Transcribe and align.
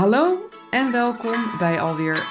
Hallo 0.00 0.48
en 0.70 0.92
welkom 0.92 1.58
bij 1.58 1.80
alweer 1.80 2.26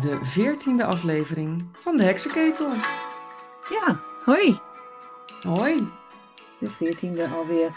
de 0.00 0.18
veertiende 0.22 0.84
aflevering 0.84 1.66
van 1.72 1.96
de 1.96 2.02
Heksenketel. 2.02 2.72
Ja, 3.70 4.00
hoi. 4.24 4.58
Hoi. 5.40 5.88
De 6.60 6.66
veertiende 6.70 7.28
alweer. 7.28 7.72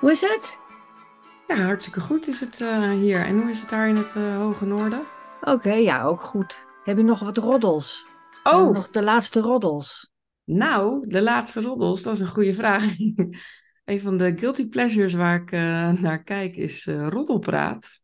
Hoe 0.00 0.10
is 0.10 0.20
het? 0.20 0.58
Ja, 1.46 1.56
hartstikke 1.56 2.00
goed 2.00 2.28
is 2.28 2.40
het 2.40 2.60
eh, 2.60 2.90
hier. 2.90 3.26
En 3.26 3.40
hoe 3.40 3.50
is 3.50 3.60
het 3.60 3.70
daar 3.70 3.88
in 3.88 3.96
het 3.96 4.12
eh, 4.16 4.36
hoge 4.36 4.64
noorden? 4.64 5.02
Oké, 5.40 5.72
ja, 5.72 6.02
ook 6.02 6.20
goed. 6.20 6.64
Heb 6.84 6.96
je 6.96 7.02
nog 7.02 7.20
wat 7.20 7.36
roddels? 7.36 8.06
Oh, 8.42 8.74
Nog 8.74 8.90
de 8.90 9.02
laatste 9.02 9.40
roddels. 9.40 10.10
nou, 10.44 11.08
de 11.08 11.22
laatste 11.22 11.60
roddels, 11.60 12.02
dat 12.02 12.14
is 12.14 12.20
een 12.20 12.26
goede 12.26 12.54
vraag. 12.54 12.84
een 13.84 14.00
van 14.00 14.18
de 14.18 14.32
guilty 14.36 14.68
pleasures 14.68 15.14
waar 15.14 15.40
ik 15.40 15.52
eh, 15.52 15.90
naar 15.90 16.22
kijk 16.22 16.56
is 16.56 16.86
roddelpraat. 16.86 18.01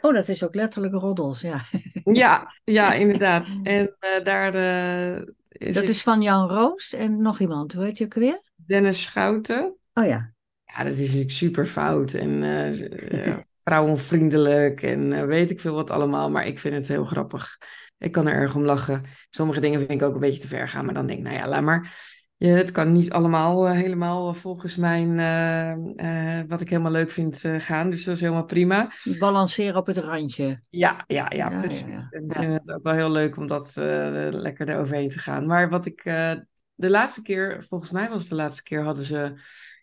Oh, 0.00 0.14
dat 0.14 0.28
is 0.28 0.44
ook 0.44 0.54
letterlijk 0.54 0.94
roddels, 0.94 1.40
ja. 1.40 1.64
Ja, 2.04 2.52
ja, 2.64 2.92
inderdaad. 3.04 3.58
En 3.62 3.96
eh, 3.98 4.24
daar 4.24 4.54
eh, 4.54 5.22
is, 5.48 5.74
Dat 5.74 5.84
is 5.84 6.02
van 6.02 6.22
Jan 6.22 6.48
Roos 6.48 6.94
en 6.94 7.22
nog 7.22 7.40
iemand. 7.40 7.72
Hoe 7.72 7.84
heet 7.84 7.98
je 7.98 8.04
ook 8.04 8.14
weer? 8.14 8.40
Dennis 8.54 9.02
Schouten. 9.02 9.76
Oh 9.94 10.06
ja. 10.06 10.32
Ja, 10.64 10.84
dat 10.84 10.92
is 10.92 11.00
natuurlijk 11.00 11.30
super 11.30 11.66
fout 11.66 12.12
en 12.12 12.42
eh, 12.42 13.36
vrouwenvriendelijk 13.64 14.82
en 14.82 15.26
weet 15.26 15.50
ik 15.50 15.60
veel 15.60 15.74
wat 15.74 15.90
allemaal. 15.90 16.30
Maar 16.30 16.46
ik 16.46 16.58
vind 16.58 16.74
het 16.74 16.88
heel 16.88 17.04
grappig. 17.04 17.58
Ik 17.98 18.12
kan 18.12 18.26
er 18.26 18.34
erg 18.34 18.54
om 18.54 18.64
lachen. 18.64 19.02
Sommige 19.30 19.60
dingen 19.60 19.78
vind 19.78 19.90
ik 19.90 20.02
ook 20.02 20.14
een 20.14 20.20
beetje 20.20 20.40
te 20.40 20.48
ver 20.48 20.68
gaan, 20.68 20.84
maar 20.84 20.94
dan 20.94 21.06
denk 21.06 21.18
ik, 21.18 21.24
nou 21.24 21.36
ja, 21.36 21.48
laat 21.48 21.62
maar. 21.62 21.94
Ja, 22.38 22.54
het 22.54 22.70
kan 22.72 22.92
niet 22.92 23.10
allemaal 23.10 23.66
eh, 23.66 23.72
helemaal 23.72 24.34
volgens 24.34 24.76
mijn, 24.76 25.18
eh, 25.18 26.38
eh, 26.40 26.44
wat 26.48 26.60
ik 26.60 26.70
helemaal 26.70 26.92
leuk 26.92 27.10
vind, 27.10 27.44
eh, 27.44 27.60
gaan. 27.60 27.90
Dus 27.90 28.04
dat 28.04 28.14
is 28.14 28.20
helemaal 28.20 28.44
prima. 28.44 28.90
Balanceren 29.18 29.76
op 29.76 29.86
het 29.86 29.96
randje. 29.96 30.60
Ja, 30.68 31.04
ja, 31.06 31.26
ja, 31.28 31.50
Ja, 31.50 31.60
precies. 31.60 31.80
ja, 31.80 31.88
ja. 31.88 32.06
En 32.10 32.24
ik 32.24 32.32
vind 32.32 32.52
het 32.52 32.70
ook 32.72 32.82
wel 32.82 32.94
heel 32.94 33.10
leuk 33.10 33.36
om 33.36 33.46
dat 33.46 33.76
eh, 33.76 34.28
lekker 34.30 34.68
eroverheen 34.68 35.08
te 35.08 35.18
gaan. 35.18 35.46
Maar 35.46 35.68
wat 35.68 35.86
ik 35.86 36.04
eh, 36.04 36.32
de 36.74 36.90
laatste 36.90 37.22
keer, 37.22 37.64
volgens 37.68 37.90
mij 37.90 38.08
was 38.08 38.20
het 38.20 38.30
de 38.30 38.36
laatste 38.36 38.62
keer, 38.62 38.82
hadden 38.82 39.04
ze 39.04 39.32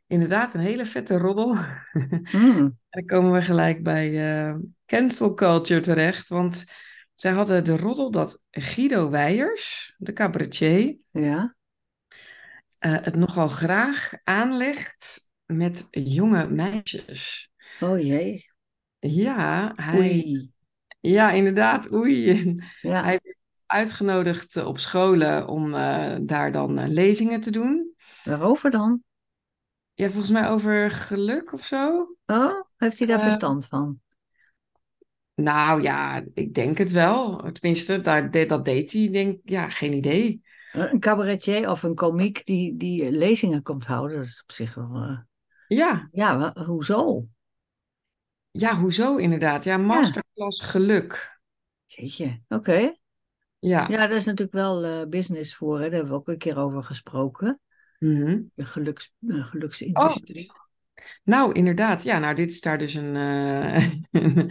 inderdaad 0.07 0.53
een 0.53 0.59
hele 0.59 0.85
vette 0.85 1.17
roddel. 1.17 1.55
En 2.31 2.79
dan 2.89 3.05
komen 3.05 3.31
we 3.31 3.41
gelijk 3.41 3.83
bij 3.83 4.37
eh, 4.47 4.55
cancel 4.85 5.33
culture 5.33 5.81
terecht. 5.81 6.29
Want 6.29 6.65
zij 7.13 7.31
hadden 7.31 7.63
de 7.63 7.77
roddel 7.77 8.11
dat 8.11 8.41
Guido 8.51 9.09
Weijers, 9.09 9.95
de 9.97 10.13
cabaretier, 10.13 10.97
Ja. 11.11 11.55
Eh, 12.79 12.97
het 13.01 13.15
nogal 13.15 13.47
graag 13.47 14.11
aanlegt 14.23 15.29
met 15.45 15.87
jonge 15.91 16.47
meisjes. 16.47 17.51
Oh 17.79 17.99
jee. 17.99 18.45
Ja, 18.99 19.73
hij, 19.75 19.97
Oei. 19.97 20.51
ja 20.99 21.31
inderdaad, 21.31 21.93
oei. 21.93 22.55
Ja. 22.81 23.03
Hij 23.03 23.19
werd 23.23 23.37
uitgenodigd 23.65 24.57
op 24.57 24.79
scholen 24.79 25.47
om 25.47 25.73
eh, 25.73 26.15
daar 26.21 26.51
dan 26.51 26.77
eh, 26.77 26.87
lezingen 26.87 27.41
te 27.41 27.51
doen. 27.51 27.93
Waarover 28.23 28.71
dan? 28.71 29.03
Ja, 29.93 30.05
volgens 30.05 30.31
mij 30.31 30.49
over 30.49 30.91
geluk 30.91 31.53
of 31.53 31.65
zo. 31.65 32.15
Oh, 32.25 32.63
heeft 32.77 32.97
hij 32.97 33.07
daar 33.07 33.21
verstand 33.21 33.65
van? 33.65 33.99
Nou 35.35 35.81
ja, 35.81 36.23
ik 36.33 36.53
denk 36.53 36.77
het 36.77 36.91
wel. 36.91 37.51
Tenminste, 37.51 38.01
daar, 38.01 38.47
dat 38.47 38.65
deed 38.65 38.91
hij. 38.91 39.01
Ik 39.01 39.13
denk, 39.13 39.39
ja, 39.43 39.69
geen 39.69 39.93
idee. 39.93 40.41
Een 40.75 40.99
cabaretier 40.99 41.69
of 41.69 41.83
een 41.83 41.95
komiek 41.95 42.45
die, 42.45 42.77
die 42.77 43.11
lezingen 43.11 43.61
komt 43.61 43.85
houden, 43.85 44.17
dat 44.17 44.25
is 44.25 44.41
op 44.43 44.51
zich 44.51 44.73
wel... 44.75 44.95
eh, 44.95 45.17
Ja, 45.67 46.09
Ja, 46.11 46.53
hoezo? 46.65 47.27
ja, 48.51 48.75
hoezo 48.79 49.15
inderdaad? 49.17 49.63
Ja, 49.63 49.77
masterclass 49.77 50.61
geluk. 50.61 51.39
Jeetje, 51.85 52.41
oké. 52.47 52.93
Ja. 53.59 53.87
Ja, 53.87 53.87
daar 53.87 54.11
is 54.11 54.25
natuurlijk 54.25 54.57
wel 54.57 54.83
eh, 54.83 55.07
business 55.07 55.55
voor, 55.55 55.75
hè? 55.75 55.83
Daar 55.83 55.91
hebben 55.91 56.11
we 56.11 56.17
ook 56.17 56.27
een 56.27 56.37
keer 56.37 56.57
over 56.57 56.83
gesproken. 56.83 57.59
Mhm. 57.99 58.41
De 58.53 58.65
geluks, 58.65 59.13
geluksindustrie. 59.27 60.51
Nou, 61.23 61.53
inderdaad. 61.53 62.03
Ja, 62.03 62.19
nou, 62.19 62.35
dit 62.35 62.51
is 62.51 62.61
daar 62.61 62.77
dus 62.77 62.93
een, 62.93 63.15
eh, 63.15 63.89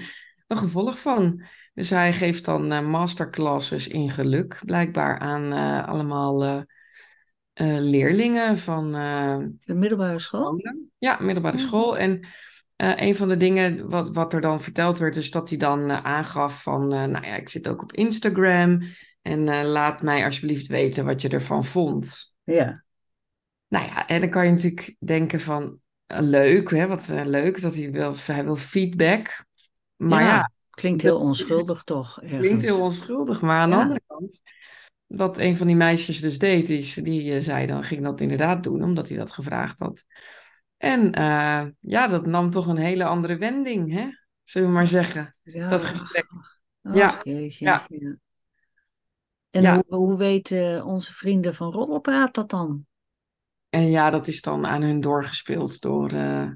een 0.46 0.56
gevolg 0.56 0.98
van. 0.98 1.42
Dus 1.74 1.90
hij 1.90 2.12
geeft 2.12 2.44
dan 2.44 2.72
eh, 2.72 2.86
masterclasses 2.86 3.88
in 3.88 4.10
geluk, 4.10 4.60
blijkbaar 4.64 5.18
aan 5.18 5.52
eh, 5.52 5.88
allemaal 5.88 6.44
eh, 6.44 6.62
leerlingen 7.78 8.58
van 8.58 8.92
De 9.60 9.74
middelbare 9.74 10.18
school? 10.18 10.60
Ja, 10.98 11.16
middelbare 11.20 11.56
Ja. 11.56 11.62
school. 11.62 11.98
En 11.98 12.26
een 12.76 13.16
van 13.16 13.28
de 13.28 13.36
dingen 13.36 13.88
wat, 13.88 14.14
wat 14.14 14.32
er 14.32 14.40
dan 14.40 14.60
verteld 14.60 14.98
werd, 14.98 15.16
is 15.16 15.30
dat 15.30 15.48
hij 15.48 15.58
dan 15.58 15.90
aangaf 15.90 16.62
van, 16.62 16.88
nou 16.88 17.26
ja, 17.26 17.36
ik 17.36 17.48
zit 17.48 17.68
ook 17.68 17.82
op 17.82 17.92
Instagram 17.92 18.80
en 19.22 19.64
laat 19.66 20.02
mij 20.02 20.24
alsjeblieft 20.24 20.66
weten 20.66 21.04
wat 21.04 21.22
je 21.22 21.28
ervan 21.28 21.64
vond. 21.64 22.36
Ja. 22.44 22.84
Nou 23.68 23.86
ja, 23.86 24.06
en 24.06 24.20
dan 24.20 24.30
kan 24.30 24.44
je 24.44 24.50
natuurlijk 24.50 24.96
denken 24.98 25.40
van, 25.40 25.78
leuk, 26.06 26.70
hè, 26.70 26.86
wat 26.86 27.12
leuk 27.24 27.60
dat 27.60 27.74
hij 27.74 27.90
wil, 27.90 28.14
hij 28.26 28.44
wil 28.44 28.56
feedback. 28.56 29.44
Maar 29.96 30.22
Ja, 30.22 30.28
ja, 30.28 30.50
Klinkt 30.70 31.02
heel 31.02 31.18
onschuldig 31.20 31.82
toch, 31.84 32.20
ergens. 32.22 32.38
klinkt 32.46 32.62
heel 32.62 32.80
onschuldig. 32.80 33.40
Maar 33.40 33.60
aan 33.60 33.70
de 33.70 33.76
Ja. 33.76 33.82
andere 33.82 34.00
kant, 34.06 34.42
wat 35.06 35.38
een 35.38 35.56
van 35.56 35.66
die 35.66 35.76
meisjes 35.76 36.20
dus 36.20 36.38
deed, 36.38 36.66
die, 36.66 37.02
die 37.02 37.34
eh, 37.34 37.40
zei 37.40 37.66
dan, 37.66 37.82
ging 37.84 38.02
dat 38.02 38.20
inderdaad 38.20 38.62
doen, 38.64 38.82
omdat 38.82 39.08
hij 39.08 39.18
dat 39.18 39.32
gevraagd 39.32 39.78
had. 39.78 40.04
En 40.76 41.12
eh, 41.12 41.66
ja, 41.80 42.06
dat 42.08 42.26
nam 42.26 42.50
toch 42.50 42.66
een 42.66 42.76
hele 42.76 43.04
andere 43.04 43.36
wending, 43.36 43.92
hè? 43.92 44.08
Zullen 44.44 44.68
we 44.68 44.74
maar 44.74 44.86
zeggen, 44.86 45.36
Ja, 45.42 45.68
dat 45.68 45.84
gesprek. 45.84 46.26
ach, 46.82 47.20
Ja, 47.20 47.20
jeetje, 47.24 47.64
ja. 47.64 47.86
ja. 47.88 48.16
En 49.50 49.64
Ja. 49.64 49.74
hoe, 49.74 49.84
hoe 49.88 50.16
weten 50.18 50.84
onze 50.84 51.14
vrienden 51.14 51.54
van 51.54 51.72
Roddelpraat 51.72 52.34
dat 52.34 52.50
dan? 52.50 52.86
En 53.70 53.90
ja, 53.90 54.10
dat 54.10 54.26
is 54.28 54.40
dan 54.40 54.66
aan 54.66 54.82
hun 54.82 55.00
doorgespeeld 55.00 55.80
door, 55.80 56.10
eh, 56.12 56.50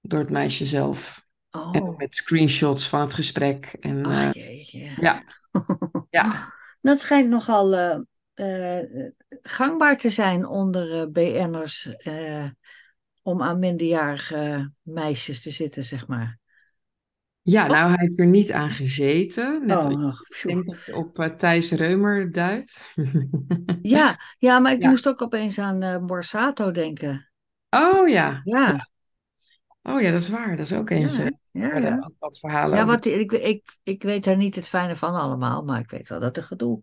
door 0.00 0.18
het 0.20 0.30
meisje 0.30 0.66
zelf. 0.66 1.26
En 1.70 1.82
Oh, 1.82 1.96
met 1.96 2.14
screenshots 2.14 2.88
van 2.88 3.00
het 3.00 3.14
gesprek. 3.14 3.64
En 3.80 4.10
eh, 4.10 4.28
ach 4.28 4.34
jeetje. 4.34 4.96
ja, 5.00 5.24
ja. 6.10 6.52
Dat 6.80 7.00
schijnt 7.00 7.28
nogal 7.28 7.74
eh, 7.76 7.98
eh, 8.78 9.10
gangbaar 9.42 9.96
te 9.96 10.10
zijn 10.10 10.46
onder 10.46 11.00
eh, 11.00 11.06
BN'ers 11.08 11.86
eh, 11.96 12.48
om 13.22 13.42
aan 13.42 13.58
minderjarige 13.58 14.72
meisjes 14.82 15.42
te 15.42 15.50
zitten, 15.50 15.84
zeg 15.84 16.06
maar. 16.06 16.38
ja, 17.42 17.66
nou, 17.66 17.88
hij 17.88 17.96
heeft 18.00 18.18
er 18.18 18.26
niet 18.26 18.52
aan 18.52 18.70
gezeten. 18.70 19.66
Net, 19.66 19.84
Oh, 19.84 19.92
ik 20.28 20.42
denk 20.46 20.66
dat 20.66 20.84
je 20.84 20.96
op 20.96 21.18
eh, 21.18 21.26
Thijs 21.34 21.70
Reumer 21.72 22.32
duidt. 22.32 22.94
Ja, 23.80 24.16
ja, 24.38 24.58
maar 24.58 24.72
ik 24.72 24.80
Ja. 24.82 24.88
moest 24.88 25.08
ook 25.08 25.22
opeens 25.22 25.58
aan 25.58 25.82
eh 25.82 26.04
Borsato 26.04 26.70
denken. 26.70 27.30
Oh 27.70 28.08
ja. 28.08 28.42
Ja, 28.42 28.88
Oh 29.88 30.00
ja, 30.00 30.10
dat 30.10 30.20
is 30.20 30.28
waar. 30.28 30.56
Dat 30.56 30.66
is 30.66 30.72
ook 30.72 30.90
eentje. 30.90 31.38
ja, 31.50 31.66
ja. 31.66 31.78
ja. 31.78 31.96
ook 32.00 32.14
wat 32.18 32.38
verhalen 32.38 32.78
Ja, 32.78 32.86
wat, 32.86 33.04
ik, 33.04 33.32
ik, 33.32 33.78
ik 33.82 34.02
weet 34.02 34.24
daar 34.24 34.36
niet 34.36 34.54
het 34.54 34.68
fijne 34.68 34.96
van 34.96 35.14
allemaal, 35.14 35.64
maar 35.64 35.80
ik 35.80 35.90
weet 35.90 36.08
wel 36.08 36.20
dat 36.20 36.36
er 36.36 36.42
gedoe 36.42 36.82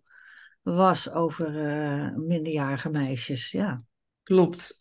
was 0.62 1.12
over 1.12 1.68
eh, 1.68 2.16
minderjarige 2.16 2.90
meisjes. 2.90 3.52
Ja, 3.52 3.84
Klopt. 4.24 4.78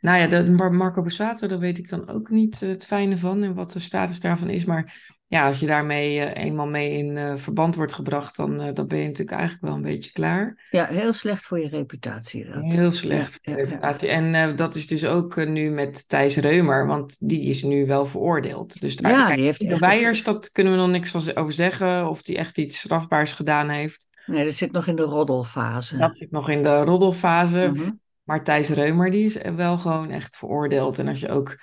Nou 0.00 0.18
ja, 0.18 0.26
de 0.26 0.50
Mar- 0.50 0.72
Marco 0.74 1.02
Borsato, 1.02 1.46
daar 1.46 1.58
weet 1.58 1.78
ik 1.78 1.88
dan 1.88 2.08
ook 2.08 2.30
niet 2.30 2.60
het 2.60 2.86
fijne 2.86 3.16
van 3.18 3.42
en 3.42 3.54
wat 3.54 3.72
de 3.72 3.78
status 3.80 4.20
daarvan 4.20 4.48
is. 4.48 4.64
Maar 4.64 5.14
ja, 5.32 5.46
als 5.46 5.60
je 5.60 5.66
daarmee 5.66 6.20
eh, 6.20 6.44
eenmaal 6.44 6.66
mee 6.66 6.90
in 6.90 7.16
eh, 7.16 7.36
verband 7.36 7.74
wordt 7.74 7.92
gebracht, 7.92 8.36
dan, 8.36 8.60
eh, 8.60 8.74
dan 8.74 8.86
ben 8.86 8.98
je 8.98 9.04
natuurlijk 9.04 9.36
eigenlijk 9.36 9.64
wel 9.64 9.74
een 9.74 9.82
beetje 9.82 10.12
klaar. 10.12 10.68
ja 10.70 10.86
heel 10.86 11.12
slecht 11.12 11.46
voor 11.46 11.60
je 11.60 11.68
reputatie. 11.68 12.44
Dat. 12.44 12.72
Heel 12.72 12.92
slecht 12.92 13.38
voor 13.42 13.52
ja, 13.52 13.58
ja. 13.58 13.64
reputatie. 13.64 14.08
En 14.08 14.56
dat 14.56 14.74
is 14.74 14.86
dus 14.86 15.06
ook 15.06 15.46
nu 15.46 15.70
met 15.70 16.08
Thijs 16.08 16.36
Reumer, 16.36 16.86
want 16.86 17.16
die 17.28 17.42
is 17.42 17.62
nu 17.62 17.86
wel 17.86 18.06
veroordeeld. 18.06 18.80
Dus 18.80 18.96
daar, 18.96 19.12
Ja, 19.12 19.24
kijk, 19.24 19.36
die 19.36 19.44
heeft 19.44 19.60
de 19.60 19.78
Weijers, 19.78 20.24
dat 20.24 20.50
kunnen 20.50 20.72
we 20.72 20.78
nog 20.78 20.90
niks 20.90 21.34
over 21.34 21.52
zeggen, 21.52 22.08
of 22.08 22.22
die 22.22 22.36
echt 22.36 22.58
iets 22.58 22.78
strafbaars 22.78 23.32
gedaan 23.32 23.68
heeft. 23.68 24.06
Nee, 24.26 24.44
dat 24.44 24.54
zit 24.54 24.72
nog 24.72 24.86
in 24.86 24.96
de 24.96 25.02
roddelfase. 25.02 25.96
Dat 25.96 26.16
zit 26.16 26.30
nog 26.30 26.50
in 26.50 26.62
de 26.62 26.82
roddelfase. 26.82 27.70
Mhm. 27.74 27.90
Maar 28.22 28.44
Thijs 28.44 28.68
Reumer, 28.68 29.10
die 29.10 29.24
is 29.24 29.38
wel 29.56 29.78
gewoon 29.78 30.10
echt 30.10 30.36
veroordeeld. 30.36 30.98
En 30.98 31.08
als 31.08 31.20
je 31.20 31.28
ook 31.28 31.56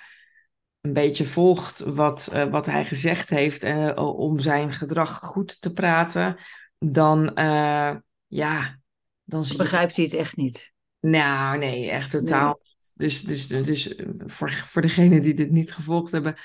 een 0.80 0.92
beetje 0.92 1.24
volgt 1.24 1.80
wat, 1.80 2.28
eh, 2.32 2.50
wat 2.50 2.66
hij 2.66 2.84
gezegd 2.84 3.30
heeft 3.30 3.62
eh, 3.62 3.92
om 3.96 4.40
zijn 4.40 4.72
gedrag 4.72 5.18
goed 5.18 5.60
te 5.60 5.72
praten, 5.72 6.36
dan, 6.78 7.34
eh, 7.34 7.96
ja, 8.26 8.78
dan 9.24 9.44
zie 9.44 9.56
je... 9.56 9.62
Begrijpt 9.62 9.96
hij 9.96 10.04
het 10.04 10.14
echt 10.14 10.36
niet? 10.36 10.72
Nou, 11.00 11.58
nee, 11.58 11.90
echt 11.90 12.10
totaal 12.10 12.60
niet. 12.62 12.94
Dus, 12.96 13.22
dus, 13.22 13.46
dus 13.46 14.00
voor, 14.26 14.50
voor 14.50 14.82
degenen 14.82 15.22
die 15.22 15.34
dit 15.34 15.50
niet 15.50 15.72
gevolgd 15.72 16.12
hebben, 16.12 16.36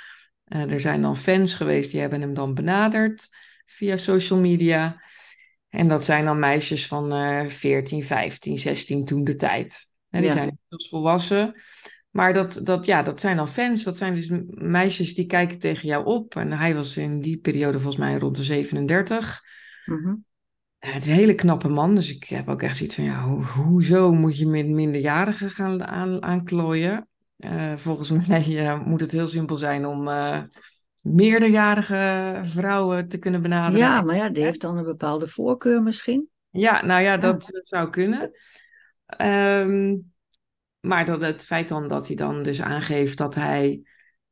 er 0.46 0.82
zijn 0.82 1.02
dan 1.02 1.16
fans 1.18 1.54
geweest 1.54 1.92
die 1.92 2.00
hebben 2.00 2.22
hem 2.22 2.34
dan 2.34 2.54
benaderd 2.54 3.30
via 3.66 3.96
social 3.98 4.40
media. 4.40 5.04
En 5.70 5.88
dat 5.88 6.06
zijn 6.06 6.26
dan 6.26 6.40
meisjes 6.40 6.88
van 6.88 7.14
eh 7.14 7.46
14, 7.46 8.04
15, 8.04 8.60
16 8.60 9.06
toen 9.06 9.24
de 9.24 9.36
tijd. 9.36 9.92
Hè, 10.10 10.20
die 10.20 10.28
Ja. 10.28 10.34
zijn 10.34 10.50
inmiddels 10.50 10.90
volwassen. 10.90 11.62
Maar 12.16 12.34
dat, 12.34 12.60
dat, 12.64 12.86
ja, 12.86 13.02
dat 13.02 13.20
zijn 13.20 13.38
dan 13.38 13.48
fans, 13.48 13.84
dat 13.84 13.98
zijn 13.98 14.16
dus 14.16 14.30
meisjes 14.50 15.16
die 15.16 15.26
kijken 15.26 15.60
tegen 15.60 15.88
jou 15.88 16.06
op. 16.06 16.36
En 16.36 16.52
hij 16.52 16.76
was 16.76 16.98
in 16.98 17.22
die 17.22 17.38
periode 17.38 17.80
volgens 17.80 18.04
mij 18.04 18.18
rond 18.18 18.36
de 18.38 18.44
37. 18.44 19.42
Mhm. 19.86 20.16
het 20.78 21.02
is 21.02 21.08
een 21.08 21.14
hele 21.14 21.36
knappe 21.36 21.68
man, 21.68 21.96
dus 21.96 22.16
ik 22.16 22.24
heb 22.24 22.50
ook 22.50 22.62
echt 22.62 22.78
zoiets 22.78 22.96
van, 22.96 23.04
ja, 23.04 23.20
ho- 23.20 23.42
hoezo 23.42 24.12
moet 24.14 24.38
je 24.38 24.48
met 24.48 24.68
minderjarigen 24.68 25.50
gaan 25.52 25.84
aan, 25.84 26.24
aanklooien? 26.24 27.08
Eh, 27.38 27.74
volgens 27.76 28.10
mij 28.28 28.66
eh, 28.66 28.86
moet 28.86 29.02
het 29.02 29.12
heel 29.12 29.28
simpel 29.28 29.58
zijn 29.58 29.86
om 29.86 30.08
eh, 30.08 30.42
meerderjarige 31.00 32.42
vrouwen 32.44 33.08
te 33.08 33.18
kunnen 33.18 33.42
benaderen. 33.42 33.86
Ja, 33.86 34.02
maar 34.02 34.16
ja, 34.16 34.30
die 34.30 34.44
heeft 34.44 34.62
dan 34.62 34.78
een 34.78 34.84
bepaalde 34.86 35.28
voorkeur 35.28 35.84
misschien. 35.84 36.28
Ja, 36.50 36.86
nou 36.86 37.02
ja, 37.02 37.18
dat 37.18 37.60
zou 37.62 37.90
kunnen. 37.90 38.32
Ehm, 39.06 39.96
maar 40.88 41.06
dat 41.06 41.22
het 41.22 41.46
feit 41.46 41.70
dan 41.70 41.88
dat 41.88 42.08
hij 42.08 42.16
dan 42.16 42.44
dus 42.44 42.62
aangeeft 42.62 43.18
dat 43.18 43.36
hij, 43.36 43.82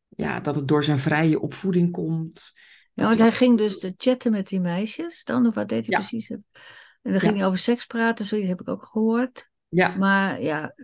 ja, 0.07 0.39
dat 0.39 0.55
het 0.55 0.67
door 0.67 0.83
zijn 0.83 0.97
vrije 0.97 1.39
opvoeding 1.39 1.91
komt. 1.91 2.51
Ja, 2.93 3.03
want 3.05 3.19
hij 3.19 3.31
ging 3.31 3.57
dus 3.57 3.79
de 3.79 3.93
chatten 3.97 4.31
met 4.31 4.47
die 4.47 4.59
meisjes 4.59 5.23
dan, 5.23 5.47
of 5.47 5.55
wat 5.55 5.69
deed 5.69 5.85
hij 5.87 5.89
Ja. 5.89 5.97
precies? 5.97 6.29
En 6.29 6.43
dan 7.01 7.19
ging 7.19 7.31
Ja. 7.31 7.37
hij 7.37 7.47
over 7.47 7.59
seks 7.59 7.85
praten, 7.85 8.25
zoiets 8.25 8.47
heb 8.47 8.61
ik 8.61 8.67
ook 8.67 8.85
gehoord. 8.85 9.49
Ja, 9.69 9.95
Maar 9.97 10.41
ja, 10.41 10.75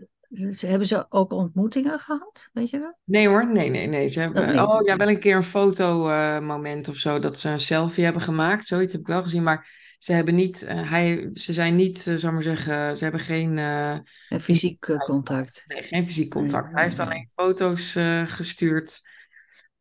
ze, 0.51 0.65
hebben 0.67 0.87
ze 0.87 1.05
ook 1.09 1.31
ontmoetingen 1.31 1.99
gehad, 1.99 2.49
weet 2.53 2.69
je 2.69 2.79
dat? 2.79 2.95
nee 3.03 3.27
hoor, 3.27 3.51
nee, 3.51 3.69
nee, 3.69 3.87
nee. 3.87 4.07
Ze 4.07 4.19
hebben, 4.19 4.45
Dat 4.45 4.51
niet. 4.55 4.75
oh 4.75 4.85
ja, 4.85 4.95
wel 4.97 5.07
een 5.07 5.19
keer 5.19 5.35
een 5.35 5.43
fotomoment 5.43 6.87
of 6.87 6.95
zo, 6.95 7.19
dat 7.19 7.39
ze 7.39 7.49
een 7.49 7.59
selfie 7.59 8.03
hebben 8.03 8.21
gemaakt. 8.21 8.67
Zoiets 8.67 8.91
heb 8.91 9.01
ik 9.01 9.07
wel 9.07 9.21
gezien, 9.21 9.43
maar 9.43 9.69
ze 9.97 10.13
hebben 10.13 10.35
niet, 10.35 10.63
eh, 10.63 10.89
hij, 10.89 11.29
ze 11.33 11.53
zijn 11.53 11.75
niet, 11.75 12.07
eh, 12.07 12.15
zal 12.15 12.31
maar 12.31 12.43
zeggen, 12.43 12.97
ze 12.97 13.03
hebben 13.03 13.21
geen, 13.21 13.57
eh, 13.57 13.91
En 14.29 14.41
fysiek 14.41 14.87
eh, 14.87 14.97
contact. 14.97 15.63
nee, 15.67 15.83
geen 15.83 16.05
fysiek 16.05 16.29
contact. 16.29 16.65
Nee, 16.65 16.73
Hij 16.73 16.83
heeft 16.83 16.99
alleen 16.99 17.29
foto's 17.29 17.95
eh, 17.95 18.25
gestuurd. 18.25 19.07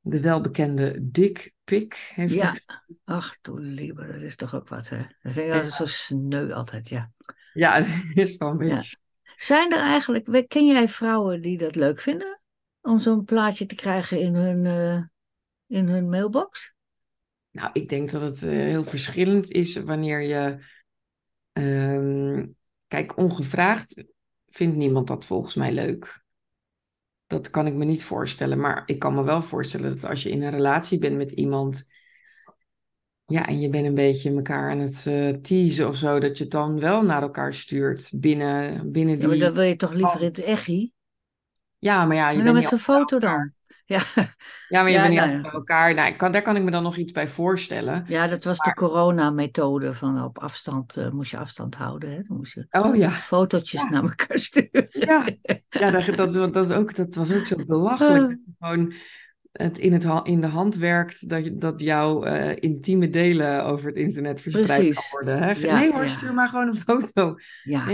De 0.00 0.20
welbekende 0.20 0.98
dick 1.02 1.52
pic 1.64 2.12
heeft 2.14 2.34
Ja. 2.34 2.52
Ach, 3.04 3.36
doe 3.40 3.60
liever, 3.60 4.12
dat 4.12 4.22
is 4.22 4.36
toch 4.36 4.54
ook 4.54 4.68
wat, 4.68 4.88
hè? 4.88 4.96
Dat 4.96 5.32
vind 5.32 5.46
ik 5.46 5.52
altijd 5.52 5.72
zo 5.72 5.86
sneu 5.86 6.52
altijd, 6.52 6.88
ja. 6.88 7.10
Ja, 7.52 7.78
dat 8.14 8.26
is 8.28 8.36
wel 8.36 8.48
een 8.60 8.66
Ja. 8.66 8.82
Zijn 9.38 9.72
er 9.72 9.80
eigenlijk, 9.80 10.48
ken 10.48 10.66
jij 10.66 10.88
vrouwen 10.88 11.42
die 11.42 11.58
dat 11.58 11.74
leuk 11.74 12.00
vinden? 12.00 12.40
Om 12.80 12.98
zo'n 12.98 13.24
plaatje 13.24 13.66
te 13.66 13.74
krijgen 13.74 14.20
in 14.20 14.34
hun, 14.34 14.66
eh, 14.66 15.02
in 15.78 15.88
hun 15.88 16.08
mailbox? 16.08 16.74
Nou, 17.50 17.70
ik 17.72 17.88
denk 17.88 18.10
dat 18.10 18.20
het 18.20 18.42
eh, 18.42 18.50
heel 18.50 18.84
verschillend 18.84 19.50
is 19.50 19.76
wanneer 19.76 20.20
je. 20.22 20.58
ehm, 21.52 22.46
kijk, 22.86 23.16
ongevraagd 23.16 24.04
vindt 24.46 24.76
niemand 24.76 25.06
dat 25.06 25.24
volgens 25.24 25.54
mij 25.54 25.72
leuk. 25.72 26.22
Dat 27.26 27.50
kan 27.50 27.66
ik 27.66 27.74
me 27.74 27.84
niet 27.84 28.04
voorstellen. 28.04 28.60
Maar 28.60 28.82
ik 28.86 28.98
kan 28.98 29.14
me 29.14 29.22
wel 29.22 29.42
voorstellen 29.42 29.90
dat 29.90 30.04
als 30.04 30.22
je 30.22 30.30
in 30.30 30.42
een 30.42 30.50
relatie 30.50 30.98
bent 30.98 31.16
met 31.16 31.32
iemand. 31.32 31.92
Ja, 33.28 33.46
en 33.46 33.60
je 33.60 33.68
bent 33.68 33.86
een 33.86 33.94
beetje 33.94 34.34
elkaar 34.34 34.70
aan 34.70 34.78
het 34.78 35.06
eh 35.06 35.28
teasen 35.28 35.88
of 35.88 35.96
zo, 35.96 36.18
dat 36.18 36.36
je 36.38 36.42
het 36.44 36.52
dan 36.52 36.80
wel 36.80 37.02
naar 37.02 37.22
elkaar 37.22 37.54
stuurt 37.54 38.10
binnen, 38.14 38.92
binnen 38.92 39.14
Ja, 39.16 39.20
die. 39.20 39.28
maar 39.28 39.38
dan 39.38 39.52
wil 39.54 39.62
je 39.62 39.76
toch 39.76 39.92
liever 39.92 40.20
in 40.20 40.26
het 40.26 40.38
echi? 40.42 40.92
Ja, 41.78 42.04
maar 42.06 42.16
ja, 42.16 42.30
je 42.30 42.34
Maar 42.36 42.42
bent 42.42 42.46
dan 42.46 42.54
niet 42.54 42.62
met 42.62 42.68
zo'n 42.68 42.78
foto 42.78 43.18
dan. 43.18 43.52
Ja, 43.86 44.00
Ja, 44.68 44.82
maar 44.82 44.90
je 44.90 44.94
Ja, 44.94 45.02
bent 45.02 45.14
niet 45.14 45.22
nou 45.22 45.42
bij 45.42 45.50
elkaar. 45.50 45.94
Nou, 45.94 46.14
kan, 46.16 46.32
daar 46.32 46.42
kan 46.42 46.56
ik 46.56 46.62
me 46.62 46.70
dan 46.70 46.82
nog 46.82 46.96
iets 46.96 47.12
bij 47.12 47.28
voorstellen. 47.28 48.06
ja, 48.06 48.26
dat 48.26 48.44
was 48.44 48.58
de 48.60 48.74
corona-methode 48.74 49.94
van 49.94 50.24
op 50.24 50.38
afstand, 50.38 50.96
eh, 50.96 51.10
moest 51.10 51.30
je 51.30 51.36
afstand 51.38 51.74
houden. 51.74 52.10
Hè? 52.10 52.22
Dan 52.22 52.36
moest 52.36 52.54
je 52.54 52.66
Oh 52.70 52.96
ja. 52.96 53.10
fotootjes 53.10 53.80
Ja. 53.80 53.90
naar 53.90 54.02
elkaar 54.02 54.38
sturen. 54.48 54.88
Ja, 54.92 55.28
ja 55.76 55.90
dat, 55.90 56.06
dat, 56.16 56.32
dat, 56.54 56.56
is 56.70 56.70
ook, 56.76 56.94
dat 56.94 57.14
was 57.14 57.32
ook 57.32 57.46
zo 57.46 57.64
belachelijk. 57.64 58.28
Je 58.28 58.38
gewoon 58.58 58.92
het 59.52 59.78
in, 59.78 59.92
het 59.92 60.06
in 60.22 60.40
de 60.40 60.46
hand 60.46 60.76
werkt 60.76 61.28
dat, 61.28 61.60
dat 61.60 61.80
jouw 61.80 62.24
eh, 62.24 62.56
intieme 62.60 63.10
delen 63.10 63.64
over 63.64 63.86
het 63.86 63.96
internet 63.96 64.40
verspreid 64.40 64.66
Precies. 64.66 64.94
kan 64.94 65.04
worden. 65.10 65.42
Hè? 65.42 65.52
Ja, 65.52 65.78
nee 65.78 65.92
hoor, 65.92 66.02
ja. 66.02 66.06
stuur 66.06 66.34
maar 66.34 66.48
gewoon 66.48 66.66
een 66.66 66.74
foto. 66.74 67.34
Ja, 67.64 67.86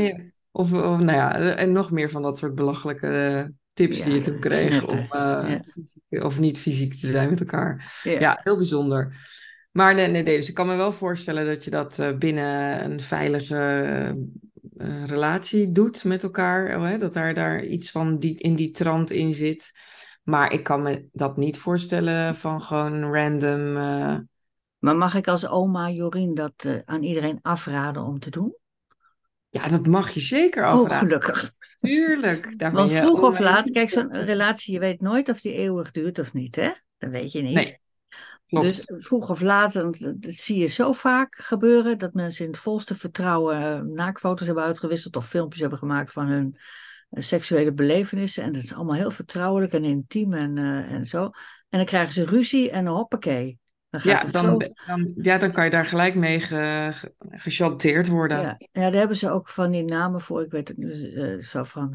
of, 0.51 0.73
of 0.73 0.99
nou 0.99 1.12
ja, 1.12 1.39
en 1.56 1.73
nog 1.73 1.91
meer 1.91 2.11
van 2.11 2.23
dat 2.23 2.39
soort 2.39 2.55
belachelijke 2.55 3.06
eh, 3.06 3.45
tips 3.73 4.05
die 4.05 4.15
je 4.15 4.21
toen 4.21 4.39
kreeg 4.39 4.87
om 4.87 5.06
eh, 5.11 6.25
of 6.25 6.41
niet 6.41 6.59
fysiek 6.59 6.95
te 6.95 7.11
zijn 7.11 7.31
met 7.31 7.41
elkaar. 7.41 8.01
ja. 8.03 8.41
Heel 8.43 8.56
bijzonder. 8.56 9.15
Maar 9.75 9.95
nee, 9.95 10.06
nee, 10.06 10.23
nee, 10.23 10.37
dus 10.37 10.49
ik 10.49 10.55
kan 10.55 10.67
me 10.67 10.77
wel 10.77 10.93
voorstellen 10.93 11.47
dat 11.47 11.65
je 11.65 11.71
dat 11.71 11.99
eh, 11.99 12.17
binnen 12.17 12.85
een 12.85 13.01
veilige 13.01 13.56
eh, 14.77 15.05
relatie 15.06 15.73
doet 15.73 16.05
met 16.05 16.23
elkaar. 16.23 16.77
oh, 16.77 16.85
hè, 16.85 16.99
dat 16.99 17.12
daar, 17.12 17.35
daar 17.35 17.65
iets 17.65 17.91
van 17.91 18.19
die, 18.19 18.39
in 18.39 18.55
die 18.55 18.71
trant 18.71 19.11
in 19.11 19.35
zit. 19.35 19.73
Maar 20.25 20.53
ik 20.53 20.62
kan 20.62 20.82
me 20.82 21.09
dat 21.12 21.37
niet 21.37 21.59
voorstellen 21.59 22.35
van 22.35 22.62
gewoon 22.62 23.12
random. 23.15 23.76
eh, 23.76 24.17
Maar 24.79 24.97
mag 24.97 25.15
ik 25.15 25.29
als 25.29 25.47
oma 25.47 25.91
Jorien 25.91 26.35
dat 26.35 26.65
eh, 26.65 26.79
aan 26.85 27.03
iedereen 27.03 27.38
afraden 27.43 28.03
om 28.03 28.19
te 28.19 28.31
doen? 28.31 28.56
ja, 29.49 29.69
dat 29.69 29.87
mag 29.87 30.11
je 30.11 30.21
zeker 30.21 30.65
Oh, 30.65 30.71
afraden. 30.71 30.99
gelukkig. 31.09 31.53
Tuurlijk. 31.81 32.59
Daar 32.59 32.73
Want 32.73 32.93
vroeg 32.93 33.21
of 33.21 33.38
laat, 33.38 33.71
kijk, 33.71 33.91
zo'n 33.91 34.12
relatie, 34.12 34.73
je 34.73 34.79
weet 34.81 35.00
nooit 35.00 35.29
of 35.29 35.41
die 35.41 35.53
eeuwig 35.55 35.91
duurt 35.91 36.19
of 36.19 36.32
niet, 36.32 36.56
hè? 36.56 36.70
Dat 36.99 37.11
weet 37.11 37.32
je 37.32 37.43
niet. 37.43 37.55
Nee, 37.55 37.79
klopt. 38.47 38.67
Dus 38.67 38.93
vroeg 39.05 39.31
of 39.31 39.41
laat, 39.41 39.73
dat 39.73 39.97
dat 39.99 40.32
zie 40.32 40.59
je 40.59 40.67
zo 40.67 40.93
vaak 40.93 41.37
gebeuren, 41.38 41.99
dat 41.99 42.15
mensen 42.15 42.44
in 42.44 42.50
het 42.50 42.61
volste 42.61 42.94
vertrouwen 42.94 43.56
eh, 43.62 43.81
naaktfoto's 43.81 44.47
hebben 44.47 44.65
uitgewisseld 44.65 45.17
of 45.17 45.29
filmpjes 45.29 45.61
hebben 45.61 45.79
gemaakt 45.79 46.12
van 46.12 46.27
hun 46.27 46.56
seksuele 47.22 47.72
belevenissen. 47.72 48.43
En 48.43 48.52
dat 48.52 48.62
is 48.62 48.75
allemaal 48.75 48.94
heel 48.94 49.11
vertrouwelijk 49.11 49.72
en 49.72 49.84
intiem 49.84 50.32
en, 50.32 50.58
eh, 50.58 50.93
en 50.93 51.06
zo. 51.06 51.22
En 51.69 51.78
dan 51.78 51.84
krijgen 51.84 52.12
ze 52.12 52.25
ruzie 52.25 52.70
en 52.70 52.87
hoppakee. 52.87 53.58
Dan 53.90 54.00
gaat 54.02 54.12
ja, 54.12 54.25
het 54.25 54.32
dan, 54.32 54.44
zo. 54.44 54.58
dan, 54.87 55.12
ja, 55.16 55.38
dan 55.38 55.52
kan 55.52 55.64
je 55.64 55.70
daar 55.70 55.87
gelijk 55.87 56.14
mee 56.14 56.40
ge, 56.40 58.08
worden. 58.08 58.40
Ja, 58.40 58.56
ja, 58.58 58.81
daar 58.90 58.93
hebben 58.93 59.16
ze 59.16 59.31
ook 59.31 59.49
van 59.49 59.70
die 59.70 59.84
namen 59.84 60.20
voor. 60.20 60.43
Ik 60.43 60.50
weet 60.50 60.69
het 60.69 60.76
nu, 60.76 61.12
eh, 61.12 61.38
zo 61.38 61.64
van 61.64 61.90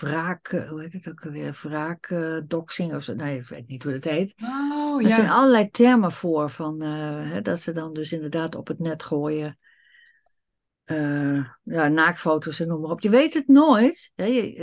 wraak, 0.00 0.48
eh, 0.48 0.68
hoe 0.68 0.80
heet 0.80 0.92
het 0.92 1.08
ook 1.08 1.24
alweer? 1.24 1.58
Wraakdoxing 1.62 2.94
of 2.94 3.02
zo. 3.02 3.14
Nee, 3.14 3.38
ik 3.38 3.48
weet 3.48 3.68
niet 3.68 3.82
hoe 3.82 3.92
dat 3.92 4.04
heet. 4.04 4.34
Oh 4.42 5.04
Er 5.04 5.10
zijn 5.10 5.30
allerlei 5.30 5.70
termen 5.70 6.12
voor, 6.12 6.50
van, 6.50 6.82
hè, 6.82 7.42
dat 7.42 7.60
ze 7.60 7.72
dan 7.72 7.92
dus 7.92 8.12
inderdaad 8.12 8.54
op 8.54 8.68
het 8.68 8.78
net 8.78 9.02
gooien. 9.02 9.58
Eh, 10.84 11.44
ja, 11.62 11.88
naaktfoto's 11.88 12.60
en 12.60 12.68
noem 12.68 12.80
maar 12.80 12.90
op. 12.90 13.00
Je 13.00 13.10
weet 13.10 13.34
het 13.34 13.48
nooit. 13.48 14.12
Hè? 14.14 14.24
Je- 14.24 14.56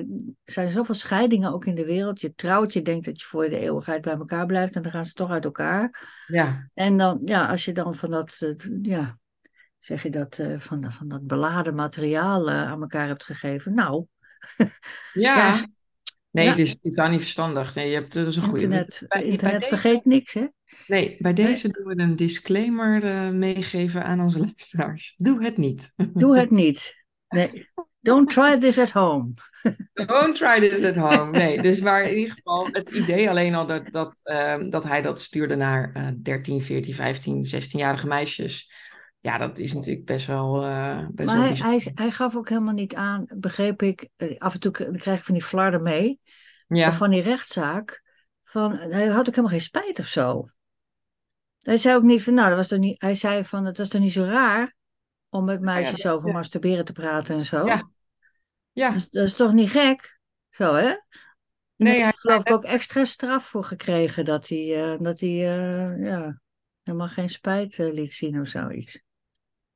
er 0.44 0.54
zijn 0.54 0.70
zoveel 0.70 0.96
scheidingen 0.96 1.54
ook 1.54 1.66
in 1.66 1.76
de 1.76 1.86
wereld. 1.86 2.22
Je 2.22 2.34
trouwt, 2.34 2.74
je 2.74 2.82
denkt 2.82 3.06
dat 3.06 3.20
je 3.20 3.26
voor 3.26 3.50
de 3.50 3.60
eeuwigheid 3.60 4.02
bij 4.02 4.14
elkaar 4.14 4.46
blijft 4.46 4.76
en 4.76 4.82
dan 4.82 4.92
gaan 4.92 5.06
ze 5.06 5.14
toch 5.14 5.30
uit 5.30 5.44
elkaar. 5.46 6.08
Ja. 6.28 6.70
En 6.74 6.98
dan, 6.98 7.22
ja, 7.26 7.48
als 7.48 7.66
je 7.66 7.72
dan 7.72 7.96
van 7.96 8.12
dat, 8.12 8.38
eh, 8.40 8.54
ja, 8.82 9.18
zeg 9.80 10.04
je 10.04 10.10
dat, 10.10 10.38
eh, 10.38 10.60
van, 10.60 10.92
van 10.92 11.08
dat 11.08 11.28
beladen 11.28 11.76
materiaal 11.76 12.50
eh, 12.50 12.56
aan 12.72 12.82
elkaar 12.82 13.08
hebt 13.08 13.24
gegeven. 13.24 13.74
Nou, 13.74 14.06
Ja. 14.58 14.70
Ja. 15.14 15.66
Nee, 16.32 16.46
Ja. 16.46 16.52
het 16.52 16.60
is 16.60 16.78
totaal 16.82 17.10
niet 17.10 17.20
verstandig. 17.22 17.76
Nee, 17.76 17.88
je 17.90 17.94
hebt, 17.96 18.14
dat 18.14 18.28
is 18.28 18.36
een 18.36 18.44
goede. 18.44 18.64
internet, 18.64 19.04
bij- 19.08 19.20
bij 19.22 19.30
internet 19.30 19.62
deze- 19.62 19.68
vergeet 19.78 20.06
niks, 20.06 20.34
hè? 20.34 20.46
Nee, 20.88 21.16
bij 21.20 21.34
deze 21.34 21.70
doen 21.70 21.86
we 21.96 22.02
een 22.04 22.16
disclaimer 22.16 23.04
eh, 23.04 23.30
meegeven 23.30 24.04
aan 24.04 24.22
onze 24.22 24.40
luisteraars. 24.46 25.14
Doe 25.18 25.44
het 25.44 25.58
niet. 25.58 25.94
Doe 26.14 26.38
het 26.38 26.52
niet. 26.52 27.04
Nee. 27.30 27.70
Don't 28.00 28.30
try 28.30 28.58
this 28.58 28.78
at 28.80 28.92
home. 28.92 29.34
Don't 29.94 30.36
try 30.36 30.70
this 30.70 30.84
at 30.84 30.96
home. 30.96 31.32
Nee, 31.40 31.62
dus 31.62 31.82
maar 31.82 32.04
in 32.04 32.18
ieder 32.18 32.34
geval 32.36 32.68
het 32.72 32.90
idee 32.90 33.30
alleen 33.30 33.56
al 33.56 33.66
dat, 33.66 33.84
dat, 33.92 34.20
ehm, 34.24 34.70
dat 34.70 34.84
hij 34.84 35.02
dat 35.02 35.22
stuurde 35.22 35.56
naar 35.56 35.92
eh 35.94 36.08
13, 36.22 36.62
14, 36.62 36.94
15, 36.94 37.46
16-jarige 37.46 38.08
meisjes. 38.08 38.72
Ja, 39.22 39.38
dat 39.38 39.60
is 39.60 39.74
natuurlijk 39.74 40.06
best 40.06 40.28
wel, 40.28 40.64
eh 40.66 41.08
best 41.12 41.30
Maar 41.30 41.38
wel 41.40 41.48
hij, 41.48 41.56
hij, 41.58 41.92
hij 41.96 42.12
gaf 42.12 42.36
ook 42.36 42.50
helemaal 42.50 42.74
niet 42.74 42.96
aan, 42.96 43.26
begreep 43.38 43.82
ik. 43.82 44.10
eh, 44.16 44.38
Af 44.38 44.54
en 44.54 44.60
toe 44.60 44.72
krijg 44.72 45.20
ik 45.20 45.26
van 45.26 45.34
die 45.34 45.44
flarden 45.44 45.84
mee. 45.84 46.20
Ja, 46.68 46.88
Of 46.88 46.98
van 46.98 47.10
die 47.10 47.22
rechtszaak. 47.22 48.04
Van, 48.44 48.72
hij 48.76 49.06
had 49.08 49.20
ook 49.20 49.36
helemaal 49.36 49.50
geen 49.50 49.62
spijt 49.62 50.00
of 50.00 50.06
zo. 50.08 50.44
Hij 51.60 51.78
zei 51.78 51.96
ook 51.96 52.04
niet 52.04 52.24
van, 52.24 52.34
nou, 52.34 52.48
dat 52.48 52.58
was 52.58 52.68
toch 52.68 52.80
niet. 52.80 53.02
Hij 53.02 53.16
zei 53.16 53.44
van, 53.46 53.66
het 53.66 53.78
was 53.78 53.88
toch 53.88 54.02
niet 54.02 54.14
zo 54.14 54.24
raar 54.24 54.76
om 55.30 55.46
met 55.46 55.62
meisjes 55.62 56.02
dat- 56.02 56.14
over 56.14 56.32
masturberen 56.34 56.86
te 56.86 56.92
praten 56.94 57.36
en 57.36 57.46
zo. 57.46 57.66
Ja. 57.66 57.90
ja. 58.72 58.92
Dus 58.92 59.10
dat 59.10 59.26
is 59.26 59.34
toch 59.36 59.54
niet 59.54 59.70
gek? 59.70 60.20
Zo, 60.50 60.74
hè? 60.74 60.94
Nee, 61.76 61.94
hij 61.96 62.04
heeft 62.04 62.20
geloof 62.22 62.40
ik 62.40 62.52
ook 62.52 62.64
extra 62.64 63.06
straf 63.06 63.46
voor 63.46 63.64
gekregen 63.64 64.26
dat 64.26 64.48
hij, 64.48 64.92
eh, 64.94 65.00
dat 65.00 65.20
hij 65.20 65.30
eh, 65.30 66.06
ja, 66.06 66.42
helemaal 66.84 67.08
geen 67.08 67.30
spijt 67.30 67.80
eh, 67.80 67.94
liet 67.94 68.14
zien 68.14 68.40
of 68.42 68.48
zoiets. 68.48 69.02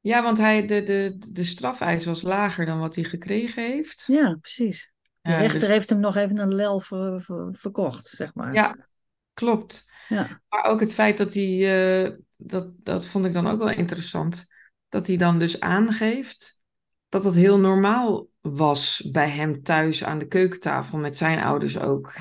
Ja, 0.05 0.23
want 0.23 0.37
hij, 0.37 0.65
de, 0.65 0.83
de, 0.83 1.17
de 1.31 1.43
strafeis 1.43 2.05
was 2.05 2.21
lager 2.21 2.65
dan 2.65 2.79
wat 2.79 2.95
hij 2.95 3.03
gekregen 3.03 3.63
heeft. 3.63 4.03
Ja, 4.07 4.37
precies. 4.41 4.91
De 5.21 5.29
Ja, 5.29 5.37
rechter 5.37 5.59
dus- 5.59 5.69
heeft 5.69 5.89
hem 5.89 5.99
nog 5.99 6.15
even 6.15 6.37
een 6.37 6.55
lel 6.55 6.79
ver- 6.79 7.21
ver- 7.21 7.49
verkocht, 7.51 8.07
zeg 8.07 8.33
maar. 8.33 8.53
Ja, 8.53 8.87
klopt. 9.33 9.91
Ja. 10.07 10.41
Maar 10.49 10.63
ook 10.63 10.79
het 10.79 10.93
feit 10.93 11.17
dat 11.17 11.33
hij, 11.33 12.03
eh, 12.05 12.11
dat, 12.35 12.67
dat 12.75 13.07
vond 13.07 13.25
ik 13.25 13.33
dan 13.33 13.47
ook 13.47 13.57
wel 13.59 13.69
interessant, 13.69 14.45
dat 14.89 15.07
hij 15.07 15.17
dan 15.17 15.39
dus 15.39 15.59
aangeeft 15.59 16.63
dat 17.09 17.23
het 17.23 17.35
heel 17.35 17.59
normaal 17.59 18.27
was 18.41 19.09
bij 19.11 19.29
hem 19.29 19.63
thuis 19.63 20.03
aan 20.03 20.19
de 20.19 20.27
keukentafel 20.27 20.97
met 20.97 21.17
zijn 21.17 21.39
ouders 21.39 21.79
ook. 21.79 22.13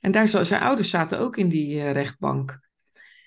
En 0.00 0.12
daar, 0.12 0.28
zijn 0.28 0.62
ouders 0.62 0.90
zaten 0.90 1.18
ook 1.18 1.36
in 1.36 1.48
die 1.48 1.80
eh, 1.80 1.90
rechtbank. 1.90 2.60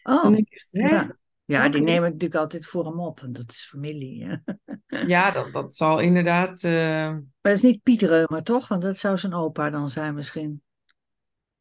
Oh, 0.04 0.38
ik 0.38 0.66
hè? 0.72 1.04
Ja. 1.46 1.70
Die 1.70 1.82
nemen 1.82 2.04
het 2.04 2.14
natuurlijk 2.14 2.42
altijd 2.42 2.66
voor 2.66 2.86
hem 2.86 3.00
op. 3.00 3.20
En 3.20 3.34
dat 3.34 3.52
is 3.52 3.68
familie. 3.70 4.26
Hè? 4.26 4.36
Ja, 5.08 5.32
dat, 5.32 5.54
dat 5.54 5.76
zal 5.76 6.00
inderdaad... 6.00 6.64
eh, 6.64 6.72
Maar 7.12 7.24
dat 7.42 7.54
is 7.54 7.62
niet 7.62 7.84
Piet 7.84 8.02
Reumer, 8.02 8.44
toch? 8.44 8.68
Want 8.68 8.82
dat 8.82 8.98
zou 8.98 9.18
zijn 9.18 9.34
opa 9.34 9.70
dan 9.70 9.90
zijn 9.90 10.14
misschien. 10.14 10.62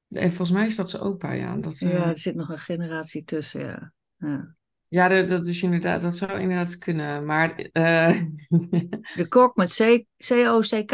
en 0.08 0.28
volgens 0.28 0.50
mij 0.50 0.66
is 0.66 0.76
dat 0.76 0.90
zijn 0.90 1.02
opa, 1.02 1.32
ja. 1.32 1.56
Dat, 1.56 1.80
eh, 1.80 1.92
Ja, 1.92 2.06
er 2.08 2.18
zit 2.18 2.34
nog 2.34 2.48
een 2.48 2.58
generatie 2.58 3.24
tussen, 3.24 3.60
ja. 3.60 3.92
ja. 4.16 4.54
ja, 4.88 5.08
dat, 5.08 5.28
dat 5.28 5.46
is 5.46 5.62
inderdaad... 5.62 6.00
Dat 6.00 6.16
zou 6.16 6.40
inderdaad 6.40 6.78
kunnen. 6.78 7.24
Maar... 7.24 7.54
eh, 7.56 8.22
De 9.16 9.26
kok 9.28 9.56
met 9.56 9.74
C- 9.74 10.04
C-O-C-K. 10.26 10.90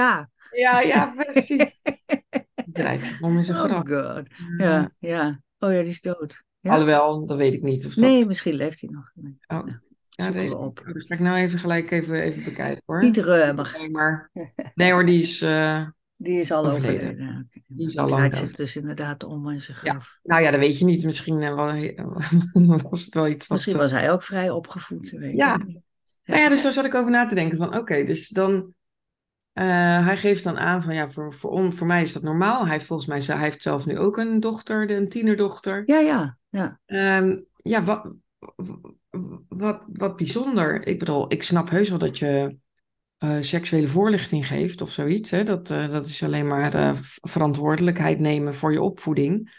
ja, 0.51 0.81
ja, 0.81 1.13
precies. 1.17 1.81
Draait 2.73 3.05
zich 3.05 3.21
om 3.21 3.37
in 3.37 3.45
zijn 3.45 3.59
Oh 3.73 3.81
god. 3.85 4.27
Ja, 4.59 4.93
ja. 4.99 5.41
Oh 5.59 5.73
ja, 5.73 5.81
die 5.81 5.91
is 5.91 6.01
dood. 6.01 6.43
Ja. 6.61 6.71
Alhoewel, 6.73 7.27
dat 7.27 7.37
weet 7.37 7.55
ik 7.55 7.63
niet 7.63 7.87
of 7.87 7.95
dat... 7.95 8.05
Nee, 8.05 8.27
misschien 8.27 8.55
leeft 8.55 8.81
hij 8.81 8.91
nog. 8.93 9.11
Nee. 9.15 9.37
Oh, 9.47 9.67
ja, 10.09 10.31
deze, 10.31 10.49
we 10.49 10.57
op. 10.57 10.81
oh, 10.87 10.95
dat 10.95 11.03
ga 11.07 11.15
ik 11.15 11.21
nou 11.21 11.37
even 11.37 11.59
gelijk 11.59 11.91
even, 11.91 12.23
even 12.23 12.45
bekijken 12.45 12.83
hoor. 12.87 13.01
Piet 13.01 13.17
Reumer. 13.17 13.75
Nee, 13.79 13.91
maar, 13.91 14.31
nee 14.75 14.93
hoor, 14.93 15.07
die 15.07 15.19
is... 15.21 15.43
eh, 15.43 15.87
Die 16.17 16.39
is 16.41 16.53
al 16.53 16.67
Overleden. 16.67 17.51
Die 17.67 17.87
is 17.87 17.95
Hij 17.95 18.03
al 18.05 18.09
lang 18.11 18.21
draait 18.33 18.37
zich 18.49 18.57
dus 18.57 18.77
inderdaad 18.77 19.25
om 19.25 19.49
in 19.51 19.61
zijn 19.61 19.77
Ja. 19.83 19.91
graf. 19.91 20.19
nou 20.23 20.43
ja, 20.43 20.51
dat 20.51 20.61
weet 20.61 20.79
je 20.79 20.85
niet. 20.85 21.05
Misschien 21.05 21.43
eh, 21.43 21.55
was 22.91 23.05
het 23.05 23.15
wel 23.15 23.29
iets 23.29 23.47
wat... 23.47 23.59
Misschien 23.59 23.75
eh, 23.75 23.81
was 23.81 23.91
hij 23.91 24.13
ook 24.13 24.23
vrij 24.23 24.51
opgevoed. 24.51 25.11
Weet 25.11 25.33
ik 25.33 25.37
Ja. 25.39 25.57
niet. 25.57 25.83
Nou 26.25 26.41
ja, 26.41 26.49
dus 26.49 26.63
daar 26.63 26.73
zat 26.73 26.85
ik 26.85 26.95
over 26.95 27.11
na 27.11 27.27
te 27.27 27.35
denken 27.35 27.59
van, 27.59 27.77
oké, 27.77 28.05
dus 28.05 28.29
dan... 28.29 28.75
eh, 29.61 30.05
hij 30.07 30.17
geeft 30.17 30.45
dan 30.45 30.59
aan 30.59 30.83
van, 30.83 30.95
ja, 30.95 31.11
voor, 31.11 31.33
voor, 31.33 31.51
on, 31.51 31.73
voor 31.73 31.87
mij 31.87 32.03
is 32.03 32.13
dat 32.13 32.23
normaal. 32.23 32.63
Hij 32.63 32.73
heeft 32.73 32.85
volgens 32.85 33.09
mij, 33.09 33.37
hij 33.37 33.45
heeft 33.45 33.63
zelf 33.63 33.87
nu 33.87 33.99
ook 33.99 34.17
een 34.17 34.41
dochter, 34.41 34.91
een 34.91 35.09
tienerdochter. 35.09 35.83
Ja, 35.87 35.99
ja, 35.99 36.39
ja. 36.49 36.81
Ehm, 36.87 37.41
ja, 37.57 37.83
wat, 37.83 38.13
wat, 39.49 39.83
wat 39.93 40.17
bijzonder. 40.17 40.87
Ik 40.87 40.99
bedoel, 40.99 41.33
ik 41.33 41.43
snap 41.43 41.71
heus 41.71 41.89
wel 41.89 41.99
dat 41.99 42.19
je 42.19 42.57
eh, 43.19 43.37
seksuele 43.41 43.89
voorlichting 43.89 44.47
geeft 44.47 44.81
of 44.81 44.91
zoiets. 44.91 45.31
Hè? 45.31 45.45
Dat, 45.45 45.71
eh, 45.71 45.91
dat 45.91 46.07
is 46.07 46.23
alleen 46.23 46.47
maar 46.47 46.95
verantwoordelijkheid 47.21 48.19
nemen 48.19 48.55
voor 48.55 48.73
je 48.73 48.83
opvoeding. 48.83 49.59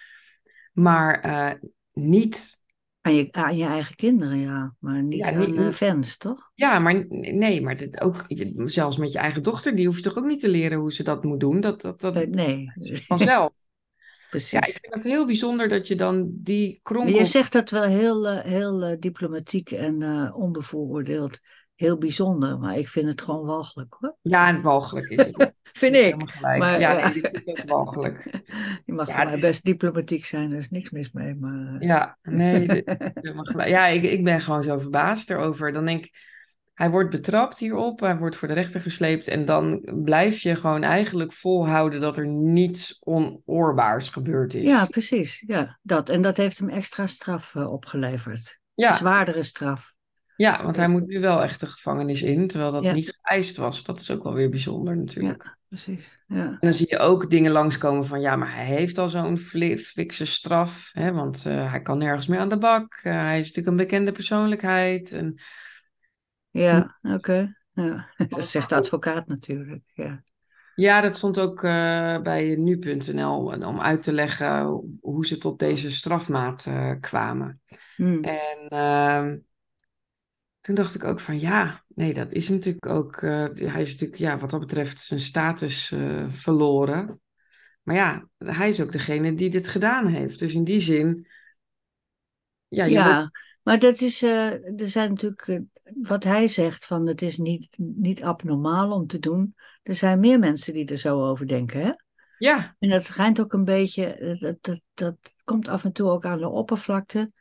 Maar 0.74 1.60
niet, 1.94 2.61
Aan 3.02 3.16
je, 3.16 3.28
aan 3.32 3.58
je 3.58 3.66
eigen 3.66 3.96
kinderen, 3.96 4.38
ja. 4.38 4.76
Maar 4.80 5.04
niet 5.04 5.20
Ja, 5.20 5.32
aan 5.32 5.40
niet- 5.40 5.58
eh, 5.58 5.70
fans, 5.70 6.18
toch? 6.18 6.52
ja, 6.56 6.80
maar 6.80 7.06
nee, 7.10 7.62
maar 7.62 7.78
dit 7.78 8.02
ook, 8.02 8.26
zelfs 8.66 8.98
met 8.98 9.12
je 9.12 9.18
eigen 9.18 9.44
dochter, 9.44 9.76
die 9.76 9.86
hoef 9.86 9.96
je 9.96 10.02
toch 10.02 10.18
ook 10.18 10.26
niet 10.26 10.40
te 10.40 10.50
leren 10.50 10.78
hoe 10.80 10.94
ze 10.94 11.04
dat 11.04 11.24
moet 11.24 11.40
doen. 11.40 11.62
Dat, 11.62 11.82
dat, 11.82 12.02
dat 12.02 12.16
Eh, 12.16 12.28
nee, 12.28 12.72
vanzelf. 13.08 13.54
precies. 14.30 14.52
Ja, 14.52 14.66
ik 14.66 14.78
vind 14.82 14.94
het 14.94 15.04
heel 15.04 15.26
bijzonder 15.26 15.70
dat 15.70 15.88
je 15.88 15.96
dan 15.96 16.30
die 16.34 16.80
kronkel... 16.84 17.18
je 17.20 17.26
zegt 17.26 17.52
dat 17.52 17.70
wel 17.70 17.84
heel, 17.84 18.28
eh, 18.28 18.44
heel 18.44 19.00
diplomatiek 19.00 19.72
en 19.72 20.02
eh, 20.02 20.36
onbevooroordeeld. 20.38 21.40
Heel 21.82 21.98
bijzonder, 21.98 22.60
maar 22.60 22.78
ik 22.78 22.88
vind 22.88 23.08
het 23.08 23.22
gewoon 23.22 23.46
walgelijk 23.46 23.96
hoor. 24.00 24.16
Ja, 24.22 24.48
en 24.48 24.62
walgelijk 24.62 25.10
is 25.10 25.26
het. 25.26 25.54
Vind 25.74 25.96
ik. 25.96 26.40
Maar, 26.42 26.80
ja, 26.80 26.92
ja. 26.98 27.08
nee, 27.08 27.22
ik 27.22 27.42
vind 27.46 27.58
het 27.58 27.70
walgelijk. 27.70 28.42
Je 28.86 28.94
mag 28.94 29.08
Ja, 29.08 29.30
is- 29.32 29.42
best 29.42 29.64
diplomatiek 29.64 30.26
zijn, 30.26 30.52
er 30.52 30.58
is 30.58 30.70
niks 30.70 30.90
mis 30.90 31.12
mee. 31.12 31.36
Maar, 31.36 31.76
eh, 31.76 31.88
Ja, 31.88 32.18
nee, 32.24 32.68
dit- 32.68 33.14
ja 33.66 33.86
ik, 33.88 34.04
ik 34.04 34.24
ben 34.24 34.42
gewoon 34.42 34.64
zo 34.64 34.78
verbaasd 34.78 35.30
erover. 35.30 35.72
Dan 35.72 35.86
denk 35.86 36.06
ik, 36.06 36.14
hij 36.74 36.90
wordt 36.90 37.10
betrapt 37.10 37.60
hierop, 37.60 38.00
hij 38.00 38.18
wordt 38.18 38.36
voor 38.36 38.48
de 38.48 38.54
rechter 38.54 38.82
gesleept 38.82 39.28
en 39.28 39.46
dan 39.46 39.82
blijf 40.04 40.40
je 40.40 40.56
gewoon 40.56 40.84
eigenlijk 40.84 41.34
volhouden 41.34 42.02
dat 42.02 42.18
er 42.18 42.28
niets 42.28 42.98
onoorbaars 43.04 44.10
gebeurd 44.10 44.54
is. 44.54 44.64
ja, 44.64 44.86
precies. 44.86 45.44
Ja, 45.48 45.80
dat. 45.82 46.10
En 46.10 46.22
dat 46.22 46.38
heeft 46.38 46.58
hem 46.60 46.70
extra 46.70 47.08
straf 47.08 47.56
eh, 47.56 47.72
opgeleverd. 47.72 48.60
ja, 48.74 48.94
Zwaardere 48.94 49.44
straf. 49.44 49.94
Ja, 50.42 50.64
want 50.64 50.76
hij 50.76 50.88
moet 50.88 51.08
nu 51.08 51.20
wel 51.20 51.44
echt 51.44 51.60
de 51.60 51.66
gevangenis 51.66 52.22
in, 52.22 52.48
terwijl 52.48 52.72
dat 52.72 52.84
Ja. 52.84 52.94
niet 52.94 53.18
geëist 53.22 53.58
was. 53.58 53.84
Dat 53.84 54.00
is 54.00 54.12
ook 54.12 54.24
wel 54.24 54.34
weer 54.34 54.50
bijzonder 54.50 54.98
natuurlijk. 54.98 55.44
Ja, 55.44 55.58
precies. 55.68 56.20
Ja. 56.28 56.46
En 56.46 56.58
dan 56.60 56.74
zie 56.74 56.90
je 56.90 56.98
ook 56.98 57.30
dingen 57.30 57.52
langskomen 57.52 58.06
van, 58.06 58.22
ja, 58.22 58.36
maar 58.36 58.56
hij 58.56 58.66
heeft 58.66 58.98
al 58.98 59.10
zo'n 59.10 59.38
fikse 59.38 60.26
straf, 60.26 60.90
hè, 60.94 61.12
want 61.12 61.46
eh, 61.46 61.72
hij 61.72 61.82
kan 61.82 61.98
nergens 61.98 62.28
meer 62.28 62.40
aan 62.40 62.50
de 62.50 62.58
bak. 62.58 63.00
Eh, 63.04 63.14
hij 63.14 63.40
is 63.40 63.48
natuurlijk 63.48 63.68
een 63.68 63.86
bekende 63.86 64.12
persoonlijkheid. 64.12 65.12
En 65.12 65.42
Ja, 66.50 67.00
oké. 67.02 67.56
Ja. 67.74 68.10
Dat 68.28 68.48
zegt 68.48 68.70
de 68.70 68.76
advocaat 68.76 69.28
natuurlijk. 69.28 69.84
Ja. 69.94 70.24
Ja, 70.76 71.02
dat 71.02 71.16
stond 71.16 71.40
ook 71.40 71.64
eh, 71.64 72.22
bij 72.22 72.56
nu.nl 72.56 73.46
om 73.46 73.82
uit 73.82 74.04
te 74.04 74.14
leggen 74.14 74.64
hoe 75.02 75.26
ze 75.26 75.38
tot 75.38 75.60
deze 75.60 75.92
strafmaat 75.92 76.70
kwamen. 77.00 77.62
Hm. 77.96 78.24
En 78.24 78.68
ehm, 78.68 79.38
toen 80.62 80.76
dacht 80.76 80.96
ik 80.96 81.04
ook 81.04 81.20
van 81.20 81.40
ja, 81.40 81.84
nee, 81.88 82.14
dat 82.14 82.32
is 82.32 82.50
natuurlijk 82.50 82.86
ook. 82.86 83.16
eh, 83.16 83.46
hij 83.54 83.82
is 83.82 83.92
natuurlijk, 83.92 84.20
ja, 84.20 84.38
wat 84.38 84.50
dat 84.50 84.60
betreft, 84.60 85.00
zijn 85.00 85.20
status 85.20 85.92
eh, 85.92 86.26
verloren. 86.30 87.22
Maar 87.82 87.96
ja, 87.96 88.28
hij 88.38 88.70
is 88.70 88.82
ook 88.82 88.92
degene 88.92 89.36
die 89.36 89.50
dit 89.50 89.68
gedaan 89.68 90.08
heeft. 90.08 90.40
Dus 90.40 90.54
in 90.54 90.64
die 90.64 90.80
zin. 90.82 91.28
Ja, 92.68 92.86
Ja, 92.86 93.16
wordt- 93.18 93.40
maar 93.64 93.80
dat 93.80 94.02
is, 94.02 94.22
eh, 94.22 94.80
er 94.82 94.90
zijn 94.90 95.10
natuurlijk, 95.10 95.62
wat 96.02 96.24
hij 96.24 96.48
zegt 96.48 96.86
van 96.86 97.08
het 97.08 97.22
is 97.22 97.38
niet, 97.38 97.78
niet 97.78 98.24
abnormaal 98.24 98.92
om 98.92 99.08
te 99.08 99.20
doen. 99.20 99.56
Er 99.84 99.96
zijn 99.96 100.20
meer 100.20 100.40
mensen 100.40 100.74
die 100.74 100.86
er 100.86 100.98
zo 100.98 101.30
over 101.30 101.48
denken, 101.48 101.82
hè? 101.82 101.92
ja, 102.38 102.76
En 102.80 102.90
dat 102.90 103.06
schijnt 103.06 103.40
ook 103.40 103.54
een 103.54 103.66
beetje, 103.66 104.36
dat, 104.40 104.58
dat, 104.62 104.82
dat 104.94 105.16
komt 105.44 105.68
af 105.68 105.84
en 105.84 105.92
toe 105.92 106.10
ook 106.10 106.26
aan 106.26 106.40
de 106.40 106.50
oppervlakte 106.50 107.32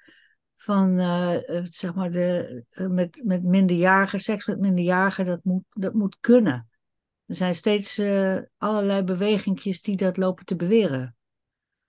van, 0.63 0.99
eh, 0.99 1.57
eh, 1.57 1.65
zeg 1.71 1.95
maar, 1.95 2.11
de, 2.11 2.65
eh, 2.71 2.87
met, 2.87 3.21
met 3.25 3.43
minderjarigen, 3.43 4.21
seks 4.21 4.47
met 4.47 4.59
minderjarigen, 4.59 5.25
dat 5.25 5.41
moet, 5.43 5.63
dat 5.71 5.95
moet 5.95 6.17
kunnen. 6.21 6.69
Er 7.27 7.35
zijn 7.35 7.55
steeds 7.55 8.01
allerlei 8.57 9.03
bewegingjes 9.03 9.83
die 9.83 9.97
dat 9.97 10.17
lopen 10.17 10.45
te 10.45 10.57
beweren. 10.57 11.17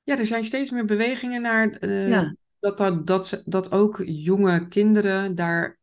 ja, 0.03 0.17
er 0.17 0.25
zijn 0.25 0.43
steeds 0.43 0.71
meer 0.71 0.85
bewegingen 0.85 1.41
naar 1.41 1.87
Ja. 1.87 2.35
dat, 2.59 2.77
dat, 2.77 3.07
dat, 3.07 3.43
dat 3.45 3.71
ook 3.71 4.03
jonge 4.05 4.67
kinderen 4.67 5.35
daar 5.35 5.79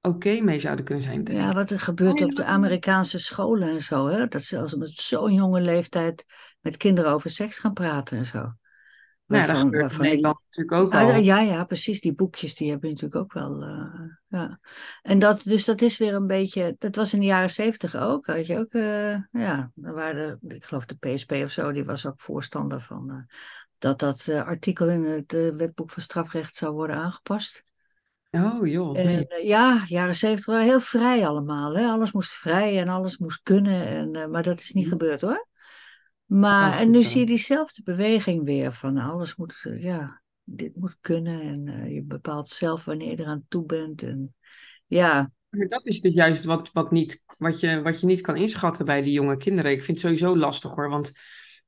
oké 0.00 0.40
mee 0.40 0.60
zouden 0.60 0.84
kunnen 0.84 1.04
zijn. 1.04 1.26
Ja, 1.32 1.52
wat 1.52 1.70
er 1.70 1.80
gebeurt 1.80 2.22
op 2.22 2.34
de. 2.34 2.44
Amerikaanse 2.44 3.18
scholen 3.18 3.68
en 3.68 3.82
zo, 3.82 4.06
hè? 4.06 4.26
Dat 4.26 4.42
ze 4.42 4.58
als 4.58 4.74
met 4.74 4.90
zo'n 4.90 5.34
jonge 5.34 5.60
leeftijd 5.60 6.24
met 6.60 6.76
kinderen 6.76 7.10
over 7.10 7.30
seks 7.30 7.58
gaan 7.58 7.72
praten 7.72 8.18
en 8.18 8.24
zo. 8.24 8.52
Nou, 9.28 9.40
ja, 9.42 9.46
dat 9.46 9.56
Waarvan- 9.56 9.72
gebeurt 9.72 9.90
in 9.90 9.96
ik- 9.96 10.02
Nederland 10.02 10.38
natuurlijk 10.44 10.76
ook 10.82 10.94
Ah, 10.94 11.14
al. 11.14 11.20
ja, 11.22 11.40
ja, 11.40 11.64
precies. 11.64 12.00
Die 12.00 12.14
boekjes 12.14 12.54
die 12.54 12.70
hebben 12.70 12.88
natuurlijk 12.90 13.20
ook 13.22 13.32
wel. 13.32 13.62
eh, 13.62 14.00
ja. 14.28 14.58
En 15.02 15.18
dat, 15.18 15.42
dus 15.42 15.64
dat 15.64 15.80
is 15.80 15.98
weer 15.98 16.14
een 16.14 16.26
beetje. 16.26 16.76
Dat 16.78 16.96
was 16.96 17.12
in 17.12 17.20
de 17.20 17.26
jaren 17.26 17.50
zeventig 17.50 17.96
ook. 17.96 18.26
Had 18.26 18.46
je 18.46 18.58
ook. 18.58 18.72
eh, 18.72 19.12
ja, 19.42 19.70
er 19.82 19.94
waren 19.94 20.38
de, 20.40 20.54
ik 20.54 20.64
geloof 20.64 20.84
de 20.84 20.96
PSP 20.96 21.32
of 21.32 21.50
zo, 21.50 21.72
die 21.72 21.84
was 21.84 22.06
ook 22.06 22.20
voorstander 22.20 22.80
van. 22.80 23.10
eh, 23.10 23.36
dat 23.78 23.98
dat 23.98 24.28
artikel 24.28 24.88
in 24.88 25.02
het 25.02 25.32
wetboek 25.32 25.90
van 25.90 26.02
strafrecht 26.02 26.56
zou 26.56 26.72
worden 26.72 26.96
aangepast. 26.96 27.64
Oh 28.30 28.66
joh, 28.66 28.98
En, 28.98 29.26
ja, 29.42 29.82
jaren 29.86 30.16
zeventig 30.16 30.46
waren 30.46 30.64
heel 30.64 30.80
vrij 30.80 31.26
allemaal. 31.26 31.76
Hè? 31.76 31.86
Alles 31.86 32.12
moest 32.12 32.30
vrij 32.32 32.78
en 32.80 32.88
alles 32.88 33.18
moest 33.18 33.40
kunnen. 33.42 33.86
En, 33.86 34.30
maar 34.30 34.42
dat 34.42 34.60
is 34.60 34.72
niet 34.72 34.84
Mhm. 34.84 34.92
gebeurd 34.92 35.20
hoor. 35.20 35.47
Maar, 36.28 36.78
en 36.78 36.90
nu 36.90 37.02
zo. 37.02 37.08
zie 37.08 37.20
je 37.20 37.26
diezelfde 37.26 37.82
beweging 37.82 38.44
weer 38.44 38.72
van 38.72 38.92
nou, 38.92 39.12
alles 39.12 39.36
moet, 39.36 39.60
eh, 39.62 39.82
ja, 39.82 40.22
dit 40.44 40.76
moet 40.76 40.96
kunnen. 41.00 41.40
En 41.40 41.68
eh, 41.68 41.94
je 41.94 42.02
bepaalt 42.02 42.48
zelf 42.48 42.84
wanneer 42.84 43.10
je 43.10 43.20
eraan 43.20 43.44
toe 43.48 43.64
bent. 43.66 44.02
En 44.02 44.34
ja, 44.86 45.32
Maar 45.48 45.68
dat 45.68 45.86
is 45.86 46.00
dus 46.00 46.14
juist 46.14 46.44
wat, 46.44 46.72
wat, 46.72 46.90
niet, 46.90 47.22
wat, 47.38 47.60
je, 47.60 47.82
wat 47.82 48.00
je 48.00 48.06
niet 48.06 48.20
kan 48.20 48.36
inschatten 48.36 48.84
bij 48.84 49.00
die 49.00 49.12
jonge 49.12 49.36
kinderen. 49.36 49.70
Ik 49.72 49.82
vind 49.82 49.96
het 49.96 50.06
sowieso 50.06 50.36
lastig 50.36 50.74
hoor, 50.74 50.88
want 50.88 51.12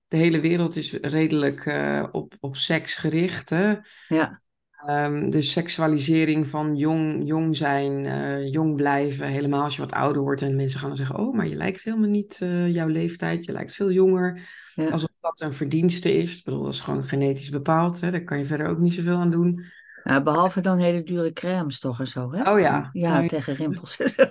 de 0.07 0.17
hele 0.17 0.41
wereld 0.41 0.77
is 0.77 0.93
redelijk 0.93 1.67
eh, 1.67 2.07
op, 2.13 2.35
op 2.41 2.57
seks 2.57 2.95
gericht. 2.95 3.51
Hè? 3.51 3.75
ja, 4.09 4.43
Ehm, 4.87 5.31
dus 5.31 5.53
seksualisering 5.53 6.49
van 6.49 6.77
jong, 6.77 7.27
jong 7.27 7.57
zijn, 7.57 8.07
eh, 8.07 8.53
jong 8.53 8.77
blijven, 8.77 9.27
helemaal 9.27 9.63
als 9.63 9.75
je 9.77 9.81
wat 9.83 9.93
ouder 9.93 10.23
wordt 10.23 10.43
en 10.43 10.57
mensen 10.57 10.79
gaan 10.79 10.89
dan 10.89 10.97
zeggen, 10.97 11.19
oh, 11.19 11.35
maar 11.35 11.47
je 11.47 11.55
lijkt 11.57 11.83
helemaal 11.85 12.09
niet 12.11 12.39
eh, 12.43 12.69
jouw 12.75 12.87
leeftijd, 12.87 13.45
je 13.45 13.53
lijkt 13.53 13.75
veel 13.75 13.91
jonger. 13.91 14.49
ja. 14.75 14.89
Alsof 14.89 15.09
dat 15.21 15.41
een 15.41 15.53
verdienste 15.53 16.13
is. 16.13 16.39
Ik 16.39 16.45
bedoel, 16.45 16.63
dat 16.63 16.73
is 16.73 16.81
gewoon 16.81 17.05
genetisch 17.05 17.51
bepaald, 17.51 18.01
hè? 18.01 18.11
daar 18.11 18.25
kan 18.25 18.39
je 18.39 18.45
verder 18.45 18.67
ook 18.67 18.79
niet 18.79 18.95
zoveel 18.95 19.17
aan 19.17 19.31
doen. 19.31 19.65
Nou, 20.05 20.23
behalve 20.23 20.61
dan 20.61 20.79
hele 20.79 21.03
dure 21.03 21.33
crèmes 21.33 21.79
toch 21.79 22.01
en 22.01 22.07
zo. 22.07 22.33
Hè? 22.33 22.53
Oh 22.53 22.61
ja. 22.61 22.89
Ja, 22.93 23.27
tegen 23.27 23.55
rimpels 23.55 23.97
en 24.01 24.09
zo. 24.09 24.27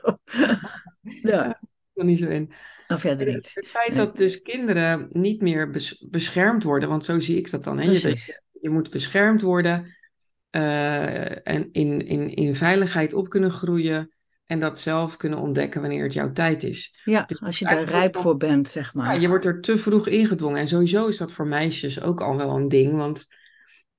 ja, 1.32 1.60
Er 1.94 2.06
niet 2.06 2.20
zo 2.20 2.28
in. 2.28 2.52
of 2.88 3.00
verder 3.00 3.34
niet. 3.34 3.52
Het 3.54 3.68
feit 3.68 3.88
Nee. 3.88 3.98
dat 3.98 4.18
dus 4.18 4.42
kinderen 4.42 5.08
niet 5.10 5.42
meer 5.42 5.70
bes- 5.70 6.06
beschermd 6.10 6.64
worden, 6.64 6.90
want 6.90 7.06
zo 7.06 7.20
zie 7.20 7.38
ik 7.38 7.52
dat 7.52 7.64
dan. 7.64 7.80
Hè? 7.80 7.92
Je, 7.92 8.38
je 8.62 8.70
moet 8.70 8.90
beschermd 8.90 9.42
worden 9.42 9.98
eh, 10.50 11.48
en 11.48 11.70
in, 11.72 12.08
in, 12.08 12.34
in 12.34 12.56
veiligheid 12.56 13.14
op 13.14 13.30
kunnen 13.30 13.52
groeien. 13.52 14.12
en 14.46 14.60
dat 14.60 14.80
zelf 14.80 15.18
kunnen 15.18 15.40
ontdekken 15.40 15.82
wanneer 15.82 16.04
het 16.04 16.14
jouw 16.14 16.32
tijd 16.32 16.64
is. 16.64 17.00
Ja, 17.04 17.24
Dus 17.24 17.42
als 17.42 17.60
je 17.60 17.66
daar 17.66 17.84
rijp 17.84 18.16
voor 18.18 18.38
bent, 18.38 18.70
zeg 18.70 18.94
maar. 18.94 19.14
Ja, 19.14 19.22
je 19.22 19.28
wordt 19.28 19.46
er 19.46 19.62
te 19.62 19.78
vroeg 19.78 20.08
ingedwongen. 20.08 20.60
En 20.60 20.68
sowieso 20.68 21.08
is 21.08 21.18
dat 21.18 21.32
voor 21.32 21.48
meisjes 21.48 22.02
ook 22.02 22.22
al 22.22 22.38
wel 22.38 22.56
een 22.56 22.70
ding. 22.70 22.96
Want 22.96 23.28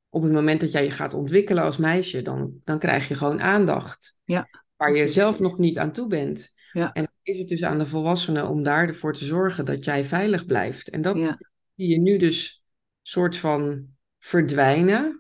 op 0.09 0.23
het 0.23 0.33
moment 0.33 0.61
dat 0.61 0.73
jij 0.73 0.85
je 0.85 0.91
gaat 0.91 1.15
ontwikkelen 1.15 1.63
als 1.63 1.77
meisje, 1.77 2.23
dan, 2.23 2.53
dan 2.65 2.79
krijg 2.79 3.09
je 3.09 3.15
gewoon 3.15 3.41
aandacht. 3.41 4.15
Ja, 4.25 4.49
Waar 4.77 4.95
je 4.97 5.07
zelf 5.07 5.41
nog 5.41 5.59
niet 5.59 5.79
aan 5.79 5.93
toe 5.93 6.07
bent. 6.07 6.53
Ja. 6.73 6.93
En 6.93 7.03
dan 7.03 7.13
is 7.23 7.39
het 7.39 7.49
dus 7.49 7.65
aan 7.65 7.79
de 7.79 7.87
volwassenen 7.87 8.49
om 8.49 8.63
daar 8.63 8.89
ervoor 8.89 9.13
te 9.13 9.25
zorgen 9.25 9.65
dat 9.65 9.85
jij 9.85 10.05
veilig 10.05 10.47
blijft. 10.47 10.89
En 10.89 11.03
dat 11.03 11.17
Ja. 11.17 11.39
zie 11.77 11.89
je 11.89 11.99
nu 11.99 12.17
dus 12.17 12.63
soort 13.03 13.37
van 13.37 13.87
verdwijnen. 14.19 15.20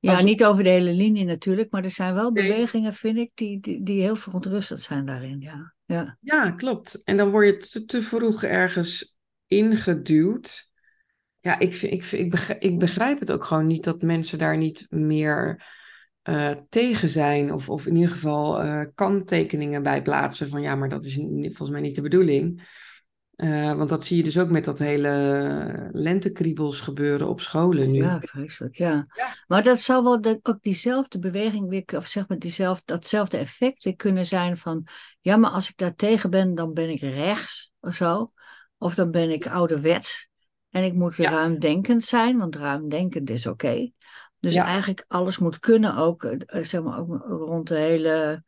Ja, 0.00 0.12
Als- 0.12 0.22
niet 0.24 0.44
over 0.44 0.64
de 0.64 0.70
hele 0.70 0.92
linie 0.92 1.24
natuurlijk, 1.24 1.70
maar 1.70 1.84
er 1.84 1.90
zijn 1.90 2.14
wel 2.14 2.30
Nee. 2.30 2.48
bewegingen, 2.48 2.94
vind 2.94 3.18
ik, 3.18 3.30
die, 3.34 3.60
die, 3.60 3.82
die 3.82 4.00
heel 4.00 4.16
verontrustend 4.16 4.80
zijn 4.82 5.04
daarin. 5.04 5.40
Ja, 5.40 5.74
ja. 5.84 6.16
Ja, 6.20 6.50
klopt. 6.50 7.02
En 7.04 7.16
dan 7.16 7.30
word 7.30 7.46
je 7.46 7.56
te, 7.56 7.84
te 7.84 8.02
vroeg 8.02 8.42
ergens 8.42 9.18
ingeduwd. 9.46 10.70
Ja, 11.40 11.58
ik, 11.58 11.74
vind- 11.74 11.92
ik, 11.92 12.04
vind- 12.04 12.22
ik, 12.22 12.30
begrijp, 12.30 12.62
ik 12.62 12.78
begrijp 12.78 13.20
het 13.20 13.32
ook 13.32 13.44
gewoon 13.44 13.66
niet 13.66 13.84
dat 13.84 14.02
mensen 14.02 14.38
daar 14.38 14.56
niet 14.56 14.86
meer 14.88 15.64
eh, 16.22 16.54
tegen 16.68 17.10
zijn. 17.10 17.52
Of, 17.52 17.70
of 17.70 17.86
in 17.86 17.94
ieder 17.96 18.10
geval 18.12 18.62
eh, 18.62 18.84
kanttekeningen 18.94 19.82
bij 19.82 20.02
plaatsen 20.02 20.48
van 20.48 20.62
ja, 20.62 20.74
maar 20.74 20.88
dat 20.88 21.04
is 21.04 21.14
volgens 21.42 21.70
mij 21.70 21.80
niet 21.80 21.94
de 21.94 22.02
bedoeling. 22.02 22.62
Eh, 23.38 23.72
want 23.72 23.88
dat 23.88 24.04
zie 24.04 24.16
je 24.16 24.22
dus 24.22 24.38
ook 24.38 24.50
met 24.50 24.64
dat 24.64 24.78
hele 24.78 25.88
lentekriebels 25.92 26.80
gebeuren 26.80 27.28
op 27.28 27.40
scholen 27.40 27.90
nu. 27.90 28.02
ja 28.02 28.20
vreselijk. 28.20 28.74
Ja. 28.76 29.06
Ja. 29.14 29.34
Maar 29.46 29.62
dat 29.62 29.80
zou 29.80 30.02
wel 30.04 30.20
dat, 30.20 30.38
ook 30.42 30.58
diezelfde 30.62 31.18
beweging 31.18 31.68
weer, 31.68 31.84
of 31.96 32.06
zeg 32.06 32.28
maar 32.28 32.38
diezelfde, 32.38 32.82
datzelfde 32.84 33.36
effect 33.36 33.84
weer 33.84 33.96
kunnen 33.96 34.26
zijn 34.26 34.56
van, 34.56 34.86
ja, 35.20 35.36
maar 35.36 35.50
als 35.50 35.68
ik 35.68 35.76
daar 35.76 35.94
tegen 35.94 36.30
ben, 36.30 36.54
dan 36.54 36.72
ben 36.72 36.88
ik 36.90 37.00
rechts 37.00 37.72
of 37.80 37.94
zo. 37.94 38.32
Of 38.78 38.94
dan 38.94 39.10
ben 39.10 39.30
ik 39.30 39.46
ouderwets. 39.46 40.28
En 40.70 40.84
ik 40.84 40.92
moet 40.94 41.16
Ja. 41.16 41.30
ruimdenkend 41.30 42.04
zijn, 42.04 42.38
want 42.38 42.56
ruimdenkend 42.56 43.30
is 43.30 43.46
oké. 43.46 43.90
Dus 44.40 44.54
Ja. 44.54 44.64
eigenlijk 44.64 45.04
alles 45.08 45.38
moet 45.38 45.58
kunnen, 45.58 45.96
ook, 45.96 46.24
eh, 46.24 46.64
zeg 46.64 46.82
maar, 46.82 46.98
ook 46.98 47.24
rond 47.26 47.68
de 47.68 47.76
hele 47.76 48.44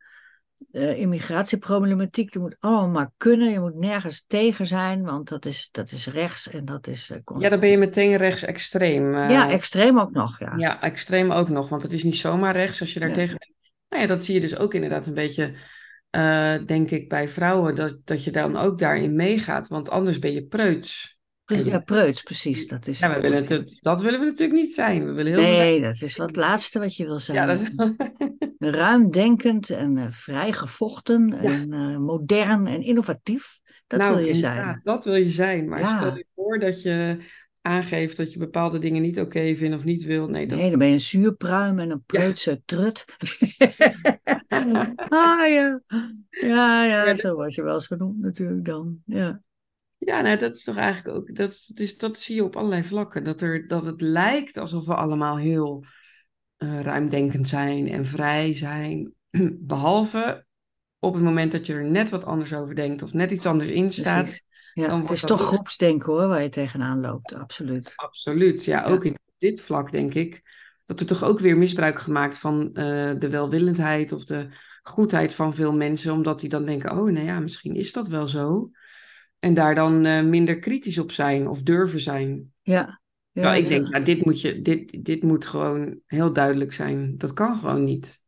eh, 0.73 0.99
immigratieproblematiek. 0.99 2.33
Dat 2.33 2.43
moet 2.43 2.57
allemaal 2.61 2.89
maar 2.89 3.11
kunnen. 3.17 3.51
Je 3.51 3.61
moet 3.61 3.75
nergens 3.75 4.25
tegen 4.27 4.67
zijn, 4.67 5.03
want 5.03 5.29
dat 5.29 5.45
is, 5.45 5.69
dat 5.73 5.91
is 5.91 6.07
rechts 6.07 6.51
en 6.51 6.65
dat 6.65 6.87
is... 6.87 7.11
eh, 7.11 7.39
Ja, 7.39 7.49
dan 7.49 7.61
ben 7.61 7.71
je 7.71 7.79
meteen 7.79 8.17
rechtsextreem. 8.17 9.15
eh, 9.15 9.31
Ja, 9.31 9.51
extreem 9.51 9.99
ook 10.01 10.13
nog, 10.13 10.39
ja. 10.39 10.55
Ja, 10.57 10.81
extreem 10.83 11.31
ook 11.31 11.49
nog, 11.49 11.69
want 11.69 11.83
het 11.83 11.93
is 11.93 12.05
niet 12.05 12.17
zomaar 12.17 12.53
rechts 12.57 12.81
als 12.81 12.93
je 12.93 13.01
daar 13.01 13.09
Ja. 13.09 13.15
tegen 13.15 13.37
bent. 13.39 13.53
Nou 13.89 14.03
ja, 14.03 14.09
dat 14.09 14.25
zie 14.25 14.35
je 14.35 14.41
dus 14.41 14.57
ook 14.57 14.75
inderdaad 14.75 15.07
een 15.07 15.15
beetje, 15.15 15.55
denk 16.67 16.91
ik, 16.91 17.09
bij 17.09 17.29
vrouwen, 17.29 17.75
dat, 17.75 17.99
dat 18.05 18.25
je 18.25 18.31
dan 18.31 18.57
ook 18.57 18.79
daarin 18.79 19.15
meegaat, 19.15 19.69
want 19.69 19.91
anders 19.91 20.19
ben 20.19 20.33
je 20.33 20.45
preuts. 20.47 21.19
Ja, 21.45 21.79
preuts, 21.79 22.23
precies. 22.23 22.67
Dat, 22.67 22.87
is 22.87 22.99
Ja, 22.99 23.15
we 23.15 23.21
willen 23.21 23.45
het, 23.47 23.79
dat 23.81 24.03
willen 24.03 24.21
we 24.21 24.27
natuurlijk 24.27 24.61
niet 24.61 24.75
zijn. 24.75 25.07
We 25.07 25.13
willen 25.13 25.33
heel 25.33 25.41
Nee, 25.43 25.81
dat 25.81 26.03
is 26.03 26.17
wat 26.17 26.27
het 26.27 26.37
laatste 26.37 26.79
wat 26.79 26.97
je 26.97 27.05
wil 27.05 27.19
zijn. 27.19 27.37
Ja, 27.37 27.47
dat. 27.47 27.71
Ruimdenkend 28.61 29.71
en 29.71 29.97
eh, 29.97 30.07
vrijgevochten 30.11 31.33
en 31.33 31.73
eh, 31.73 31.97
modern 31.97 32.67
en 32.67 32.83
innovatief. 32.83 33.61
Dat 33.87 34.01
nou, 34.01 34.17
wil 34.17 34.27
je 34.27 34.35
zijn. 34.35 34.81
Dat 34.85 35.05
wil 35.05 35.15
je 35.15 35.31
zijn, 35.31 35.69
maar 35.69 35.81
Ja. 35.81 35.99
stel 35.99 36.17
je 36.17 36.27
voor 36.35 36.59
dat 36.59 36.83
je 36.83 37.17
aangeeft 37.63 38.17
dat 38.17 38.33
je 38.33 38.39
bepaalde 38.39 38.79
dingen 38.79 39.03
niet 39.03 39.21
oké 39.21 39.55
vindt 39.55 39.77
of 39.77 39.85
niet 39.85 40.05
wil. 40.05 40.29
Nee, 40.29 40.47
dat... 40.47 40.59
Nee, 40.59 40.71
dan 40.71 40.79
ben 40.79 40.89
je 40.89 40.95
een 40.95 41.01
zuurpruim 41.01 41.79
en 41.79 41.91
een 41.91 42.03
preutse 42.07 42.63
trut. 42.65 43.05
ah 45.09 45.49
ja. 45.49 45.81
Ja, 46.31 46.85
ja, 46.85 47.15
zo 47.15 47.35
word 47.35 47.55
je 47.55 47.63
wel 47.63 47.75
eens 47.75 47.87
genoemd 47.87 48.21
natuurlijk 48.21 48.65
dan. 48.65 48.99
Ja. 49.05 49.43
Ja, 49.99 50.21
nou, 50.21 50.39
dat 50.39 50.55
is 50.55 50.65
toch 50.65 50.77
eigenlijk 50.77 51.17
ook, 51.17 51.37
dat, 51.37 51.51
is- 51.51 51.67
dus, 51.67 51.99
dat 51.99 52.19
zie 52.19 52.35
je 52.35 52.45
op 52.45 52.57
allerlei 52.57 52.83
vlakken. 52.83 53.25
Dat, 53.25 53.41
er, 53.41 53.69
dat 53.69 53.85
het 53.85 54.01
lijkt 54.01 54.57
alsof 54.57 54.87
we 54.87 54.95
allemaal 54.95 55.39
heel 55.39 55.85
eh, 56.61 56.81
ruimdenkend 56.81 57.49
zijn 57.49 57.89
en 57.89 58.05
vrij 58.05 58.55
zijn. 58.55 59.15
Behalve 59.61 60.47
op 60.99 61.15
het 61.15 61.23
moment 61.23 61.53
dat 61.53 61.67
je 61.67 61.73
er 61.73 61.91
net 61.91 62.11
wat 62.11 62.25
anders 62.25 62.55
over 62.55 62.75
denkt 62.75 63.03
of 63.03 63.13
net 63.13 63.31
iets 63.31 63.47
anders 63.47 63.71
in 63.71 63.93
staat. 63.93 64.43
Ja, 64.75 65.01
het 65.01 65.11
is 65.11 65.21
toch 65.21 65.47
groepsdenken 65.47 66.13
hoor, 66.13 66.29
waar 66.29 66.43
je 66.43 66.49
tegenaan 66.49 67.01
loopt, 67.01 67.35
absoluut. 67.35 67.93
Absoluut, 67.97 68.65
ja, 68.65 68.85
ook 68.85 69.05
in 69.05 69.19
dit 69.39 69.61
vlak 69.61 69.93
denk 69.93 70.15
ik 70.15 70.43
dat 70.85 71.01
er 71.01 71.07
toch 71.07 71.25
ook 71.25 71.39
weer 71.39 71.57
misbruik 71.57 71.99
gemaakt 71.99 72.39
van 72.39 72.75
eh, 72.75 73.13
de 73.19 73.29
welwillendheid 73.29 74.13
of 74.13 74.25
de 74.25 74.49
goedheid 74.83 75.35
van 75.35 75.55
veel 75.55 75.73
mensen, 75.73 76.13
omdat 76.13 76.41
die 76.41 76.49
dan 76.49 76.65
denken, 76.65 76.91
oh, 76.91 77.11
nou 77.11 77.27
ja, 77.27 77.41
misschien 77.41 77.75
is 77.75 77.93
dat 77.93 78.09
wel 78.09 78.29
zo. 78.29 78.71
En 79.39 79.55
daar 79.55 79.75
dan 79.75 80.05
eh, 80.05 80.23
minder 80.23 80.59
kritisch 80.59 80.99
op 80.99 81.13
zijn 81.13 81.49
of 81.49 81.63
durven 81.63 82.01
zijn. 82.01 82.53
Ja. 82.63 83.01
Ja 83.41 83.55
ik 83.55 83.63
zo- 83.63 83.69
denk, 83.69 83.89
nou, 83.89 84.05
dit, 84.05 84.25
moet 84.25 84.41
je, 84.41 84.63
dit, 84.63 85.05
dit 85.05 85.23
moet 85.23 85.47
gewoon 85.47 86.01
heel 86.07 86.33
duidelijk 86.33 86.73
zijn. 86.73 87.19
Dat 87.19 87.33
kan 87.33 87.57
gewoon 87.57 87.85
niet. 87.85 88.25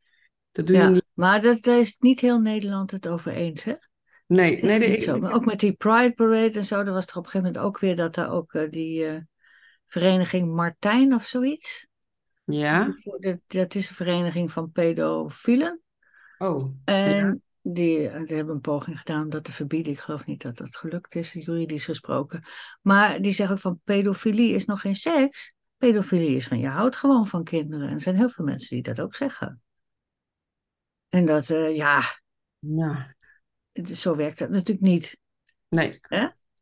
Dat 0.53 0.67
doe 0.67 0.77
je 0.77 0.83
ja. 0.83 0.89
niet. 0.89 1.05
Maar 1.13 1.41
dat, 1.41 1.63
daar 1.63 1.79
is 1.79 1.97
niet 1.99 2.21
heel 2.21 2.41
Nederland 2.41 2.91
het 2.91 3.09
over 3.09 3.33
eens, 3.33 3.65
hè? 3.65 3.75
Nee, 4.27 4.53
Echt 4.53 4.63
nee, 4.63 4.79
niet 4.79 4.97
ik- 4.97 5.03
zo. 5.03 5.19
Maar 5.19 5.33
ook 5.33 5.45
met 5.45 5.61
die 5.61 5.73
Pride 5.73 6.13
Parade 6.15 6.59
en 6.59 6.65
zo, 6.65 6.81
er 6.81 6.93
was 6.93 7.07
er 7.07 7.17
op 7.17 7.25
een 7.25 7.31
gegeven 7.31 7.47
moment 7.53 7.59
ook 7.65 7.79
weer 7.79 7.97
dat 7.97 8.15
daar 8.15 8.31
ook 8.31 8.55
eh, 8.55 8.71
die 8.71 9.05
eh, 9.07 9.17
vereniging 9.87 10.55
Martijn 10.55 11.15
of 11.15 11.27
zoiets. 11.27 11.87
ja. 12.45 12.95
Dat, 13.19 13.37
dat 13.47 13.75
is 13.75 13.89
een 13.89 13.95
vereniging 13.95 14.53
van 14.53 14.71
pedofielen. 14.71 15.81
Oh, 16.39 16.75
En 16.85 17.43
die, 17.63 18.09
eh, 18.09 18.27
die 18.27 18.37
hebben 18.37 18.55
een 18.55 18.61
poging 18.61 18.99
gedaan 18.99 19.23
om 19.23 19.31
dat 19.31 19.45
te 19.45 19.53
verbieden. 19.53 19.93
Ik 19.93 19.99
geloof 19.99 20.27
niet 20.27 20.43
dat 20.43 20.57
dat 20.57 20.77
gelukt 20.77 21.15
is, 21.15 21.33
juridisch 21.33 21.85
gesproken. 21.85 22.45
Maar 22.81 23.21
die 23.21 23.33
zeggen 23.33 23.57
ook 23.57 23.63
van 23.63 23.81
pedofilie 23.85 24.55
is 24.55 24.65
nog 24.65 24.81
geen 24.81 24.95
seks. 24.95 25.55
Pedofilie 25.77 26.37
is 26.37 26.47
van 26.47 26.59
je 26.59 26.69
houdt 26.69 26.97
gewoon 26.97 27.27
van 27.27 27.45
kinderen. 27.45 27.89
En 27.89 27.95
er 27.95 28.01
zijn 28.01 28.17
heel 28.17 28.31
veel 28.31 28.45
mensen 28.45 28.75
die 28.75 28.85
dat 28.85 29.01
ook 29.01 29.15
zeggen. 29.15 29.63
En 31.09 31.27
dat, 31.27 31.51
eh, 31.51 31.77
ja, 31.77 32.03
ja. 32.59 33.17
zo 33.95 34.17
werkt 34.17 34.39
dat 34.39 34.51
natuurlijk 34.51 34.87
niet. 34.87 35.19
Nee, 35.69 36.01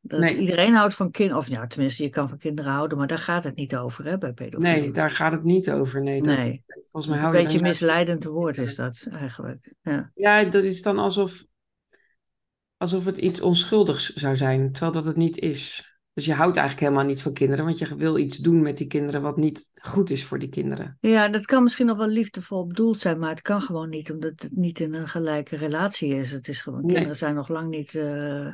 Dat 0.02 0.20
Nee. 0.20 0.36
iedereen 0.38 0.74
houdt 0.74 0.94
van 0.94 1.10
kinderen, 1.10 1.40
of 1.42 1.48
ja, 1.48 1.66
tenminste, 1.66 2.02
je 2.02 2.08
kan 2.08 2.28
van 2.28 2.38
kinderen 2.38 2.72
houden, 2.72 2.98
maar 2.98 3.06
daar 3.06 3.18
gaat 3.18 3.44
het 3.44 3.56
niet 3.56 3.76
over, 3.76 4.04
hè, 4.04 4.18
bij 4.18 4.32
pedofilie. 4.32 4.80
nee, 4.80 4.90
daar 4.90 5.10
gaat 5.10 5.32
het 5.32 5.44
niet 5.44 5.70
over. 5.70 6.02
Nee, 6.02 6.22
dat, 6.22 6.36
Nee. 6.36 6.62
volgens 6.66 6.92
Dat 6.92 7.06
mij 7.06 7.14
is 7.14 7.20
hou 7.20 7.34
een 7.34 7.40
je 7.40 7.46
beetje 7.46 7.60
misleidend 7.62 8.24
woord 8.24 8.58
is 8.58 8.74
dat 8.74 9.06
eigenlijk. 9.10 9.72
Ja. 9.82 10.10
Ja, 10.14 10.44
dat 10.44 10.64
is 10.64 10.82
dan 10.82 10.98
alsof, 10.98 11.46
alsof 12.76 13.04
het 13.04 13.16
iets 13.16 13.40
onschuldigs 13.40 14.12
zou 14.14 14.36
zijn, 14.36 14.72
terwijl 14.72 14.92
dat 14.92 15.04
het 15.04 15.16
niet 15.16 15.38
is. 15.38 15.88
Dus 16.12 16.24
je 16.24 16.34
houdt 16.34 16.56
eigenlijk 16.56 16.86
helemaal 16.88 17.08
niet 17.10 17.22
van 17.22 17.32
kinderen, 17.32 17.64
want 17.64 17.78
je 17.78 17.96
wil 17.96 18.18
iets 18.18 18.36
doen 18.36 18.62
met 18.62 18.78
die 18.78 18.86
kinderen 18.86 19.22
wat 19.22 19.36
niet 19.36 19.70
goed 19.74 20.10
is 20.10 20.24
voor 20.24 20.38
die 20.38 20.48
kinderen. 20.48 20.96
ja, 21.00 21.28
dat 21.28 21.44
kan 21.46 21.62
misschien 21.62 21.86
nog 21.86 21.96
wel 21.96 22.08
liefdevol 22.08 22.66
bedoeld 22.66 23.00
zijn, 23.00 23.18
maar 23.18 23.30
het 23.30 23.42
kan 23.42 23.62
gewoon 23.62 23.88
niet, 23.88 24.10
omdat 24.10 24.30
het 24.36 24.56
niet 24.56 24.80
in 24.80 24.94
een 24.94 25.08
gelijke 25.08 25.56
relatie 25.56 26.14
is. 26.14 26.30
Het 26.32 26.48
is 26.48 26.62
gewoon, 26.62 26.80
Nee. 26.80 26.92
kinderen 26.92 27.16
zijn 27.16 27.34
nog 27.34 27.48
lang 27.48 27.68
niet 27.68 27.94
eh, 27.94 28.48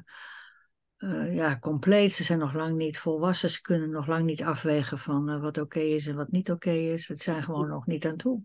eh, 1.07 1.35
ja, 1.35 1.59
compleet, 1.59 2.12
ze 2.12 2.25
zijn 2.25 2.38
nog 2.38 2.53
lang 2.55 2.77
niet 2.77 2.99
volwassen, 2.99 3.51
ze 3.51 3.61
kunnen 3.61 3.90
nog 3.90 4.07
lang 4.07 4.25
niet 4.25 4.42
afwegen 4.42 4.99
van 4.99 5.29
eh, 5.31 5.40
wat 5.40 5.59
oké 5.59 5.81
is 5.81 6.07
en 6.07 6.16
wat 6.16 6.31
niet 6.31 6.51
oké 6.51 6.71
is. 6.71 7.09
Het 7.09 7.21
zijn 7.21 7.42
gewoon 7.42 7.69
nog 7.69 7.87
niet 7.87 8.07
aan 8.07 8.16
toe. 8.16 8.40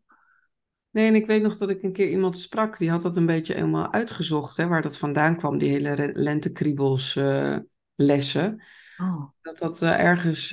Nee, 0.92 1.08
en 1.08 1.16
ik 1.16 1.26
weet 1.26 1.42
nog 1.42 1.58
dat 1.58 1.70
ik 1.70 1.84
een 1.84 1.94
keer 1.94 2.10
iemand 2.10 2.38
sprak, 2.40 2.78
die 2.78 2.90
had 2.90 3.02
dat 3.02 3.18
een 3.18 3.26
beetje 3.26 3.54
helemaal 3.54 3.94
uitgezocht, 3.94 4.58
hè, 4.58 4.68
waar 4.68 4.82
dat 4.82 4.98
vandaan 4.98 5.38
kwam, 5.38 5.58
die 5.58 5.70
hele 5.70 5.92
re- 5.94 6.12
lentekriebels 6.14 7.16
eh, 7.16 7.58
lessen. 7.96 8.64
Oh, 8.98 9.32
Dat 9.42 9.58
dat 9.58 9.82
ergens 9.82 10.50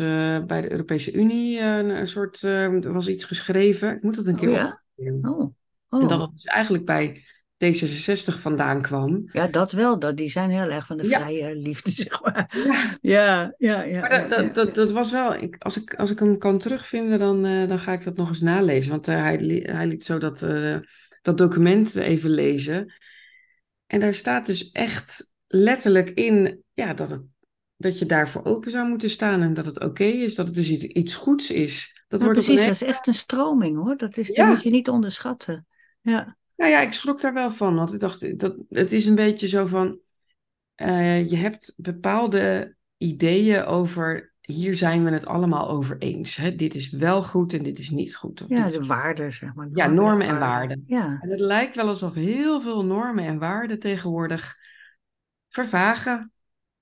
bij 0.47 0.61
de 0.61 0.71
Europese 0.71 1.13
Unie 1.13 1.61
een, 1.61 1.89
een 1.89 2.07
soort, 2.07 2.41
was 2.85 3.09
iets 3.09 3.25
geschreven. 3.25 3.97
Ik 3.97 4.03
moet 4.03 4.17
dat 4.17 4.27
een 4.27 4.35
Oh 4.35 4.41
keer 4.41 4.51
ja? 4.51 4.83
opzoeken. 4.97 5.31
oh, 5.31 5.41
En 5.41 5.55
oh. 6.03 6.09
dat 6.09 6.21
het 6.21 6.31
dus 6.33 6.45
eigenlijk 6.45 6.85
bij 6.85 7.23
D66 7.65 8.39
vandaan 8.41 8.83
kwam. 8.83 9.29
Ja, 9.33 9.47
dat 9.47 9.73
wel. 9.73 9.99
Dat, 9.99 10.17
die 10.17 10.31
zijn 10.31 10.51
heel 10.51 10.71
erg 10.71 10.87
van 10.87 10.97
de 10.97 11.09
Ja. 11.09 11.21
vrije 11.21 11.57
liefde, 11.57 11.91
zeg 12.03 12.23
maar. 12.23 12.55
Ja, 12.57 12.95
Ja, 13.01 13.55
ja, 13.59 13.83
ja. 13.83 14.01
maar 14.01 14.29
dat, 14.29 14.31
dat, 14.31 14.55
dat, 14.55 14.75
dat 14.75 14.93
was 14.93 15.11
wel, 15.11 15.35
ik, 15.35 15.57
als, 15.59 15.77
ik, 15.77 15.95
als 15.95 16.11
ik 16.11 16.19
hem 16.19 16.39
kan 16.39 16.59
terugvinden, 16.59 17.19
dan, 17.19 17.45
eh, 17.47 17.69
dan 17.69 17.79
ga 17.79 17.93
ik 17.93 18.05
dat 18.05 18.17
nog 18.17 18.29
eens 18.29 18.41
nalezen. 18.41 18.91
Want 18.91 19.09
eh, 19.09 19.23
hij, 19.23 19.41
li- 19.41 19.63
hij 19.65 19.87
liet 19.87 20.05
zo 20.05 20.19
dat, 20.19 20.43
eh, 20.43 20.77
dat 21.23 21.39
document 21.39 21.97
even 21.97 22.31
lezen. 22.31 22.93
En 23.87 24.01
daar 24.01 24.15
staat 24.15 24.47
dus 24.47 24.71
echt 24.71 25.35
letterlijk 25.47 26.11
in 26.11 26.63
ja, 26.75 26.95
dat, 26.95 27.11
het, 27.11 27.23
dat 27.77 27.99
je 27.99 28.07
daarvoor 28.07 28.45
open 28.45 28.71
zou 28.71 28.89
moeten 28.89 29.11
staan 29.11 29.43
en 29.43 29.55
dat 29.55 29.65
het 29.67 29.81
oké 29.81 30.05
is, 30.05 30.35
dat 30.35 30.47
het 30.47 30.55
dus 30.55 30.71
iets, 30.71 30.85
iets 30.85 31.15
goeds 31.15 31.51
is. 31.51 32.03
Dat 32.09 32.21
Ja, 32.21 32.27
wordt 32.27 32.41
precies, 32.41 32.61
een 32.61 32.67
dat 32.67 32.81
is 32.81 32.89
echt 32.89 33.07
een 33.07 33.15
stroming 33.15 33.77
hoor. 33.77 33.97
Dat 33.97 34.17
is, 34.17 34.27
die 34.27 34.37
Ja. 34.37 34.47
moet 34.49 34.63
je 34.63 34.71
niet 34.71 34.89
onderschatten. 34.89 35.67
Ja, 36.01 36.37
Nou 36.59 36.71
ja, 36.71 36.81
ik 36.81 36.93
schrok 36.93 37.21
daar 37.21 37.35
wel 37.35 37.51
van, 37.51 37.75
want 37.75 37.95
ik 37.95 38.01
dacht, 38.01 38.39
dat, 38.39 38.57
het 38.69 38.93
is 38.93 39.07
een 39.07 39.15
beetje 39.15 39.49
zo 39.49 39.67
van, 39.67 39.99
eh, 40.75 41.31
je 41.31 41.37
hebt 41.37 41.75
bepaalde 41.77 42.75
ideeën 42.97 43.65
over 43.65 44.33
hier 44.41 44.75
zijn 44.75 45.05
we 45.05 45.11
het 45.11 45.27
allemaal 45.27 45.69
over 45.69 45.99
eens. 45.99 46.37
Hè? 46.37 46.55
Dit 46.55 46.75
is 46.75 46.91
wel 46.91 47.23
goed 47.23 47.53
en 47.53 47.63
dit 47.63 47.79
is 47.79 47.91
niet 47.91 48.17
goed. 48.17 48.43
Of 48.43 48.49
Ja, 48.49 48.65
dit 48.65 48.73
de 48.75 48.81
is- 48.81 48.87
waarden, 48.87 49.33
zeg 49.33 49.55
maar. 49.55 49.69
ja, 49.73 49.87
normen 49.87 50.27
en 50.27 50.39
waarden. 50.39 50.85
Ja, 50.87 51.19
En 51.21 51.31
het 51.31 51.41
lijkt 51.41 51.75
wel 51.75 51.89
alsof 51.89 52.15
heel 52.15 52.61
veel 52.61 52.85
normen 52.85 53.25
en 53.25 53.39
waarden 53.39 53.79
tegenwoordig 53.79 54.57
vervagen 55.49 56.33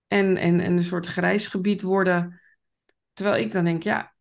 en, 0.07 0.37
en, 0.37 0.61
en 0.61 0.73
een 0.73 0.83
soort 0.83 1.07
grijs 1.07 1.47
gebied 1.47 1.83
worden. 1.83 2.41
Terwijl 3.13 3.43
ik 3.45 3.53
dan 3.53 3.65
denk, 3.65 3.83
ja, 3.83 4.15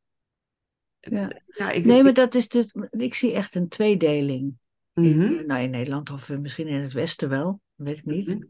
ja. 1.00 1.42
ja 1.46 1.72
ik, 1.72 1.86
Nee, 1.86 2.04
maar 2.04 2.14
dat 2.14 2.36
is 2.36 2.50
dus, 2.50 2.76
ik 2.90 3.14
zie 3.14 3.34
echt 3.34 3.56
een 3.56 3.68
tweedeling. 3.68 4.58
Mhm, 4.96 5.22
In, 5.22 5.46
nou, 5.46 5.62
in 5.62 5.70
Nederland 5.70 6.10
of 6.10 6.30
eh, 6.30 6.38
misschien 6.38 6.68
in 6.68 6.82
het 6.82 6.94
Westen 6.94 7.30
wel, 7.30 7.62
weet 7.76 7.98
ik 7.98 8.06
niet. 8.06 8.28
mhm. 8.28 8.44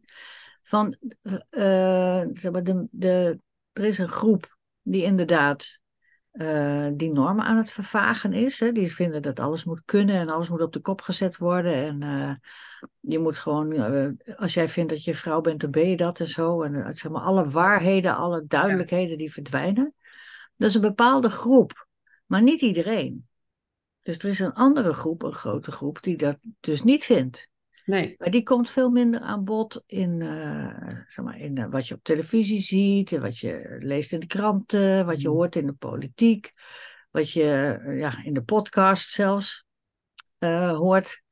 Van, 0.62 0.96
eh, 1.50 2.24
zeg 2.34 2.52
maar, 2.52 2.64
de, 2.64 2.88
de, 2.92 3.40
er 3.74 3.84
is 3.84 3.98
een 3.98 4.10
groep 4.10 4.58
die 4.82 5.04
inderdaad 5.04 5.80
eh, 6.32 6.88
die 6.94 7.12
normen 7.12 7.46
aan 7.46 7.58
het 7.58 7.72
vervagen 7.72 8.34
is. 8.34 8.60
Hè. 8.60 8.72
Die 8.72 8.94
vinden 8.94 9.22
dat 9.22 9.40
alles 9.40 9.64
moet 9.64 9.82
kunnen 9.86 10.16
en 10.16 10.30
alles 10.30 10.50
moet 10.50 10.62
op 10.62 10.74
de 10.74 10.80
kop 10.80 11.02
gezet 11.02 11.38
worden. 11.38 11.74
En 11.74 12.04
eh, 12.04 12.34
je 13.00 13.20
moet 13.20 13.38
gewoon, 13.38 13.72
eh, 13.72 14.38
als 14.38 14.54
jij 14.54 14.70
vindt 14.70 14.90
dat 14.90 15.04
je 15.04 15.16
vrouw 15.16 15.42
bent, 15.42 15.60
dan 15.60 15.72
ben 15.72 15.90
je 15.90 15.96
dat 15.96 16.20
en 16.20 16.28
zo. 16.28 16.62
En 16.62 16.76
eh, 16.76 16.92
zeg 16.92 17.12
maar, 17.12 17.22
alle 17.22 17.50
waarheden, 17.50 18.16
alle 18.16 18.46
duidelijkheden 18.48 19.18
die 19.18 19.34
verdwijnen. 19.34 19.94
Dat 20.58 20.70
is 20.70 20.76
een 20.76 20.82
bepaalde 20.82 21.30
groep, 21.30 21.88
maar 22.26 22.42
niet 22.42 22.62
iedereen. 22.62 23.28
Dus 24.06 24.18
er 24.18 24.30
is 24.30 24.40
een 24.40 24.54
andere 24.54 24.94
groep, 24.94 25.24
een 25.24 25.34
grote 25.34 25.72
groep, 25.72 25.98
die 26.02 26.18
dat 26.18 26.38
dus 26.60 26.84
niet 26.84 27.06
vindt. 27.06 27.48
Nee, 27.86 28.16
Maar 28.18 28.30
die 28.30 28.44
komt 28.44 28.70
veel 28.70 28.90
minder 28.90 29.20
aan 29.20 29.44
bod 29.44 29.84
in, 29.86 30.22
eh, 30.22 30.88
zeg 31.08 31.26
maar, 31.26 31.40
in 31.40 31.58
eh, 31.58 31.66
wat 31.70 31.88
je 31.88 31.94
op 31.94 32.04
televisie 32.04 32.60
ziet, 32.62 33.12
en 33.12 33.22
wat 33.22 33.38
je 33.38 33.76
leest 33.80 34.12
in 34.14 34.20
de 34.20 34.26
kranten, 34.28 35.06
wat 35.06 35.22
je 35.22 35.28
Mhm. 35.28 35.38
hoort 35.38 35.56
in 35.56 35.66
de 35.66 35.74
politiek, 35.74 36.52
wat 37.12 37.32
je 37.32 37.44
eh, 37.84 38.00
ja, 38.00 38.24
in 38.24 38.34
de 38.34 38.44
podcast 38.44 39.10
zelfs 39.10 39.66
hoort. 40.40 41.24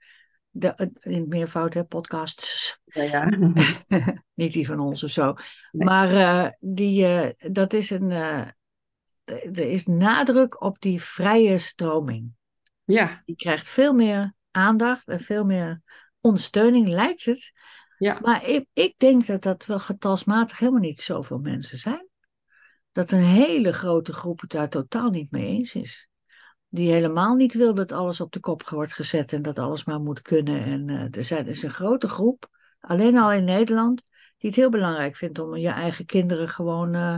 De, 0.49 0.91
in 0.99 1.19
het 1.19 1.27
meervoud, 1.27 1.73
hè, 1.73 1.86
podcasts. 1.86 2.79
ja, 2.86 3.03
ja. 3.03 3.29
Niet 4.33 4.53
die 4.53 4.65
van 4.65 4.79
ons 4.79 5.03
of 5.03 5.09
zo. 5.09 5.33
Nee. 5.71 5.88
Maar 5.88 6.55
die, 6.59 7.07
dat 7.51 7.73
is 7.73 7.89
een, 7.89 8.12
er 8.12 9.57
is 9.57 9.86
nadruk 9.86 10.62
op 10.63 10.79
die 10.79 11.01
vrije 11.01 11.57
stroming. 11.57 12.31
Ja, 12.93 13.21
Die 13.25 13.36
krijgt 13.36 13.69
veel 13.69 13.93
meer 13.93 14.34
aandacht 14.51 15.08
en 15.08 15.19
veel 15.19 15.45
meer 15.45 15.82
ondersteuning, 16.21 16.88
lijkt 16.88 17.25
het. 17.25 17.51
ja. 17.97 18.19
Maar 18.21 18.47
ik, 18.47 18.67
ik 18.73 18.93
denk 18.97 19.25
dat 19.25 19.41
dat 19.41 19.65
wel 19.65 19.79
getalsmatig 19.79 20.60
helemaal 20.60 20.82
niet 20.82 21.01
zoveel 21.01 21.39
mensen 21.39 21.77
zijn. 21.77 22.08
Dat 22.91 23.12
een 23.12 23.23
hele 23.23 23.73
grote 23.73 24.13
groep 24.13 24.41
het 24.41 24.49
daar 24.49 24.69
totaal 24.69 25.10
niet 25.10 25.32
mee 25.32 25.45
eens 25.45 25.75
is. 25.75 26.10
Die 26.67 26.91
helemaal 26.91 27.36
niet 27.36 27.53
wil 27.53 27.73
dat 27.73 27.91
alles 27.91 28.21
op 28.21 28.32
de 28.32 28.39
kop 28.39 28.69
wordt 28.69 28.93
gezet 28.93 29.34
en 29.34 29.41
dat 29.41 29.60
alles 29.60 29.84
maar 29.84 29.99
moet 29.99 30.21
kunnen. 30.21 30.63
En 30.63 30.89
eh, 30.89 31.17
er, 31.17 31.23
zijn, 31.23 31.45
er 31.45 31.51
is 31.51 31.63
een 31.63 31.69
grote 31.69 32.10
groep, 32.10 32.49
alleen 32.79 33.17
al 33.17 33.32
in 33.32 33.43
Nederland, 33.43 34.03
die 34.38 34.49
het 34.49 34.60
heel 34.60 34.69
belangrijk 34.69 35.15
vindt 35.15 35.39
om 35.39 35.56
je 35.56 35.69
eigen 35.69 36.06
kinderen 36.06 36.49
gewoon 36.49 36.95
eh, 36.95 37.17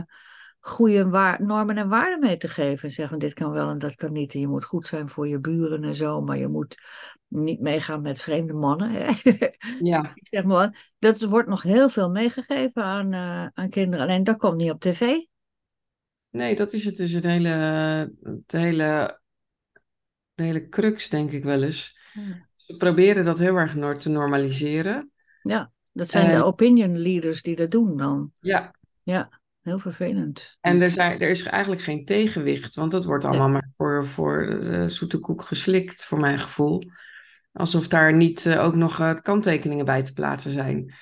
goede 0.66 1.08
waar- 1.08 1.42
normen 1.42 1.76
en 1.78 1.88
waarden 1.88 2.20
mee 2.20 2.36
te 2.36 2.48
geven. 2.48 2.88
En 2.88 2.94
zeggen 2.94 3.18
dit 3.18 3.34
kan 3.34 3.50
wel 3.50 3.70
en 3.70 3.78
dat 3.78 3.94
kan 3.94 4.12
niet. 4.12 4.34
En 4.34 4.40
je 4.40 4.48
moet 4.48 4.64
goed 4.64 4.86
zijn 4.86 5.08
voor 5.08 5.28
je 5.28 5.38
buren 5.38 5.84
en 5.84 5.94
zo, 5.94 6.20
maar 6.20 6.38
je 6.38 6.48
moet 6.48 6.78
niet 7.28 7.60
meegaan 7.60 8.00
met 8.00 8.20
vreemde 8.20 8.52
mannen. 8.52 8.90
Hè? 8.90 9.10
ja. 9.80 10.12
Ik 10.14 10.26
zeg 10.28 10.44
maar, 10.44 10.92
dat 10.98 11.22
wordt 11.22 11.48
nog 11.48 11.62
heel 11.62 11.88
veel 11.88 12.10
meegegeven 12.10 12.82
aan, 12.82 13.12
eh, 13.12 13.46
aan 13.54 13.68
kinderen. 13.68 14.06
Alleen 14.06 14.24
dat 14.24 14.36
komt 14.36 14.56
niet 14.56 14.70
op 14.70 14.80
tv. 14.80 15.00
Nee, 16.30 16.56
dat 16.56 16.72
is 16.72 16.84
het 16.84 16.96
dus 16.96 17.12
het 17.12 17.24
hele, 17.24 17.48
het 18.22 18.52
hele, 18.52 19.20
de 20.34 20.42
hele 20.42 20.68
crux, 20.68 21.08
denk 21.08 21.30
ik 21.30 21.44
wel 21.44 21.62
eens. 21.62 22.00
Ze 22.54 22.76
proberen 22.76 23.24
dat 23.24 23.38
heel 23.38 23.56
erg 23.56 23.98
te 23.98 24.08
normaliseren. 24.08 25.10
Ja, 25.42 25.72
dat 25.92 26.10
zijn 26.10 26.36
de 26.36 26.44
opinion 26.44 26.98
leaders 26.98 27.42
die 27.42 27.56
dat 27.56 27.70
doen 27.70 27.96
dan. 27.96 28.32
Ja, 28.40 28.74
Ja, 29.02 29.40
heel 29.66 29.78
vervelend. 29.78 30.56
en 30.60 30.80
er, 30.80 30.88
zijn, 30.88 31.20
er 31.20 31.28
is 31.30 31.42
eigenlijk 31.42 31.82
geen 31.82 32.04
tegenwicht, 32.04 32.74
want 32.74 32.90
dat 32.92 33.04
wordt 33.04 33.24
allemaal 33.24 33.48
maar 33.48 33.70
voor, 33.76 34.06
voor 34.06 34.46
de 34.60 34.88
zoete 34.88 35.18
koek 35.18 35.42
geslikt, 35.42 36.04
voor 36.04 36.20
mijn 36.20 36.38
gevoel. 36.38 36.82
Alsof 37.52 37.88
daar 37.88 38.14
niet 38.14 38.46
eh, 38.46 38.64
ook 38.64 38.74
nog 38.74 39.00
eh, 39.00 39.14
kanttekeningen 39.22 39.84
bij 39.84 40.02
te 40.02 40.12
plaatsen 40.12 40.50
zijn. 40.50 40.94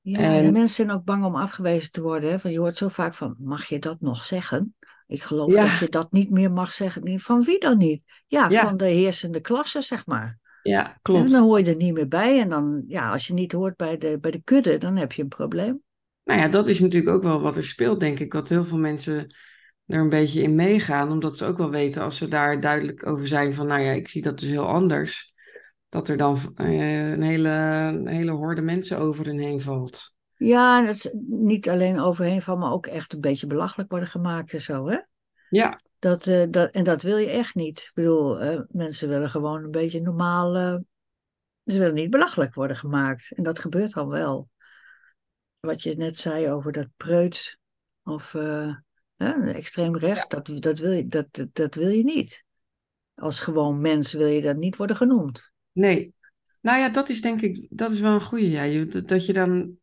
Ja, 0.00 0.18
en- 0.18 0.44
en 0.44 0.52
mensen 0.52 0.86
zijn 0.86 0.90
ook 0.90 1.04
bang 1.04 1.24
om 1.24 1.34
afgewezen 1.36 1.92
te 1.92 2.02
worden. 2.02 2.30
Hè? 2.30 2.38
Van, 2.38 2.50
je 2.50 2.58
hoort 2.58 2.76
zo 2.76 2.88
vaak 2.88 3.14
van, 3.14 3.36
mag 3.38 3.64
je 3.66 3.78
dat 3.78 4.00
nog 4.00 4.24
zeggen? 4.24 4.74
Ik 5.06 5.22
geloof 5.22 5.52
Ja. 5.52 5.60
dat 5.60 5.78
je 5.78 5.88
dat 5.88 6.12
niet 6.12 6.30
meer 6.30 6.52
mag 6.52 6.72
zeggen. 6.72 7.20
Van 7.20 7.42
wie 7.44 7.58
dan 7.60 7.78
niet? 7.78 8.02
Ja, 8.26 8.48
Ja. 8.48 8.62
van 8.62 8.76
de 8.76 8.84
heersende 8.86 9.40
klasse, 9.40 9.80
zeg 9.80 10.06
maar. 10.06 10.38
Ja, 10.62 10.86
En 10.92 10.98
klopt. 11.02 11.30
dan 11.30 11.42
hoor 11.42 11.58
je 11.58 11.64
er 11.70 11.76
niet 11.76 11.94
meer 11.94 12.08
bij. 12.08 12.40
En 12.40 12.48
dan, 12.48 12.84
ja, 12.86 13.10
als 13.10 13.26
je 13.26 13.32
niet 13.32 13.52
hoort 13.52 13.76
bij 13.76 13.98
de, 13.98 14.18
bij 14.20 14.30
de 14.30 14.40
kudde, 14.44 14.78
dan 14.78 14.96
heb 14.96 15.12
je 15.12 15.22
een 15.22 15.28
probleem. 15.28 15.82
Nou 16.28 16.40
ja, 16.40 16.48
dat 16.48 16.66
is 16.66 16.80
natuurlijk 16.80 17.16
ook 17.16 17.22
wel 17.22 17.40
wat 17.40 17.56
er 17.56 17.64
speelt, 17.64 18.00
denk 18.00 18.18
ik. 18.18 18.32
Dat 18.32 18.48
heel 18.48 18.64
veel 18.64 18.78
mensen 18.78 19.34
er 19.86 20.00
een 20.00 20.08
beetje 20.08 20.42
in 20.42 20.54
meegaan, 20.54 21.10
omdat 21.10 21.36
ze 21.36 21.44
ook 21.44 21.56
wel 21.56 21.70
weten 21.70 22.02
als 22.02 22.16
ze 22.16 22.28
daar 22.28 22.60
duidelijk 22.60 23.06
over 23.06 23.28
zijn 23.28 23.54
van, 23.54 23.66
nou 23.66 23.80
ja, 23.80 23.90
ik 23.92 24.08
zie 24.08 24.22
dat 24.22 24.38
dus 24.38 24.48
heel 24.48 24.66
anders. 24.66 25.34
Dat 25.88 26.08
er 26.08 26.16
dan 26.16 26.38
eh, 26.54 27.10
een, 27.10 27.22
hele, 27.22 27.48
een 27.48 28.06
hele 28.06 28.30
horde 28.30 28.60
mensen 28.60 28.98
over 28.98 29.26
hen 29.26 29.38
heen 29.38 29.60
valt. 29.60 30.14
Ja, 30.36 30.80
en 30.80 30.86
het 30.86 31.16
niet 31.28 31.68
alleen 31.68 32.00
overheen 32.00 32.42
van, 32.42 32.58
maar 32.58 32.72
ook 32.72 32.86
echt 32.86 33.12
een 33.12 33.20
beetje 33.20 33.46
belachelijk 33.46 33.90
worden 33.90 34.08
gemaakt 34.08 34.52
en 34.52 34.60
zo, 34.60 34.88
hè? 34.88 34.98
Ja, 35.50 35.80
Dat, 35.98 36.26
eh, 36.26 36.44
dat, 36.50 36.70
en 36.70 36.84
dat 36.84 37.02
wil 37.02 37.16
je 37.16 37.30
echt 37.30 37.54
niet. 37.54 37.78
Ik 37.78 37.90
bedoel, 37.94 38.40
eh, 38.40 38.60
mensen 38.68 39.08
willen 39.08 39.30
gewoon 39.30 39.64
een 39.64 39.70
beetje 39.70 40.00
normaal. 40.00 40.52
ze 41.64 41.78
willen 41.78 41.94
niet 41.94 42.10
belachelijk 42.10 42.54
worden 42.54 42.76
gemaakt. 42.76 43.32
En 43.34 43.42
dat 43.42 43.58
gebeurt 43.58 43.92
dan 43.92 44.08
wel. 44.08 44.48
Wat 45.60 45.82
je 45.82 45.96
net 45.96 46.16
zei 46.16 46.50
over 46.50 46.72
dat 46.72 46.88
preuts 46.96 47.58
of 48.02 48.34
eh, 48.34 48.76
extreem 49.56 49.96
rechts, 49.96 50.28
dat, 50.28 50.46
dat, 50.46 50.78
wil 50.78 50.90
je, 50.90 51.06
dat, 51.06 51.46
dat, 51.52 51.74
wil 51.74 51.88
je 51.88 52.04
niet. 52.04 52.44
Als 53.14 53.40
gewoon 53.40 53.80
mens 53.80 54.12
wil 54.12 54.26
je 54.26 54.40
dat 54.40 54.56
niet 54.56 54.76
worden 54.76 54.96
genoemd. 54.96 55.52
nee. 55.72 56.16
Nou 56.60 56.78
ja, 56.78 56.88
dat 56.88 57.08
is 57.08 57.20
denk 57.20 57.40
ik, 57.40 57.66
dat 57.70 57.90
is 57.90 58.00
wel 58.00 58.14
een 58.14 58.20
goeie. 58.20 58.50
Ja. 58.50 58.84
Dat, 58.84 59.08
dat 59.08 59.26
je 59.26 59.32
dan, 59.32 59.78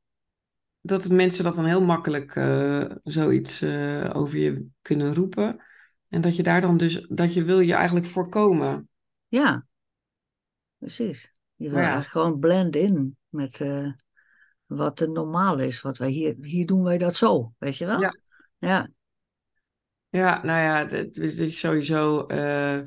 dat 0.82 1.10
mensen 1.10 1.44
dat 1.44 1.56
dan 1.56 1.66
heel 1.66 1.86
makkelijk 1.86 2.36
eh, 2.36 2.92
zoiets 3.04 3.62
eh, 3.62 4.10
over 4.14 4.38
je 4.38 4.68
kunnen 4.82 5.16
roepen. 5.16 5.64
En 6.08 6.22
dat 6.22 6.36
je 6.36 6.44
daar 6.44 6.62
dan 6.62 6.78
dus, 6.78 7.06
dat 7.10 7.34
je 7.34 7.44
wil 7.44 7.60
je 7.60 7.74
eigenlijk 7.74 8.06
voorkomen. 8.06 8.90
Ja, 9.28 9.66
precies. 10.78 11.34
Je 11.56 11.64
wil 11.64 11.74
Maar 11.74 11.84
ja. 11.84 11.90
eigenlijk 11.92 12.26
gewoon 12.26 12.40
blend 12.40 12.76
in 12.76 13.18
met 13.30 13.62
wat 14.66 15.00
er 15.00 15.10
normaal 15.10 15.60
is. 15.60 15.82
Wat 15.82 15.98
wij 15.98 16.10
hier, 16.10 16.36
hier 16.42 16.66
doen 16.66 16.84
wij 16.84 16.98
dat 16.98 17.16
zo, 17.16 17.54
weet 17.58 17.78
je 17.78 17.86
wel? 17.86 18.02
Ja. 18.02 18.18
Ja, 18.58 18.88
Ja, 20.10 20.40
nou 20.44 20.62
ja, 20.62 20.80
het, 20.80 20.92
het 20.92 21.18
is 21.18 21.40
het 21.40 21.54
sowieso 21.54 22.26
eh, 22.26 22.80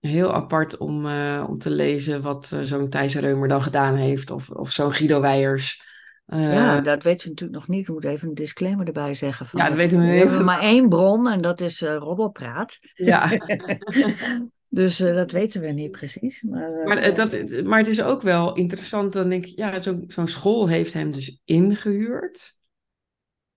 heel 0.00 0.34
apart 0.34 0.76
om, 0.76 1.06
eh, 1.06 1.44
om 1.48 1.58
te 1.58 1.70
lezen 1.70 2.22
wat 2.22 2.52
eh, 2.54 2.60
zo'n 2.60 2.88
Thijs 2.88 3.14
Reumer 3.14 3.48
dan 3.48 3.62
gedaan 3.62 3.96
heeft. 3.96 4.30
Of, 4.30 4.50
of 4.50 4.70
zo'n 4.70 4.92
Guido 4.92 5.20
Weijers. 5.20 5.86
Ja, 6.26 6.80
dat 6.80 7.02
weten 7.02 7.20
ze 7.20 7.28
natuurlijk 7.28 7.58
nog 7.58 7.68
niet. 7.68 7.80
Ik 7.88 7.94
moet 7.94 8.04
even 8.04 8.28
een 8.28 8.34
disclaimer 8.34 8.86
erbij 8.86 9.14
zeggen. 9.14 9.46
Van, 9.46 9.60
Ja, 9.60 9.66
dat 9.68 9.76
weten 9.76 9.98
we 10.00 10.04
we 10.06 10.10
niet. 10.12 10.22
hebben 10.22 10.44
maar 10.44 10.60
één 10.60 10.88
bron 10.88 11.28
en 11.28 11.40
dat 11.40 11.60
is 11.60 11.80
roddelpraat. 11.80 12.78
ja. 12.94 13.28
Dus 14.68 15.00
eh, 15.00 15.14
dat 15.14 15.30
weten 15.30 15.60
we 15.60 15.66
niet 15.72 15.90
precies. 15.90 16.42
Maar, 16.42 16.72
eh, 16.72 16.86
Maar, 16.86 16.96
eh, 16.98 17.14
dat, 17.14 17.32
het- 17.32 17.64
maar 17.66 17.78
het 17.78 17.88
is 17.88 18.02
ook 18.02 18.22
wel 18.22 18.54
interessant. 18.54 19.12
Dan 19.12 19.28
denk 19.28 19.46
ik, 19.46 19.56
ja, 19.56 19.78
zo- 19.78 20.04
zo'n 20.06 20.28
school 20.28 20.68
heeft 20.68 20.92
hem 20.92 21.12
dus 21.12 21.40
ingehuurd. 21.44 22.56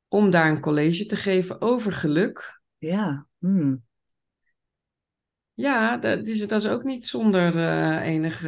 Om 0.08 0.30
daar 0.32 0.52
een 0.52 0.62
college 0.62 1.06
te 1.06 1.16
geven 1.16 1.62
over 1.62 1.92
geluk. 1.92 2.62
ja, 2.78 3.28
hmm. 3.40 3.84
Ja, 5.54 5.98
dat 5.98 6.28
is, 6.28 6.48
dat 6.48 6.62
is 6.64 6.68
ook 6.70 6.84
niet 6.84 7.06
zonder 7.08 7.58
eh, 7.58 8.08
enige. 8.08 8.48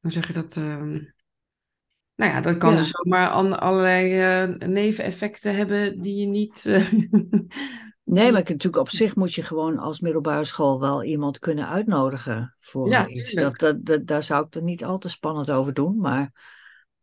hoe 0.00 0.10
zeg 0.12 0.26
je 0.26 0.32
dat? 0.32 0.56
ehm, 0.56 0.98
nou 2.14 2.32
ja, 2.32 2.40
dat 2.40 2.56
kan 2.58 2.70
Ja. 2.72 2.76
dus 2.78 2.96
ook 2.98 3.06
maar 3.06 3.28
an- 3.28 3.58
allerlei 3.60 4.20
eh, 4.20 4.68
neveneffecten 4.68 5.54
hebben 5.56 6.00
die 6.00 6.16
je 6.20 6.26
niet. 6.26 6.64
Nee, 8.08 8.32
maar 8.32 8.40
ik- 8.40 8.48
natuurlijk 8.48 8.82
op 8.82 8.88
zich 8.88 9.16
moet 9.16 9.34
je 9.34 9.42
gewoon 9.42 9.78
als 9.78 10.00
middelbare 10.00 10.44
school 10.44 10.80
wel 10.80 11.04
iemand 11.04 11.38
kunnen 11.38 11.68
uitnodigen 11.68 12.54
voor 12.58 12.88
Ja, 12.88 13.08
iets. 13.08 13.32
Dat, 13.32 13.58
dat, 13.58 13.84
dat, 13.84 14.06
daar 14.06 14.22
zou 14.22 14.46
ik 14.46 14.54
er 14.54 14.62
niet 14.62 14.84
al 14.84 14.98
te 14.98 15.08
spannend 15.08 15.50
over 15.50 15.74
doen. 15.74 15.98
Maar 15.98 16.32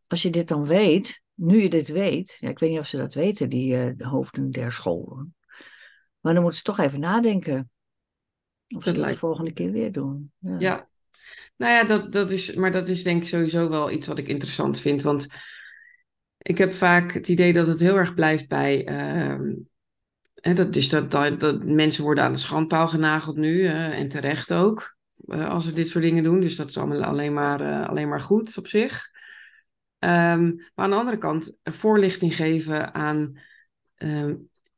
als 0.07 0.21
je 0.21 0.29
dit 0.29 0.47
dan 0.47 0.65
weet, 0.65 1.21
nu 1.33 1.61
je 1.61 1.69
dit 1.69 1.87
weet, 1.87 2.37
ja, 2.39 2.49
ik 2.49 2.59
weet 2.59 2.69
niet 2.69 2.79
of 2.79 2.87
ze 2.87 2.97
dat 2.97 3.13
weten, 3.13 3.49
die 3.49 3.75
eh, 3.75 3.91
de 3.95 4.07
hoofden 4.07 4.51
der 4.51 4.71
school. 4.71 5.25
Maar 6.19 6.33
dan 6.33 6.41
moeten 6.41 6.59
ze 6.59 6.65
toch 6.65 6.79
even 6.79 6.99
nadenken. 6.99 7.69
Of 8.67 8.83
ze 8.83 8.93
dat 8.93 9.07
de 9.07 9.17
volgende 9.17 9.51
keer 9.51 9.71
weer 9.71 9.91
doen. 9.91 10.31
Ja. 10.39 10.55
Ja, 10.59 10.87
nou 11.55 11.71
ja, 11.71 11.83
dat, 11.83 12.11
dat 12.11 12.29
is, 12.29 12.53
maar 12.53 12.71
dat 12.71 12.87
is 12.87 13.03
denk 13.03 13.21
ik 13.21 13.27
sowieso 13.27 13.69
wel 13.69 13.91
iets 13.91 14.07
wat 14.07 14.17
ik 14.17 14.27
interessant 14.27 14.79
vind. 14.79 15.01
Want 15.01 15.27
ik 16.37 16.57
heb 16.57 16.73
vaak 16.73 17.11
het 17.11 17.27
idee 17.27 17.53
dat 17.53 17.67
het 17.67 17.79
heel 17.79 17.97
erg 17.97 18.13
blijft 18.13 18.47
bij. 18.47 18.85
ehm, 18.85 19.53
hè, 20.45 20.53
dat, 20.53 20.73
dus 20.73 20.89
dat, 20.89 21.11
dat, 21.11 21.39
dat 21.39 21.63
mensen 21.65 22.03
worden 22.03 22.23
aan 22.23 22.33
de 22.33 22.37
schandpaal 22.39 22.87
genageld 22.87 23.37
nu. 23.37 23.65
eh, 23.65 23.99
en 23.99 24.07
terecht 24.09 24.53
ook. 24.53 24.95
eh, 25.27 25.49
als 25.49 25.65
ze 25.65 25.73
dit 25.73 25.87
soort 25.89 26.03
dingen 26.03 26.23
doen. 26.23 26.39
Dus 26.41 26.55
dat 26.55 26.69
is 26.69 26.77
allemaal 26.77 27.03
alleen 27.03 27.33
maar, 27.33 27.61
eh, 27.61 27.89
alleen 27.89 28.09
maar 28.09 28.21
goed 28.21 28.57
op 28.57 28.67
zich. 28.67 29.09
Ehm, 29.99 30.45
maar 30.55 30.85
aan 30.85 30.89
de 30.89 30.95
andere 30.95 31.17
kant, 31.17 31.57
voorlichting 31.63 32.35
geven 32.35 32.93
aan 32.93 33.37
ehm, 33.95 34.35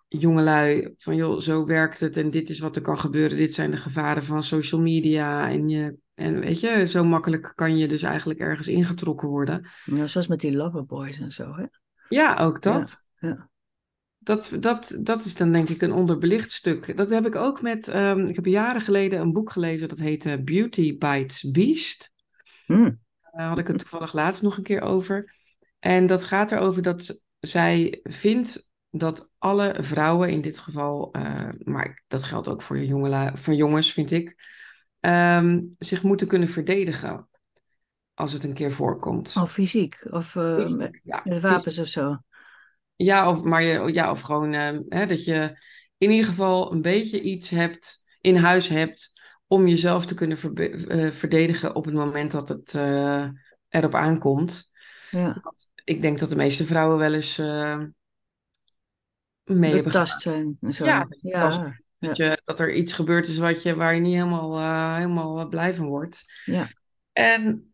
jongelui. 0.07 0.93
Van 0.97 1.15
joh, 1.15 1.39
zo 1.39 1.65
werkt 1.65 1.99
het 1.99 2.17
en 2.17 2.29
dit 2.29 2.49
is 2.49 2.59
wat 2.59 2.75
er 2.75 2.81
kan 2.81 2.99
gebeuren. 2.99 3.37
Dit 3.37 3.53
zijn 3.53 3.71
de 3.71 3.77
gevaren 3.77 4.23
van 4.23 4.43
social 4.43 4.81
media. 4.81 5.49
En, 5.49 5.69
je, 5.69 5.95
en 6.13 6.39
weet 6.39 6.59
je, 6.59 6.85
zo 6.87 7.03
makkelijk 7.03 7.51
kan 7.55 7.77
je 7.77 7.87
dus 7.87 8.01
eigenlijk 8.01 8.39
ergens 8.39 8.67
ingetrokken 8.67 9.27
worden. 9.27 9.67
Ja, 9.83 10.07
zoals 10.07 10.27
met 10.27 10.39
die 10.39 10.55
loverboys 10.55 11.19
en 11.19 11.31
zo, 11.31 11.55
hè? 11.55 11.65
Ja, 12.07 12.35
ook 12.35 12.61
dat. 12.61 13.03
ja. 13.19 13.49
Dat, 14.27 14.51
dat, 14.59 14.97
dat 15.01 15.25
is 15.25 15.35
dan 15.35 15.51
denk 15.51 15.69
ik 15.69 15.81
een 15.81 15.91
onderbelicht 15.93 16.51
stuk. 16.51 16.97
Dat 16.97 17.09
heb 17.09 17.25
ik 17.25 17.35
ook 17.35 17.61
met. 17.61 17.87
ehm, 17.87 18.19
ik 18.25 18.35
heb 18.35 18.45
jaren 18.45 18.81
geleden 18.81 19.19
een 19.19 19.33
boek 19.33 19.51
gelezen 19.51 19.89
dat 19.89 19.97
heette 19.97 20.41
Beauty 20.43 20.97
Bites 20.97 21.51
Beast. 21.51 22.13
Hm. 22.65 22.91
Daar 23.31 23.47
had 23.47 23.57
ik 23.57 23.67
het 23.67 23.79
toevallig 23.79 24.13
laatst 24.13 24.41
nog 24.41 24.57
een 24.57 24.63
keer 24.63 24.81
over. 24.81 25.35
En 25.79 26.07
dat 26.07 26.23
gaat 26.23 26.51
erover 26.51 26.81
dat 26.81 27.21
zij 27.39 27.99
vindt 28.03 28.71
dat 28.89 29.31
alle 29.37 29.75
vrouwen 29.79 30.29
in 30.29 30.41
dit 30.41 30.59
geval, 30.59 31.11
eh, 31.11 31.49
maar 31.63 32.03
dat 32.07 32.23
geldt 32.23 32.47
ook 32.47 32.61
voor, 32.61 32.79
jongela- 32.79 33.35
voor 33.35 33.53
jongens, 33.53 33.93
vind 33.93 34.11
ik, 34.11 34.35
ehm, 34.99 35.61
zich 35.77 36.03
moeten 36.03 36.27
kunnen 36.27 36.47
verdedigen 36.47 37.29
als 38.13 38.33
het 38.33 38.43
een 38.43 38.53
keer 38.53 38.71
voorkomt. 38.71 39.35
Of 39.41 39.51
fysiek, 39.51 40.05
of 40.09 40.35
eh, 40.35 40.55
Fysiek, 40.55 40.77
met, 40.77 40.99
ja, 41.03 41.21
met 41.23 41.39
wapens 41.39 41.79
of 41.79 41.87
zo. 41.87 42.17
Ja, 42.97 43.29
of, 43.29 43.43
maar 43.43 43.63
je, 43.63 43.93
ja, 43.93 44.11
of 44.11 44.21
gewoon 44.21 44.53
ehm, 44.53 44.81
hè, 44.89 45.05
dat 45.05 45.23
je 45.23 45.59
in 45.97 46.11
ieder 46.11 46.25
geval 46.25 46.71
een 46.71 46.81
beetje 46.81 47.21
iets 47.21 47.49
hebt, 47.49 48.03
in 48.21 48.35
huis 48.35 48.67
hebt, 48.67 49.11
om 49.47 49.67
jezelf 49.67 50.05
te 50.05 50.15
kunnen 50.15 50.37
eh, 50.87 51.11
verdedigen 51.11 51.75
op 51.75 51.85
het 51.85 51.93
moment 51.93 52.31
dat 52.31 52.49
het 52.49 52.75
eh, 52.75 53.27
erop 53.69 53.95
aankomt. 53.95 54.71
Ja, 55.11 55.41
ik 55.83 56.01
denk 56.01 56.19
dat 56.19 56.29
de 56.29 56.35
meeste 56.35 56.65
vrouwen 56.65 56.97
wel 56.97 57.13
eens 57.13 57.37
eh, 57.37 57.81
mee 59.43 59.73
hebben 59.73 60.07
zijn 60.19 60.57
zo. 60.69 60.85
Ja. 60.85 61.07
Dat, 61.99 62.17
je, 62.17 62.41
dat 62.43 62.59
er 62.59 62.73
iets 62.73 62.93
gebeurd 62.93 63.27
is 63.27 63.37
wat 63.37 63.63
je, 63.63 63.75
waar 63.75 63.95
je 63.95 64.01
niet 64.01 64.13
helemaal, 64.13 64.57
eh, 64.57 64.95
helemaal 64.95 65.39
eh, 65.39 65.49
blij 65.49 65.75
van 65.75 65.87
wordt. 65.87 66.23
Ja. 66.45 66.67
En 67.11 67.66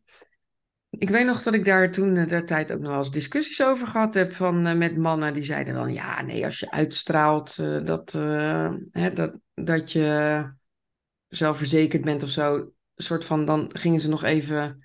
ik 0.97 1.09
weet 1.09 1.25
nog 1.25 1.43
dat 1.43 1.53
ik 1.53 1.65
daar 1.65 1.91
toen 1.91 2.15
eh, 2.15 2.27
der 2.27 2.45
tijd 2.45 2.71
ook 2.71 2.79
nog 2.79 2.89
wel 2.89 2.97
eens 2.97 3.11
discussies 3.11 3.63
over 3.63 3.87
gehad 3.87 4.13
heb 4.13 4.33
van, 4.33 4.65
eh, 4.65 4.75
met 4.75 4.97
mannen. 4.97 5.33
Die 5.33 5.43
zeiden 5.43 5.73
dan, 5.73 5.93
ja, 5.93 6.21
nee, 6.21 6.45
als 6.45 6.59
je 6.59 6.71
uitstraalt 6.71 7.57
eh, 7.59 7.83
dat, 7.83 8.13
eh, 8.13 8.73
hè, 8.91 9.13
dat, 9.13 9.39
dat 9.53 9.91
je 9.91 10.43
zelfverzekerd 11.27 12.03
bent 12.03 12.23
of 12.23 12.29
zo. 12.29 12.55
Een 12.55 13.03
soort 13.03 13.25
van, 13.25 13.45
dan 13.45 13.69
gingen 13.73 13.99
ze 13.99 14.09
nog 14.09 14.23
even 14.23 14.83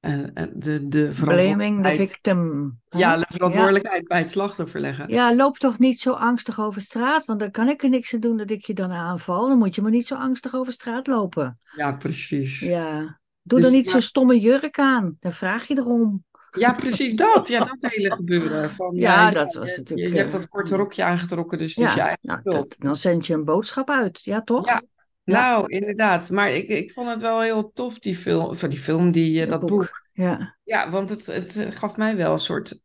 eh, 0.00 0.22
eh, 0.22 0.48
de, 0.54 0.88
de 0.88 1.10
Blaming 1.24 1.82
the 1.82 1.94
victim. 1.94 2.72
hè? 2.88 2.98
Ja, 2.98 3.16
de 3.16 3.26
verantwoordelijkheid 3.28 4.08
bij 4.08 4.18
het 4.18 4.30
slachtoffer 4.30 4.80
leggen. 4.80 5.08
Ja, 5.08 5.34
loop 5.34 5.58
toch 5.58 5.78
niet 5.78 6.00
zo 6.00 6.12
angstig 6.12 6.60
over 6.60 6.80
straat, 6.80 7.24
want 7.24 7.40
dan 7.40 7.50
kan 7.50 7.68
ik 7.68 7.82
er 7.82 7.88
niks 7.88 8.14
aan 8.14 8.20
doen 8.20 8.36
dat 8.36 8.50
ik 8.50 8.64
je 8.64 8.74
dan 8.74 8.90
aanval. 8.92 9.48
Dan 9.48 9.58
moet 9.58 9.74
je 9.74 9.82
maar 9.82 9.90
niet 9.90 10.06
zo 10.06 10.14
angstig 10.14 10.54
over 10.54 10.72
straat 10.72 11.06
lopen. 11.06 11.58
Ja, 11.76 11.92
precies. 11.92 12.60
Ja. 12.60 13.20
Doe 13.42 13.58
Dus 13.58 13.68
dan 13.68 13.76
niet 13.76 13.84
ja. 13.84 13.90
zo'n 13.90 14.00
stomme 14.00 14.40
jurk 14.40 14.78
aan. 14.78 15.16
Dan 15.20 15.32
vraag 15.32 15.66
je 15.66 15.76
erom. 15.76 16.24
Ja, 16.58 16.72
precies 16.72 17.14
dat. 17.14 17.48
Ja, 17.48 17.64
dat 17.64 17.90
hele 17.90 18.10
gebeuren. 18.10 18.70
Van, 18.70 18.94
Ja, 18.96 19.30
dat 19.30 19.54
was 19.54 19.70
je, 19.70 19.76
natuurlijk, 19.76 20.08
Je, 20.08 20.14
je 20.14 20.20
hebt 20.20 20.32
eh, 20.32 20.40
dat 20.40 20.48
korte 20.48 20.76
rokje 20.76 21.04
aangetrokken, 21.04 21.58
dus 21.58 21.76
is 21.76 21.94
je 21.94 22.00
eigen 22.00 22.18
nou, 22.22 22.40
dat, 22.42 22.76
dan 22.78 22.96
zend 22.96 23.26
je 23.26 23.34
een 23.34 23.44
boodschap 23.44 23.90
uit. 23.90 24.20
Ja, 24.24 24.42
toch? 24.42 24.66
Ja, 24.66 24.82
nou, 25.24 25.64
inderdaad. 25.66 26.30
Maar 26.30 26.50
ik, 26.50 26.68
ik 26.68 26.92
vond 26.92 27.08
het 27.08 27.20
wel 27.20 27.40
heel 27.40 27.70
tof, 27.72 27.98
die 27.98 28.16
film, 28.16 28.44
of 28.44 28.60
die 28.60 28.78
film, 28.78 29.10
die, 29.10 29.42
eh, 29.42 29.48
dat 29.48 29.60
boek. 29.60 29.68
boek. 29.68 30.06
Ja. 30.12 30.56
Ja, 30.64 30.90
want 30.90 31.10
het, 31.10 31.26
het 31.26 31.56
eh, 31.56 31.66
gaf 31.70 31.96
mij 31.96 32.16
wel 32.16 32.32
een 32.32 32.38
soort 32.38 32.80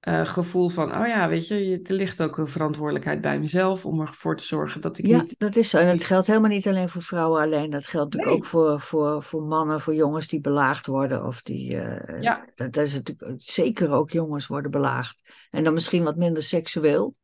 eh, 0.00 0.24
gevoel 0.26 0.68
van, 0.68 0.96
oh 1.00 1.06
ja, 1.06 1.28
weet 1.28 1.48
je, 1.48 1.80
er 1.84 1.94
ligt 1.94 2.22
ook 2.22 2.38
een 2.38 2.48
verantwoordelijkheid 2.48 3.20
bij 3.20 3.38
mezelf 3.38 3.86
om 3.86 4.00
ervoor 4.00 4.36
te 4.36 4.44
zorgen 4.44 4.80
dat 4.80 4.98
ik 4.98 5.06
Ja, 5.06 5.20
niet... 5.20 5.38
dat 5.38 5.56
is 5.56 5.70
zo. 5.70 5.78
En 5.78 5.86
het 5.86 6.04
geldt 6.04 6.26
helemaal 6.26 6.50
niet 6.50 6.68
alleen 6.68 6.88
voor 6.88 7.02
vrouwen 7.02 7.42
alleen. 7.42 7.70
Dat 7.70 7.86
geldt 7.86 8.14
natuurlijk 8.14 8.42
ook 8.42 8.48
voor, 8.48 8.80
voor, 8.80 9.22
voor 9.22 9.42
mannen, 9.42 9.80
voor 9.80 9.94
jongens 9.94 10.28
die 10.28 10.40
belaagd 10.40 10.86
worden. 10.86 11.24
Of 11.24 11.42
die, 11.42 11.76
eh, 11.76 12.22
Ja. 12.22 12.46
dat, 12.54 12.72
dat 12.72 12.86
is 12.86 12.92
natuurlijk 12.92 13.40
zeker 13.42 13.90
ook 13.90 14.10
jongens 14.10 14.46
worden 14.46 14.70
belaagd. 14.70 15.22
En 15.50 15.64
dan 15.64 15.72
misschien 15.74 16.04
wat 16.04 16.16
minder 16.16 16.42
seksueel, 16.42 17.14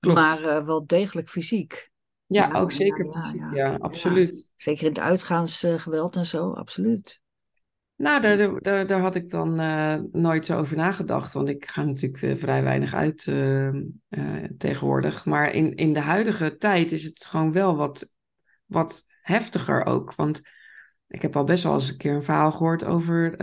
Klopt. 0.00 0.18
maar 0.18 0.42
eh, 0.44 0.64
wel 0.64 0.86
degelijk 0.86 1.28
fysiek. 1.28 1.90
Ja, 2.26 2.48
ja, 2.52 2.60
ook 2.60 2.72
zeker 2.72 3.10
fysiek, 3.10 3.42
ja, 3.54 3.74
absoluut. 3.74 4.48
Zeker 4.56 4.82
in 4.82 4.88
het 4.92 4.98
uitgaansgeweld 5.00 6.16
en 6.16 6.26
zo, 6.26 6.52
absoluut. 6.52 7.20
Nou, 7.98 8.20
daar, 8.20 8.60
daar- 8.62 8.86
daar, 8.86 9.00
had 9.00 9.14
ik 9.14 9.30
dan 9.30 9.60
eh, 9.60 9.94
nooit 10.12 10.44
zo 10.44 10.58
over 10.58 10.76
nagedacht. 10.76 11.32
Want 11.32 11.48
ik 11.48 11.66
ga 11.66 11.84
natuurlijk 11.84 12.22
eh, 12.22 12.36
vrij 12.36 12.62
weinig 12.62 12.94
uit 12.94 13.26
eh, 13.26 13.68
tegenwoordig. 14.58 15.24
Maar 15.24 15.50
in, 15.50 15.74
in 15.74 15.92
de 15.92 16.00
huidige 16.00 16.56
tijd 16.56 16.92
is 16.92 17.04
het 17.04 17.24
gewoon 17.24 17.52
wel 17.52 17.76
wat, 17.76 18.12
wat 18.66 19.06
heftiger 19.20 19.84
ook. 19.84 20.14
Want 20.14 20.40
ik 21.08 21.22
heb 21.22 21.36
al 21.36 21.44
best 21.44 21.62
wel 21.62 21.72
eens 21.74 21.88
een 21.90 21.96
keer 21.96 22.14
een 22.14 22.22
verhaal 22.22 22.52
gehoord 22.52 22.84
over 22.84 23.34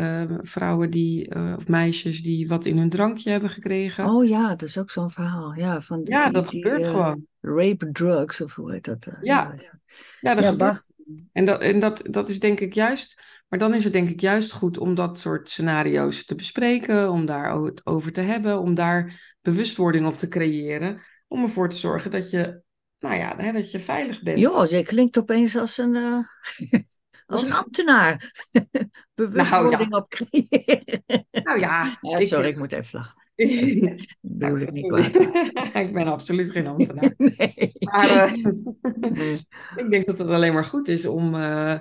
vrouwen 0.41 0.91
die, 0.91 1.35
of 1.57 1.67
meisjes 1.67 2.23
die 2.23 2.47
wat 2.47 2.65
in 2.65 2.77
hun 2.77 2.89
drankje 2.89 3.29
hebben 3.31 3.49
gekregen. 3.49 4.05
Oh 4.05 4.27
ja, 4.27 4.49
dat 4.49 4.61
is 4.61 4.77
ook 4.77 4.89
zo'n 4.89 5.09
verhaal. 5.09 5.53
Ja, 5.53 5.81
van 5.81 6.03
die, 6.03 6.13
ja, 6.13 6.29
dat 6.29 6.49
die, 6.49 6.63
gebeurt 6.63 6.85
gewoon. 6.85 7.25
Rape 7.41 7.91
drugs, 7.91 8.41
of 8.41 8.55
hoe 8.55 8.71
heet 8.71 8.85
dat? 8.85 9.07
Ja. 9.21 9.55
Ja, 10.19 10.35
dat 10.35 10.43
Ja, 10.43 10.49
gebeurt. 10.49 10.83
En, 11.33 11.45
dat, 11.45 11.61
en 11.61 11.79
dat, 11.79 12.01
dat 12.09 12.29
is 12.29 12.39
denk 12.39 12.59
ik 12.59 12.73
juist, 12.73 13.21
maar 13.47 13.59
dan 13.59 13.73
is 13.73 13.83
het 13.83 13.93
denk 13.93 14.09
ik 14.09 14.21
juist 14.21 14.51
goed 14.51 14.77
om 14.77 14.95
dat 14.95 15.17
soort 15.19 15.49
scenario's 15.49 16.25
te 16.25 16.35
bespreken, 16.35 17.11
om 17.11 17.25
daar 17.25 17.55
het 17.57 17.85
over 17.85 18.11
te 18.11 18.21
hebben, 18.21 18.59
om 18.59 18.75
daar 18.75 19.33
bewustwording 19.41 20.07
op 20.07 20.17
te 20.17 20.27
creëren, 20.27 21.01
om 21.27 21.41
ervoor 21.41 21.69
te 21.69 21.75
zorgen 21.75 22.11
dat 22.11 22.29
je, 22.31 22.61
nou 22.99 23.15
ja, 23.15 23.33
hè, 23.37 23.51
dat 23.51 23.71
je 23.71 23.79
veilig 23.79 24.23
bent. 24.23 24.39
Joh, 24.39 24.69
je 24.69 24.83
klinkt 24.83 25.17
opeens 25.17 25.57
als 25.57 25.77
een, 25.77 25.95
eh, 25.95 26.19
als 27.25 27.49
een 27.49 27.55
ambtenaar. 27.55 28.31
Bewustwording 29.15 29.93
op 29.95 30.09
creëren. 30.09 31.03
Nou 31.31 31.59
ja, 31.59 31.97
Ja, 32.01 32.19
sorry, 32.19 32.47
ik 32.47 32.57
moet 32.57 32.71
even 32.71 32.99
lachen. 32.99 33.23
ik, 33.35 34.15
Bedoel 34.21 34.57
ik 34.57 34.71
niet 34.71 34.87
kwaad. 34.87 35.15
ik 35.75 35.93
ben 35.93 36.07
absoluut 36.07 36.51
geen 36.51 36.67
ambtenaar. 36.67 37.13
Nee. 37.17 37.71
Maar 37.79 38.09
eh, 38.09 38.33
Nee. 38.99 39.47
ik 39.75 39.89
denk 39.89 40.05
dat 40.05 40.17
het 40.17 40.29
alleen 40.29 40.53
maar 40.53 40.65
goed 40.65 40.87
is 40.87 41.05
om, 41.05 41.35
eh, 41.35 41.79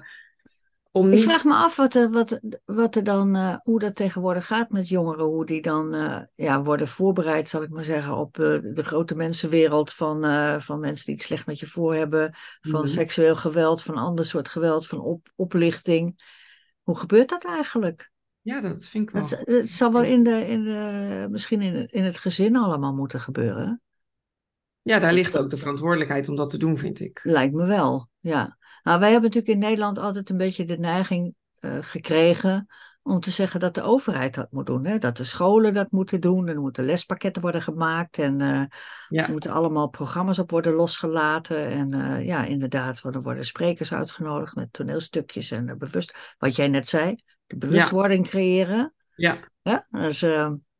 om 0.96 1.12
Ik 1.12 1.22
vraag 1.22 1.44
me 1.44 1.54
af 1.54 1.76
wat 1.76 1.94
er, 1.94 2.10
wat, 2.10 2.40
wat 2.64 2.96
er 2.96 3.04
dan, 3.04 3.36
eh, 3.36 3.56
hoe 3.62 3.78
dat 3.78 3.94
tegenwoordig 3.94 4.46
gaat 4.46 4.70
met 4.70 4.88
jongeren. 4.88 5.24
Hoe 5.24 5.46
die 5.46 5.62
dan 5.62 5.94
eh, 5.94 6.20
ja, 6.34 6.62
worden 6.62 6.88
voorbereid, 6.88 7.48
zal 7.48 7.62
ik 7.62 7.70
maar 7.70 7.84
zeggen, 7.84 8.16
op 8.16 8.38
eh, 8.38 8.58
de 8.62 8.82
grote 8.84 9.14
mensenwereld 9.14 9.92
van, 9.92 10.22
van 10.62 10.80
mensen 10.80 11.06
die 11.06 11.14
het 11.14 11.24
slecht 11.24 11.46
met 11.46 11.58
je 11.58 11.66
voor 11.66 11.94
hebben. 11.94 12.30
Van 12.60 12.80
Mhm. 12.80 12.88
seksueel 12.88 13.36
geweld, 13.36 13.82
van 13.82 13.96
ander 13.96 14.26
soort 14.26 14.48
geweld, 14.48 14.86
van 14.86 15.00
op, 15.00 15.32
oplichting. 15.36 16.20
Hoe 16.82 16.96
gebeurt 16.98 17.28
dat 17.28 17.44
eigenlijk? 17.44 18.10
Ja, 18.40 18.60
dat 18.60 18.84
vind 18.84 19.08
ik 19.08 19.14
wel. 19.14 19.28
Het, 19.28 19.42
het 19.44 19.70
zal 19.70 19.92
wel 19.92 20.02
in 20.02 20.22
de, 20.22 20.46
in 20.48 20.64
de, 20.64 21.26
misschien 21.30 21.62
in, 21.62 21.74
het- 21.74 21.92
in 21.92 22.04
het 22.04 22.18
gezin 22.18 22.56
allemaal 22.56 22.94
moeten 22.94 23.20
gebeuren. 23.20 23.82
Ja, 24.82 24.98
daar 24.98 25.12
ligt 25.12 25.38
ook 25.38 25.50
de 25.50 25.56
verantwoordelijkheid 25.56 26.28
om 26.28 26.36
dat 26.36 26.50
te 26.50 26.58
doen, 26.58 26.76
vind 26.76 27.00
ik. 27.00 27.20
Lijkt 27.22 27.54
me 27.54 27.66
wel, 27.66 28.08
ja. 28.20 28.58
Nou, 28.84 29.00
wij 29.00 29.10
hebben 29.10 29.30
natuurlijk 29.30 29.54
in 29.54 29.68
Nederland 29.68 29.98
altijd 29.98 30.30
een 30.30 30.36
beetje 30.36 30.64
de 30.64 30.78
neiging 30.78 31.34
eh, 31.60 31.78
gekregen 31.80 32.66
om 33.06 33.20
te 33.20 33.30
zeggen 33.30 33.60
dat 33.60 33.74
de 33.74 33.82
overheid 33.82 34.34
dat 34.34 34.48
moet 34.50 34.66
doen. 34.66 34.84
Hè? 34.84 34.98
Dat 34.98 35.16
de 35.16 35.24
scholen 35.24 35.74
dat 35.74 35.90
moeten 35.90 36.20
doen. 36.20 36.48
Er 36.48 36.60
moeten 36.60 36.84
lespakketten 36.84 37.42
worden 37.42 37.62
gemaakt 37.62 38.18
en 38.18 38.40
eh, 38.40 38.62
Ja. 39.08 39.24
er 39.24 39.30
moeten 39.30 39.50
allemaal 39.50 39.88
programma's 39.88 40.38
op 40.38 40.50
worden 40.50 40.72
losgelaten. 40.72 41.66
En 41.66 41.92
eh, 41.92 42.26
ja, 42.26 42.44
inderdaad, 42.44 43.02
er 43.04 43.22
worden 43.22 43.44
sprekers 43.44 43.92
uitgenodigd 43.92 44.54
met 44.54 44.72
toneelstukjes 44.72 45.50
en 45.50 45.68
eh, 45.68 45.76
bewust, 45.76 46.34
wat 46.38 46.56
jij 46.56 46.68
net 46.68 46.88
zei, 46.88 47.14
de 47.46 47.56
bewustwording 47.56 48.26
creëren. 48.26 48.94
Ja. 49.14 49.48
Hè? 49.62 49.76
Dus, 49.90 50.20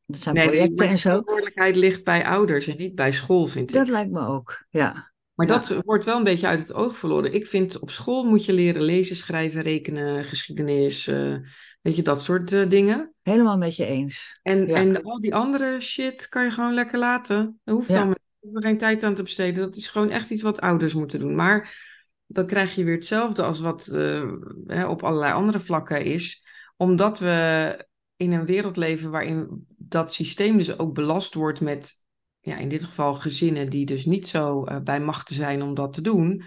dat 0.06 0.20
zijn 0.20 0.34
Nee, 0.34 0.46
projecten 0.46 0.76
maar 0.76 0.86
en 0.86 0.92
de 0.94 1.00
zo. 1.00 1.08
verantwoordelijkheid 1.08 1.76
ligt 1.76 2.04
bij 2.04 2.24
ouders 2.24 2.66
en 2.66 2.76
niet 2.76 2.94
bij 2.94 3.12
school, 3.12 3.46
vind 3.46 3.70
ik. 3.70 3.76
Dat 3.76 3.88
lijkt 3.88 4.10
me 4.10 4.26
ook, 4.26 4.64
ja. 4.68 5.12
Maar 5.34 5.46
ja. 5.46 5.52
dat 5.52 5.80
wordt 5.84 6.04
wel 6.04 6.16
een 6.16 6.24
beetje 6.24 6.46
uit 6.46 6.58
het 6.58 6.74
oog 6.74 6.96
verloren. 6.96 7.34
Ik 7.34 7.46
vind 7.46 7.78
op 7.78 7.90
school 7.90 8.24
moet 8.24 8.44
je 8.44 8.52
leren 8.52 8.82
lezen, 8.82 9.16
schrijven, 9.16 9.62
rekenen, 9.62 10.24
geschiedenis, 10.24 11.06
eh, 11.06 11.34
weet 11.82 11.96
je, 11.96 12.02
dat 12.02 12.22
soort 12.22 12.52
eh, 12.52 12.68
dingen. 12.68 13.14
Helemaal 13.22 13.56
met 13.56 13.76
je 13.76 13.84
eens. 13.84 14.38
En, 14.42 14.66
Ja. 14.66 14.74
en 14.76 15.02
al 15.02 15.20
die 15.20 15.34
andere 15.34 15.80
shit 15.80 16.28
kan 16.28 16.44
je 16.44 16.50
gewoon 16.50 16.74
lekker 16.74 16.98
laten. 16.98 17.60
Er 17.64 17.72
hoeft 17.72 17.88
Ja. 17.88 18.04
dan 18.04 18.16
geen 18.62 18.78
tijd 18.78 19.02
aan 19.02 19.14
te 19.14 19.22
besteden. 19.22 19.62
Dat 19.64 19.76
is 19.76 19.88
gewoon 19.88 20.10
echt 20.10 20.30
iets 20.30 20.42
wat 20.42 20.60
ouders 20.60 20.94
moeten 20.94 21.20
doen. 21.20 21.34
Maar 21.34 21.82
dan 22.26 22.46
krijg 22.46 22.74
je 22.74 22.84
weer 22.84 22.94
hetzelfde 22.94 23.42
als 23.42 23.60
wat 23.60 23.86
eh, 23.86 24.30
hè, 24.66 24.86
op 24.86 25.02
allerlei 25.02 25.32
andere 25.32 25.60
vlakken 25.60 26.04
is. 26.04 26.46
Omdat 26.76 27.18
we 27.18 27.86
in 28.16 28.32
een 28.32 28.46
wereld 28.46 28.76
leven 28.76 29.10
waarin 29.10 29.66
dat 29.68 30.12
systeem 30.12 30.56
dus 30.56 30.78
ook 30.78 30.94
belast 30.94 31.34
wordt 31.34 31.60
met, 31.60 32.03
ja, 32.44 32.56
in 32.56 32.68
dit 32.68 32.84
geval 32.84 33.14
gezinnen 33.14 33.70
die 33.70 33.86
dus 33.86 34.04
niet 34.04 34.28
zo 34.28 34.66
uh, 34.66 34.78
bij 34.78 35.00
machten 35.00 35.34
zijn 35.34 35.62
om 35.62 35.74
dat 35.74 35.92
te 35.92 36.00
doen, 36.00 36.42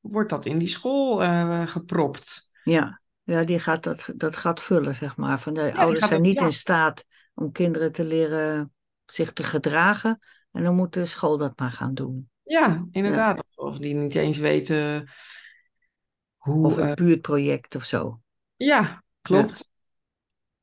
wordt 0.00 0.30
dat 0.30 0.46
in 0.46 0.58
die 0.58 0.68
school 0.68 1.22
uh, 1.22 1.66
gepropt. 1.66 2.50
Ja. 2.64 3.00
ja, 3.22 3.44
die 3.44 3.58
gaat 3.58 3.82
dat, 3.82 4.10
dat 4.16 4.36
gaat 4.36 4.62
vullen, 4.62 4.94
zeg 4.94 5.16
maar. 5.16 5.40
Van 5.40 5.54
de 5.54 5.74
ouders 5.74 6.06
zijn 6.06 6.22
niet 6.22 6.40
in 6.40 6.52
staat 6.52 7.06
om 7.34 7.52
kinderen 7.52 7.92
te 7.92 8.04
leren 8.04 8.72
zich 9.04 9.32
te 9.32 9.44
gedragen. 9.44 10.18
En 10.52 10.62
dan 10.62 10.74
moet 10.74 10.92
de 10.92 11.06
school 11.06 11.36
dat 11.36 11.58
maar 11.58 11.70
gaan 11.70 11.94
doen. 11.94 12.30
Ja, 12.42 12.86
inderdaad. 12.90 13.44
Of, 13.46 13.56
of, 13.56 13.78
die 13.78 13.94
niet 13.94 14.14
eens 14.14 14.38
weten 14.38 15.08
hoe... 16.36 16.66
Of 16.66 16.76
een 16.76 16.94
buurtproject 16.94 17.76
of 17.76 17.84
zo. 17.84 18.20
Ja, 18.56 19.02
klopt. 19.22 19.70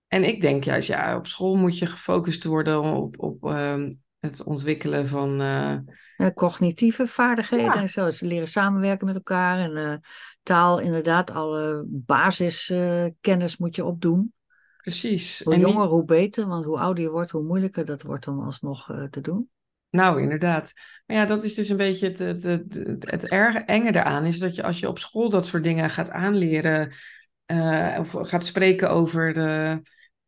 En 0.08 0.24
ik 0.24 0.42
denk 0.42 0.64
juist, 0.64 0.88
ja, 0.88 1.18
op 1.18 1.28
school 1.28 1.56
moet 1.56 1.78
je 1.78 1.86
gefocust 1.86 2.44
worden 2.44 2.82
op, 2.82 3.20
op 3.20 3.44
uh, 3.44 3.90
het 4.24 4.44
ontwikkelen 4.44 5.08
van. 5.08 5.42
Uh... 5.42 5.78
cognitieve 6.34 7.08
vaardigheden 7.08 7.74
en 7.74 7.90
zo. 7.90 8.10
Ze 8.10 8.26
leren 8.26 8.48
samenwerken 8.48 9.06
met 9.06 9.16
elkaar. 9.16 9.60
En 9.60 9.78
uh, 9.78 9.94
taal, 10.44 10.80
inderdaad, 10.80 11.32
alle 11.32 11.84
basiskennis 11.88 13.58
moet 13.58 13.76
je 13.76 13.86
opdoen. 13.86 14.34
Precies. 14.78 15.42
Hoe 15.44 15.58
jonger, 15.58 15.88
hoe 15.88 16.06
beter. 16.06 16.48
Want 16.48 16.66
hoe 16.66 16.80
ouder 16.80 17.04
je 17.04 17.10
wordt, 17.10 17.32
hoe 17.32 17.44
moeilijker 17.44 17.86
dat 17.86 18.02
wordt 18.02 18.28
om 18.28 18.40
alsnog 18.40 19.08
te 19.10 19.22
doen. 19.22 19.50
Nou, 19.90 20.22
inderdaad. 20.22 20.74
Maar 21.06 21.18
ja, 21.18 21.26
dat 21.26 21.44
is 21.44 21.54
dus 21.54 21.70
een 21.70 21.78
beetje 21.78 22.08
het, 22.08 22.20
het, 22.20 22.44
het, 22.44 22.74
het, 22.74 23.12
het 23.12 23.28
erg 23.28 23.56
enge 23.56 23.96
eraan. 23.96 24.26
Is 24.26 24.40
dat 24.40 24.56
je 24.56 24.64
als 24.64 24.80
je 24.80 24.88
op 24.88 25.00
school 25.00 25.30
dat 25.30 25.46
soort 25.46 25.64
dingen 25.64 25.90
gaat 25.90 26.10
aanleren. 26.10 26.92
of 28.00 28.16
gaat 28.22 28.46
spreken 28.46 28.90
over 28.90 29.34
de 29.34 29.82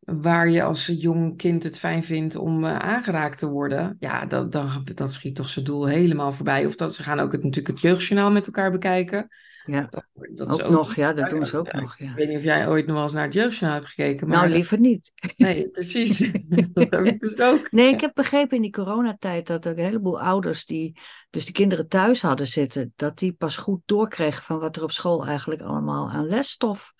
waar 0.06 0.48
je 0.48 0.62
als 0.62 0.86
jong 0.86 1.36
kind 1.36 1.62
het 1.62 1.78
fijn 1.78 2.04
vindt 2.04 2.36
om 2.36 2.64
uh, 2.64 2.78
aangeraakt 2.78 3.38
te 3.38 3.48
worden, 3.48 3.96
ja, 4.00 4.26
dat, 4.26 4.52
dat, 4.52 4.82
dat 4.94 5.12
schiet 5.12 5.36
toch 5.36 5.48
zijn 5.48 5.64
doel 5.64 5.86
helemaal 5.86 6.32
voorbij. 6.32 6.66
Of 6.66 6.76
dat 6.76 6.94
ze 6.94 7.02
gaan 7.02 7.20
ook 7.20 7.32
het, 7.32 7.42
natuurlijk 7.42 7.74
het 7.74 7.80
jeugdjournaal 7.80 8.30
met 8.30 8.46
elkaar 8.46 8.70
bekijken. 8.70 9.28
Ja, 9.64 9.86
dat, 9.90 10.04
dat 10.14 10.48
ook, 10.48 10.58
is 10.58 10.64
ook 10.64 10.70
nog, 10.70 10.94
ja, 10.94 11.12
dat 11.12 11.30
doen 11.30 11.46
ze 11.46 11.56
ook 11.56 11.72
nog. 11.72 11.98
Ja. 11.98 12.10
Ik 12.10 12.16
weet 12.16 12.28
niet 12.28 12.36
of 12.36 12.42
jij 12.42 12.68
ooit 12.68 12.86
nog 12.86 12.94
wel 12.94 13.04
eens 13.04 13.12
naar 13.12 13.24
het 13.24 13.32
jeugdjournaal 13.32 13.78
hebt 13.78 13.90
gekeken. 13.90 14.28
Maar 14.28 14.36
nou, 14.36 14.50
liever 14.50 14.78
niet. 14.78 15.12
Nee, 15.36 15.70
precies. 15.70 16.18
dat 16.72 16.90
heb 16.90 17.04
ik 17.04 17.18
dus 17.18 17.40
ook. 17.40 17.70
Nee, 17.70 17.92
ik 17.92 18.00
heb 18.00 18.14
begrepen 18.14 18.56
in 18.56 18.62
die 18.62 18.70
coronatijd 18.70 19.46
dat 19.46 19.64
er 19.64 19.78
een 19.78 19.84
heleboel 19.84 20.20
ouders 20.20 20.66
die 20.66 20.98
dus 21.30 21.46
de 21.46 21.52
kinderen 21.52 21.88
thuis 21.88 22.22
hadden 22.22 22.46
zitten, 22.46 22.92
dat 22.96 23.18
die 23.18 23.32
pas 23.32 23.56
goed 23.56 23.80
doorkregen 23.84 24.42
van 24.42 24.58
wat 24.58 24.76
er 24.76 24.82
op 24.82 24.92
school 24.92 25.26
eigenlijk 25.26 25.62
allemaal 25.62 26.10
aan 26.10 26.26
lesstof 26.26 26.92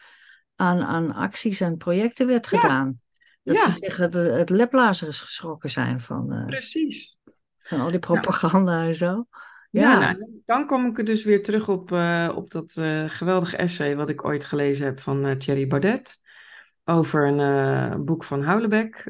aan, 0.57 0.83
aan 0.83 1.15
acties 1.15 1.61
en 1.61 1.77
projecten 1.77 2.27
werd 2.27 2.47
gedaan. 2.47 3.01
Dat 3.43 3.57
ze 3.57 3.71
zich 3.71 3.97
het, 3.97 4.15
het 4.15 4.51
leplazers 4.51 5.21
geschrokken 5.21 5.71
zijn 5.71 6.01
van, 6.01 6.33
uh, 6.33 6.47
Precies. 6.47 7.19
van 7.59 7.81
al 7.81 7.91
die 7.91 7.99
propaganda 7.99 8.83
en 8.83 8.95
zo. 8.95 9.27
Ja, 9.71 9.91
ja 9.91 9.99
nou, 9.99 10.43
dan 10.45 10.67
kom 10.67 10.87
ik 10.87 10.99
er 10.99 11.05
dus 11.05 11.25
weer 11.25 11.43
terug 11.43 11.69
op, 11.69 11.91
uh, 11.91 12.33
op 12.35 12.51
dat 12.51 12.77
uh, 12.79 13.05
geweldige 13.07 13.57
essay 13.57 13.97
wat 13.97 14.11
ik 14.11 14.25
ooit 14.25 14.45
gelezen 14.45 14.87
heb 14.87 15.01
van 15.01 15.39
Thierry 15.39 15.67
Baudet. 15.67 16.25
Over 16.85 17.27
een 17.27 18.05
boek 18.05 18.25
van 18.25 18.43
Houellebecq. 18.43 19.05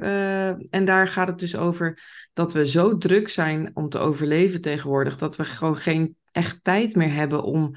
en 0.70 0.85
daar 0.85 1.09
gaat 1.09 1.28
het 1.28 1.38
dus 1.38 1.56
over 1.56 2.02
dat 2.32 2.52
we 2.52 2.68
zo 2.68 2.98
druk 2.98 3.28
zijn 3.28 3.70
om 3.74 3.88
te 3.88 3.98
overleven 3.98 4.61
tegenwoordig. 4.61 5.16
Dat 5.16 5.37
we 5.37 5.44
gewoon 5.44 5.76
geen 5.76 6.16
echt 6.32 6.59
tijd 6.62 6.94
meer 6.94 7.12
hebben 7.12 7.42
om 7.42 7.76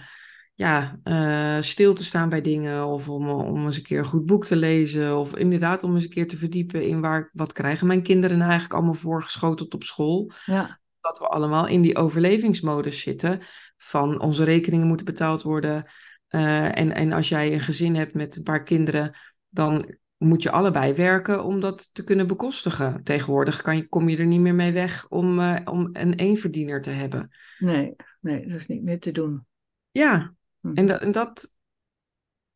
ja, 0.59 0.99
uh, 1.03 1.61
stil 1.61 1.93
te 1.93 2.03
staan 2.03 2.29
bij 2.29 2.41
dingen 2.41 2.85
of 2.85 3.09
om, 3.09 3.29
om 3.29 3.65
eens 3.65 3.77
een 3.77 3.83
keer 3.83 3.97
een 3.97 4.05
goed 4.05 4.25
boek 4.25 4.45
te 4.45 4.55
lezen 4.55 5.17
of 5.17 5.35
inderdaad 5.35 5.83
om 5.83 5.95
eens 5.95 6.03
een 6.03 6.09
keer 6.09 6.27
te 6.27 6.37
verdiepen 6.37 6.87
in 6.87 7.01
waar, 7.01 7.29
wat 7.33 7.53
krijgen 7.53 7.87
mijn 7.87 8.03
kinderen 8.03 8.37
nou 8.37 8.49
eigenlijk 8.49 8.79
allemaal 8.79 8.99
voorgeschoteld 8.99 9.73
op 9.73 9.83
school. 9.83 10.31
Ja. 10.45 10.79
Dat 11.01 11.19
we 11.19 11.27
allemaal 11.27 11.67
in 11.67 11.81
die 11.81 11.97
overlevingsmodus 11.97 13.01
zitten 13.01 13.39
van 13.77 14.21
onze 14.21 14.43
rekeningen 14.43 14.87
moeten 14.87 15.05
betaald 15.05 15.41
worden. 15.41 15.85
Uh, 16.29 16.77
en, 16.77 16.95
en 16.95 17.11
als 17.11 17.29
jij 17.29 17.53
een 17.53 17.59
gezin 17.59 17.95
hebt 17.95 18.13
met 18.13 18.35
een 18.35 18.43
paar 18.43 18.63
kinderen, 18.63 19.17
dan 19.49 19.95
moet 20.17 20.43
je 20.43 20.51
allebei 20.51 20.93
werken 20.93 21.43
om 21.43 21.59
dat 21.59 21.89
te 21.93 22.03
kunnen 22.03 22.27
bekostigen. 22.27 23.03
Tegenwoordig 23.03 23.61
kan 23.61 23.77
je, 23.77 23.87
kom 23.87 24.09
je 24.09 24.17
er 24.17 24.25
niet 24.25 24.39
meer 24.39 24.55
mee 24.55 24.71
weg 24.71 25.07
om, 25.09 25.39
uh, 25.39 25.55
om 25.65 25.89
een 25.93 26.13
eenverdiener 26.13 26.81
te 26.81 26.89
hebben. 26.89 27.29
Nee, 27.59 27.95
nee, 28.21 28.47
dat 28.47 28.59
is 28.59 28.67
niet 28.67 28.83
meer 28.83 28.99
te 28.99 29.11
doen. 29.11 29.45
Ja, 29.91 30.33
en, 30.61 30.71
mhm. 30.71 30.85
dat, 30.85 31.01
en 31.01 31.11
dat, 31.11 31.55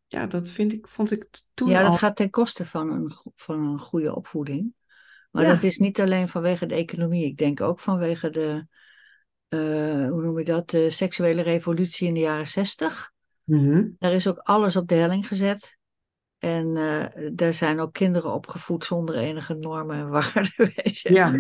ja, 0.08 0.28
dat 0.28 0.50
vind 0.50 0.74
ik, 0.74 0.88
vond 0.88 1.12
ik 1.12 1.28
toen 1.54 1.70
Ja, 1.70 1.82
dat 1.82 1.92
al... 1.92 1.98
gaat 1.98 2.16
ten 2.16 2.30
koste 2.30 2.66
van 2.66 2.92
een, 2.92 3.12
van 3.36 3.60
een 3.60 3.80
goede 3.80 4.16
opvoeding. 4.16 4.74
Maar 5.32 5.46
dat 5.46 5.64
is 5.64 5.78
niet 5.78 6.02
alleen 6.02 6.30
vanwege 6.30 6.66
de 6.66 6.76
economie. 6.76 7.26
Ik 7.26 7.38
denk 7.38 7.62
ook 7.62 7.80
vanwege 7.80 8.30
de, 8.30 8.68
uh, 9.50 10.10
hoe 10.10 10.22
noem 10.22 10.38
je 10.38 10.44
dat, 10.46 10.70
de 10.70 10.90
seksuele 10.90 11.42
revolutie 11.42 12.08
in 12.08 12.14
de 12.14 12.20
jaren 12.20 12.48
zestig. 12.48 13.12
Mm 13.44 13.96
Daar 14.00 14.14
is 14.14 14.28
ook 14.28 14.38
alles 14.38 14.76
op 14.76 14.88
de 14.88 14.96
helling 14.96 15.28
gezet. 15.28 15.78
En 16.38 16.76
uh, 16.76 17.30
daar 17.34 17.54
zijn 17.54 17.80
ook 17.80 17.94
kinderen 17.94 18.34
opgevoed 18.34 18.86
zonder 18.86 19.16
enige 19.16 19.54
normen 19.54 19.98
en 19.98 20.10
waarden. 20.10 20.54
Weet 20.76 20.98
je. 20.98 21.14
Ja. 21.14 21.32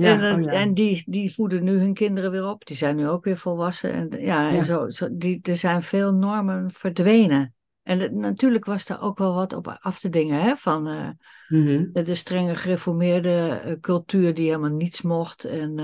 Ja, 0.00 0.20
en, 0.20 0.38
oh 0.38 0.42
ja. 0.44 0.52
en 0.52 0.74
die, 0.74 1.02
die 1.06 1.34
voeden 1.34 1.64
nu 1.64 1.78
hun 1.78 1.94
kinderen 1.94 2.30
weer 2.30 2.46
op. 2.46 2.66
Die 2.66 2.76
zijn 2.76 2.96
nu 2.96 3.08
ook 3.08 3.24
weer 3.24 3.36
volwassen. 3.36 3.92
En, 3.92 4.08
ja, 4.10 4.50
ja. 4.50 4.56
en 4.56 4.64
zo, 4.64 4.88
zo, 4.88 5.08
die, 5.12 5.38
er 5.42 5.56
zijn 5.56 5.82
veel 5.82 6.14
normen 6.14 6.70
verdwenen. 6.70 7.54
En 7.82 8.16
natuurlijk 8.16 8.64
was 8.64 8.88
er 8.88 9.00
ook 9.00 9.18
wel 9.18 9.34
wat 9.34 9.52
op 9.52 9.78
af 9.80 9.98
te 10.00 10.08
dingen. 10.08 10.42
Hè? 10.42 10.56
Van 10.56 10.88
uh, 10.88 11.08
mm 11.48 11.66
-hmm. 11.66 11.92
de 11.92 12.14
strenge 12.14 12.56
gereformeerde 12.56 13.62
uh, 13.66 13.72
cultuur 13.80 14.34
die 14.34 14.46
helemaal 14.46 14.70
niets 14.70 15.02
mocht. 15.02 15.44
En 15.44 15.78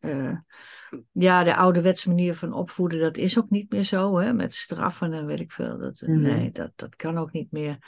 uh, 0.00 0.32
ja, 1.12 1.44
de 1.44 1.56
ouderwetse 1.56 2.08
manier 2.08 2.34
van 2.34 2.52
opvoeden, 2.52 3.00
dat 3.00 3.16
is 3.16 3.38
ook 3.38 3.50
niet 3.50 3.72
meer 3.72 3.82
zo. 3.82 4.18
Hè? 4.18 4.32
Met 4.32 4.54
straffen 4.54 5.12
en 5.12 5.26
weet 5.26 5.40
ik 5.40 5.52
veel. 5.52 5.78
Dat, 5.78 6.00
Mhm. 6.00 6.12
mm 6.12 6.24
-hmm. 6.24 6.34
Nee, 6.34 6.50
dat, 6.50 6.72
dat 6.76 6.96
kan 6.96 7.18
ook 7.18 7.32
niet 7.32 7.52
meer. 7.52 7.78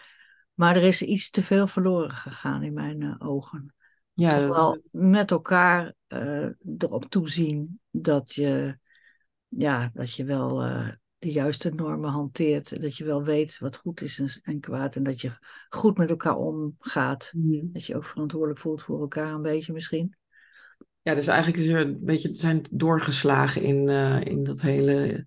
Maar 0.54 0.76
er 0.76 0.82
is 0.82 1.02
iets 1.02 1.30
te 1.30 1.42
veel 1.42 1.66
verloren 1.66 2.10
gegaan 2.10 2.62
in 2.62 2.72
mijn 2.72 3.20
ogen 3.20 3.74
ja, 4.14 4.48
wel 4.48 4.82
met 4.90 5.30
elkaar 5.30 5.94
uh, 6.08 6.48
erop 6.78 7.04
toezien 7.04 7.80
dat 7.90 8.32
je, 8.34 8.78
ja, 9.48 9.90
dat 9.94 10.14
je 10.14 10.24
wel 10.24 10.64
uh, 10.64 10.88
de 11.18 11.32
juiste 11.32 11.70
normen 11.70 12.10
hanteert. 12.10 12.82
Dat 12.82 12.96
je 12.96 13.04
wel 13.04 13.22
weet 13.22 13.58
wat 13.58 13.76
goed 13.76 14.00
is 14.00 14.18
en, 14.18 14.28
en 14.42 14.60
kwaad. 14.60 14.96
En 14.96 15.02
dat 15.02 15.20
je 15.20 15.30
goed 15.68 15.98
met 15.98 16.10
elkaar 16.10 16.36
omgaat. 16.36 17.32
Mm 17.34 17.52
-hmm. 17.52 17.70
Dat 17.72 17.86
je 17.86 17.96
ook 17.96 18.04
verantwoordelijk 18.04 18.60
voelt 18.60 18.82
voor 18.82 19.00
elkaar 19.00 19.32
een 19.32 19.42
beetje 19.42 19.72
misschien. 19.72 20.16
Ja, 21.02 21.14
dus 21.14 21.26
eigenlijk 21.26 21.62
is 21.62 21.68
er 21.68 21.80
een 21.80 21.98
beetje 22.00 22.30
zijn 22.32 22.62
doorgeslagen 22.72 23.62
in, 23.62 23.88
uh, 23.88 24.20
in 24.20 24.44
dat 24.44 24.60
hele. 24.60 25.26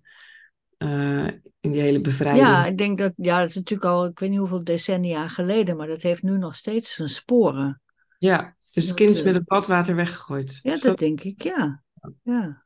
in 1.60 1.72
die 1.72 1.80
hele 1.80 2.00
bevrijding. 2.00 2.46
Ja, 2.46 2.66
ik 2.66 2.78
denk 2.78 2.98
dat, 2.98 3.12
ja, 3.16 3.40
dat 3.40 3.48
is 3.48 3.54
natuurlijk 3.54 3.90
al, 3.90 4.04
ik 4.04 4.18
weet 4.18 4.30
niet 4.30 4.38
hoeveel 4.38 4.64
decennia 4.64 5.28
geleden, 5.28 5.76
maar 5.76 5.86
dat 5.86 6.02
heeft 6.02 6.22
nu 6.22 6.38
nog 6.38 6.54
steeds 6.54 6.94
zijn 6.94 7.08
sporen. 7.08 7.80
Ja, 8.18 8.55
dus 8.76 8.86
het 8.86 8.96
kind 8.96 9.10
is 9.10 9.22
met 9.22 9.34
het 9.34 9.44
badwater 9.44 9.94
weggegooid. 9.94 10.58
Ja, 10.62 10.70
dat, 10.70 10.82
dat, 10.82 10.98
denk 10.98 11.20
ik, 11.20 11.42
ja. 11.42 11.82
ja. 12.22 12.64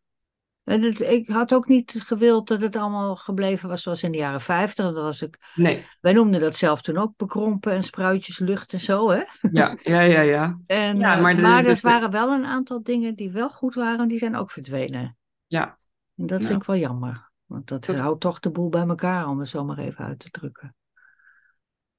En 0.64 0.82
het, 0.82 1.00
ik 1.00 1.28
had 1.28 1.54
ook 1.54 1.68
niet 1.68 2.02
gewild 2.04 2.48
dat 2.48 2.60
het 2.60 2.76
allemaal 2.76 3.16
gebleven 3.16 3.68
was 3.68 3.82
zoals 3.82 4.02
in 4.02 4.12
de 4.12 4.18
jaren 4.18 4.40
50. 4.40 4.84
Dat 4.84 4.94
was 4.94 5.22
ik, 5.22 5.38
nee. 5.54 5.86
Wij 6.00 6.12
noemden 6.12 6.40
dat 6.40 6.56
zelf 6.56 6.82
toen 6.82 6.96
ook 6.96 7.16
bekrompen 7.16 7.72
en 7.72 7.82
spruitjes 7.82 8.38
lucht 8.38 8.72
en 8.72 8.80
zo, 8.80 9.10
hè? 9.10 9.22
Ja, 9.52 9.76
ja, 9.82 10.00
ja. 10.00 10.20
ja. 10.20 10.58
En, 10.66 10.98
ja 10.98 11.16
maar 11.16 11.36
de, 11.36 11.42
maar 11.42 11.58
er 11.58 11.64
dus 11.64 11.80
waren 11.80 12.10
wel 12.10 12.32
een 12.32 12.46
aantal 12.46 12.82
dingen 12.82 13.14
die 13.14 13.30
wel 13.30 13.50
goed 13.50 13.74
waren, 13.74 14.08
die 14.08 14.18
zijn 14.18 14.36
ook 14.36 14.50
verdwenen. 14.50 15.16
Ja. 15.46 15.78
En 16.16 16.26
dat 16.26 16.42
vind 16.42 16.60
ik 16.60 16.66
wel 16.66 16.76
jammer. 16.76 17.30
Want 17.46 17.68
dat, 17.68 17.84
dat 17.84 17.98
houdt 17.98 18.20
toch 18.20 18.40
de 18.40 18.50
boel 18.50 18.68
bij 18.68 18.86
elkaar, 18.86 19.28
om 19.28 19.38
het 19.38 19.48
zo 19.48 19.64
maar 19.64 19.78
even 19.78 20.04
uit 20.04 20.18
te 20.18 20.30
drukken. 20.30 20.74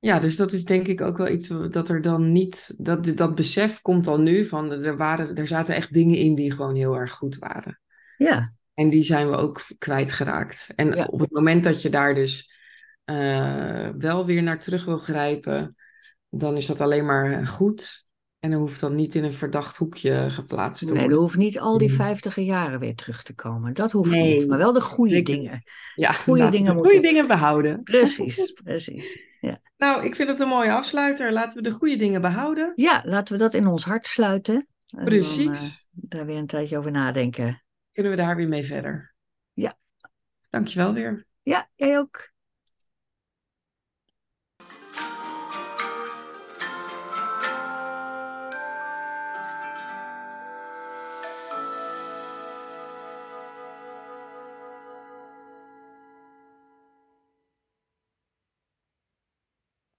Ja, 0.02 0.20
dus 0.20 0.36
dat 0.36 0.54
is 0.54 0.66
denk 0.66 0.88
ik 0.88 1.02
ook 1.02 1.18
wel 1.18 1.28
iets 1.28 1.48
dat 1.70 1.90
er 1.90 2.02
dan 2.02 2.32
niet. 2.32 2.74
Dat, 2.78 3.12
dat 3.16 3.36
besef 3.36 3.82
komt 3.82 4.08
al 4.08 4.20
nu 4.20 4.46
van. 4.46 4.72
Er, 4.72 4.98
waren, 4.98 5.36
er 5.36 5.48
zaten 5.48 5.76
echt 5.76 5.94
dingen 5.94 6.18
in 6.18 6.36
die 6.36 6.52
gewoon 6.52 6.76
heel 6.76 6.96
erg 6.96 7.12
goed 7.12 7.38
waren. 7.38 7.80
Ja. 8.18 8.54
En 8.74 8.90
die 8.90 9.04
zijn 9.04 9.30
we 9.30 9.36
ook 9.36 9.62
kwijtgeraakt. 9.78 10.70
En 10.76 10.96
ja. 10.96 11.06
op 11.06 11.20
het 11.20 11.32
moment 11.32 11.64
dat 11.64 11.82
je 11.82 11.90
daar 11.90 12.16
dus 12.16 12.54
uh, 13.06 13.90
wel 13.98 14.26
weer 14.26 14.44
naar 14.44 14.60
terug 14.60 14.86
wil 14.86 14.98
grijpen. 14.98 15.76
dan 16.30 16.58
is 16.58 16.66
dat 16.66 16.82
alleen 16.82 17.06
maar 17.06 17.48
goed. 17.48 18.06
En 18.40 18.52
dan 18.52 18.60
hoeft 18.60 18.80
dan 18.80 18.96
niet 18.96 19.16
in 19.16 19.24
een 19.24 19.34
verdacht 19.34 19.78
hoekje 19.78 20.30
geplaatst 20.30 20.80
te 20.80 20.86
worden. 20.86 21.04
Nee, 21.04 21.16
er 21.16 21.22
hoeft 21.22 21.38
niet 21.38 21.60
al 21.60 21.78
die 21.78 21.94
vijftiger 21.94 22.44
jaren 22.44 22.80
weer 22.80 22.96
terug 22.96 23.24
te 23.24 23.36
komen. 23.36 23.74
Dat 23.74 23.92
hoeft 23.92 24.10
nee. 24.10 24.38
niet. 24.38 24.48
Maar 24.48 24.58
wel 24.58 24.74
de 24.74 24.82
goede 24.82 25.22
dingen. 25.22 25.60
Ja, 25.96 26.12
goede 26.12 26.50
dingen, 26.50 26.74
moeten... 26.74 26.92
goede 26.92 27.08
dingen 27.08 27.28
behouden. 27.28 27.84
Precies, 27.84 28.52
precies. 28.64 29.20
Ja. 29.40 29.62
Nou, 29.82 30.06
ik 30.06 30.16
vind 30.16 30.30
het 30.30 30.40
een 30.40 30.48
mooie 30.48 30.72
afsluiter. 30.72 31.32
Laten 31.32 31.64
we 31.64 31.70
de 31.70 31.76
goede 31.76 31.96
dingen 31.96 32.22
behouden. 32.22 32.74
Ja, 32.76 33.02
laten 33.06 33.34
we 33.34 33.40
dat 33.40 33.54
in 33.54 33.68
ons 33.68 33.84
hart 33.84 34.08
sluiten. 34.08 34.68
En 34.88 35.06
Precies. 35.06 35.88
Dan, 35.92 36.04
uh, 36.04 36.10
daar 36.10 36.26
weer 36.26 36.38
een 36.38 36.48
tijdje 36.48 36.78
over 36.78 36.92
nadenken. 36.92 37.64
Kunnen 37.92 38.12
we 38.12 38.18
daar 38.18 38.36
weer 38.36 38.48
mee 38.48 38.66
verder? 38.66 39.14
Ja. 39.54 39.78
Dankjewel 40.50 40.94
weer. 40.94 41.26
Ja, 41.42 41.70
jij 41.76 41.98
ook. 41.98 42.31